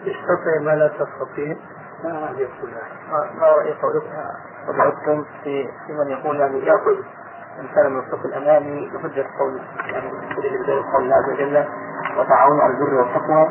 [0.00, 1.56] استطيع ما لا تستطيع.
[3.40, 3.74] ما رأي
[4.66, 6.96] حضرتكم في في من يقول يعني يأخذ
[7.60, 9.60] إن كان من الصف الأمامي بحجة قول
[9.92, 10.10] يعني
[10.92, 11.64] قول الله عز وجل
[12.18, 13.48] وتعاونوا على البر والتقوى.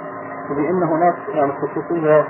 [0.51, 2.27] وبأن هناك يعني خصوصية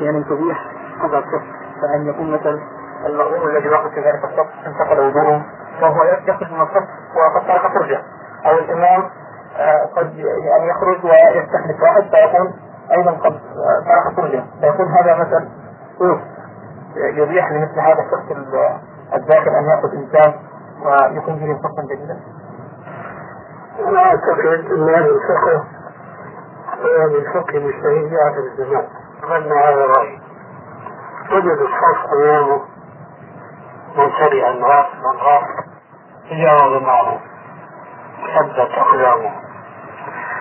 [0.00, 1.42] يعني تبيح هذا الصف
[1.82, 2.58] فأن يكون مثلا
[3.06, 5.42] المأموم الذي وقف في ذلك الصف انتقل وضوءه
[5.80, 6.84] فهو يخرج من الصف
[7.16, 8.02] وقد ترك فرجة.
[8.46, 9.10] أو الإمام
[9.56, 11.82] آه، قد يعني يخرج ويستحدث.
[11.82, 12.54] واحد فيكون
[12.92, 13.40] أيضا قد
[13.86, 14.44] ترك فرجة.
[14.60, 15.48] فيكون هذا مثلا
[16.96, 18.36] يبيح لمثل هذا الشخص
[19.14, 20.34] الداخل أن يأخذ إنسان
[20.84, 22.20] ويكون فيه صفا جديدا؟
[23.88, 25.64] أنا أعتقد أن هذا الفقه
[26.80, 28.86] هو من فقه المجتهد في آخر الزمان
[29.22, 30.20] ظن هذا رأيي
[31.32, 32.60] وجد الصف أمامه.
[33.96, 35.42] من سرع الناس من غاف
[36.30, 37.20] تجاوز معه
[38.34, 39.32] ثبت أقدامه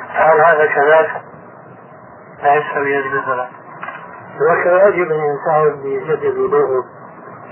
[0.10, 1.22] هل هذا كذلك؟
[2.44, 3.48] لا يستوي مثلا
[4.42, 6.84] وكذا يجب أن ينسحب بيجدد وضوءه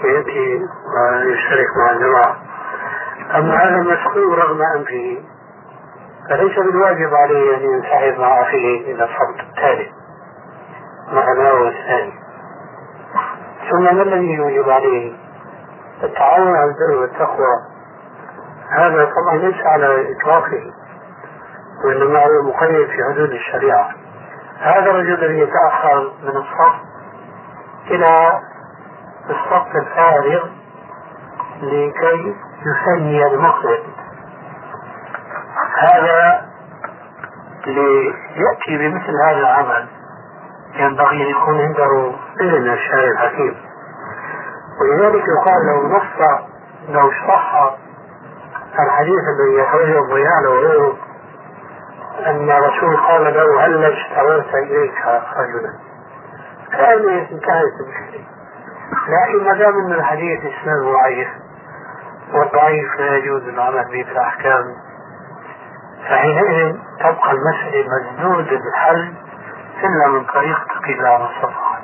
[0.04, 0.60] ويأتي
[1.26, 2.36] ويشترك مع الجماعة.
[3.36, 5.24] أما هذا المسؤول رغم أنفه.
[6.30, 9.92] فليس بالواجب عليه أن ينسحب مع أخيه إلى الصف التالي.
[11.12, 11.32] مع
[11.68, 12.14] الثاني.
[13.72, 15.14] ثم ما الذي يوجب عليه؟
[16.04, 17.56] التعاون على البر والتقوى.
[18.70, 20.72] هذا طبعا ليس على إطلاقه
[21.86, 23.90] وإنما هو مقيد في حدود الشريعة.
[24.60, 26.76] هذا الرجل الذي يتأخر من الصف
[27.92, 28.40] إلى
[29.30, 30.46] الصف الفارغ
[31.62, 33.80] لكي يسمي المقصد.
[35.78, 36.46] هذا
[37.66, 39.88] ليأتي بمثل هذا العمل
[40.76, 42.12] ينبغي أن يكون عنده
[42.42, 43.71] إذن الشارع الحكيم.
[44.82, 46.28] ولذلك يقال لو نص
[46.90, 47.76] لو صح
[48.80, 50.98] الحديث الذي يخرجه الضياء وغيره
[52.26, 54.94] أن الرسول قال له هل اشتريت إليك
[55.38, 55.74] رجلا؟
[56.72, 58.26] كأن انتهت المشكلة
[59.08, 61.28] لكن ما دام أن الحديث إسناده ضعيف
[62.34, 64.64] والضعيف لا يجوز العمل به في الأحكام
[66.10, 69.14] فحينئذ تبقى المسألة مسدودة بالحل
[69.84, 71.78] إلا من طريق تقي الله ما استطاع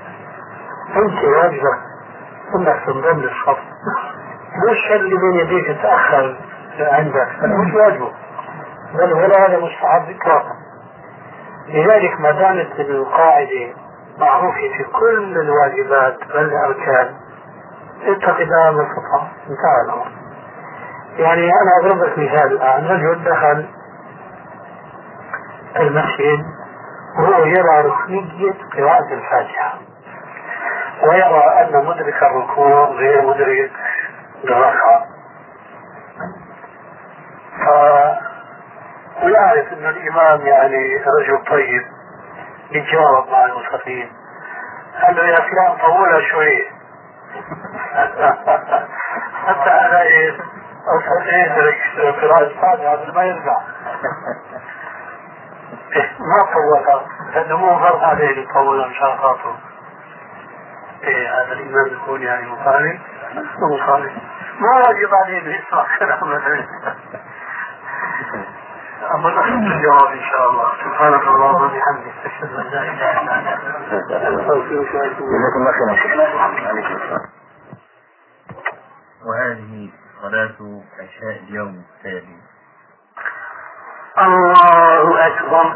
[0.96, 1.80] أنت واجبك
[2.56, 3.60] أنك تنضم للصف
[4.70, 6.38] مش اللي بين يديك تأخر
[6.80, 8.12] عندك مش واجبه.
[8.94, 10.56] بل ولا هذا مستحب إطلاقا.
[11.68, 13.74] لذلك ما دامت القاعدة
[14.20, 17.16] معروفة في كل الواجبات بل الأركان
[18.04, 20.12] اتق الله ما استطاع انتهى الأمر.
[21.18, 22.86] يعني أنا أضرب لك مثال الآن.
[22.88, 23.66] رجل دخل
[25.76, 26.46] المسجد
[27.20, 29.80] وهو يرى ركنية قراءة الفاتحة.
[31.04, 33.72] ويرى أن مدرك الركوع غير مدرك
[34.44, 35.06] الركعة
[39.24, 41.86] ويعرف أن الإمام يعني رجل طيب
[42.72, 44.12] يتجاوب مع المصلين
[45.02, 46.68] قال له يا فلان طولها شوي.
[49.48, 50.32] حتى أنا إيه
[50.88, 53.58] أوصل إيه قراءة الفاتحة قبل ما يرجع.
[56.20, 59.58] ما طولها لأنه مو فرض عليه يطولها مشان خاطره
[61.04, 63.02] هذا الإمام يكون يعني مخالف
[63.74, 64.12] مخالف
[64.60, 66.20] ما واجب عليه يسمع كلام
[69.16, 70.74] أما نحن الجواب إن شاء الله.
[70.84, 72.14] سبحانك اللهم وبحمدك.
[72.26, 73.62] أشهد أن لا إله إلا أنت.
[75.20, 77.20] جزاكم الله خيرا.
[79.26, 79.90] وهذه
[80.22, 80.58] صلاة
[81.00, 82.38] عشاء اليوم التالي.
[84.18, 85.76] الله أكبر.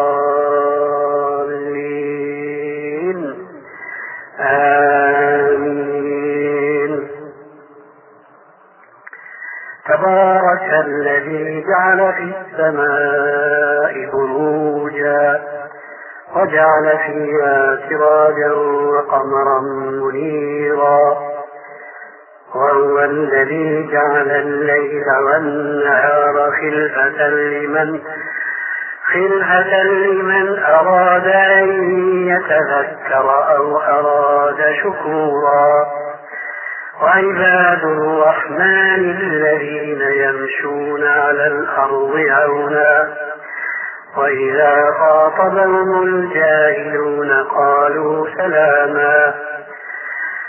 [4.40, 5.86] آمين.
[9.88, 15.42] تبارك الذي جعل في السماء بروجا
[16.36, 17.56] وجعل فيها
[17.88, 21.35] سراجا وقمرا منيرا.
[22.54, 28.00] وهو الذي جعل الليل والنهار خلفة لمن
[29.12, 31.68] خلفة لمن أراد أن
[32.28, 35.86] يتذكر أو أراد شكورا.
[37.02, 43.14] وعباد الرحمن الذين يمشون على الأرض هونا
[44.16, 49.34] وإذا خاطبهم الجاهلون قالوا سلاما.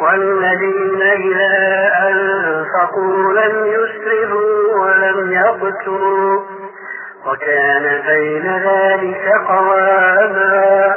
[0.00, 6.40] والذين إذا أنفقوا لم يسرفوا ولم يقتروا
[7.26, 10.94] وكان بين ذلك قواما.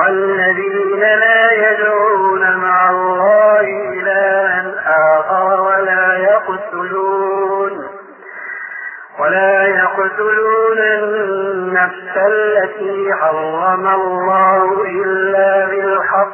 [0.00, 3.60] والذين لا يدعون مع الله
[3.92, 4.74] إلها
[5.18, 7.88] آخر ولا يقتلون
[9.20, 16.33] ولا يقتلون النفس التي حرم الله إلا بالحق.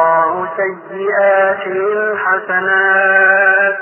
[0.00, 3.78] الله سيئاتهم حسنات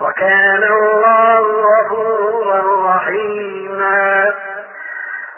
[0.00, 4.32] وكان الله غفورا رحيما.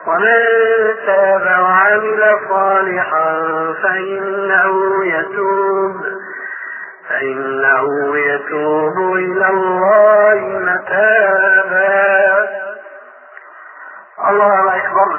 [0.07, 0.43] ومن
[1.07, 3.33] تاب وعمل صالحا
[3.83, 5.97] فإنه يتوب
[7.09, 12.49] فإنه يتوب إلى الله متابا.
[14.29, 15.19] الله أكبر.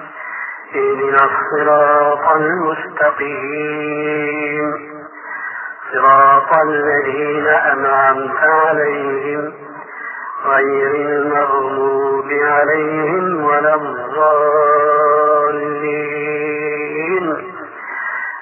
[0.75, 3.91] اهدنا الصراط المستقيم.
[5.93, 9.53] صراط الذين أنعمت عليهم
[10.45, 14.11] غير المغضوب عليهم ولا الضالين.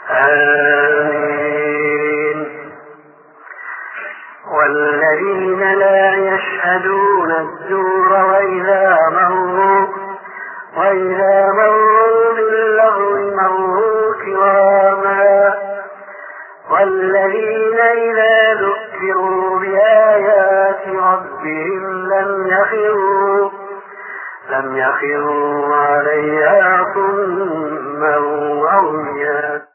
[0.10, 1.10] آمين.
[4.52, 9.88] والذين لا يشهدون الزور وإذا مروا
[10.78, 11.99] وإذا مروا
[13.42, 15.54] مروا كراما
[16.72, 23.50] والذين إذا ذكروا بآيات ربهم لم يخروا
[24.50, 29.69] لم يخروا عليها صما وعميا.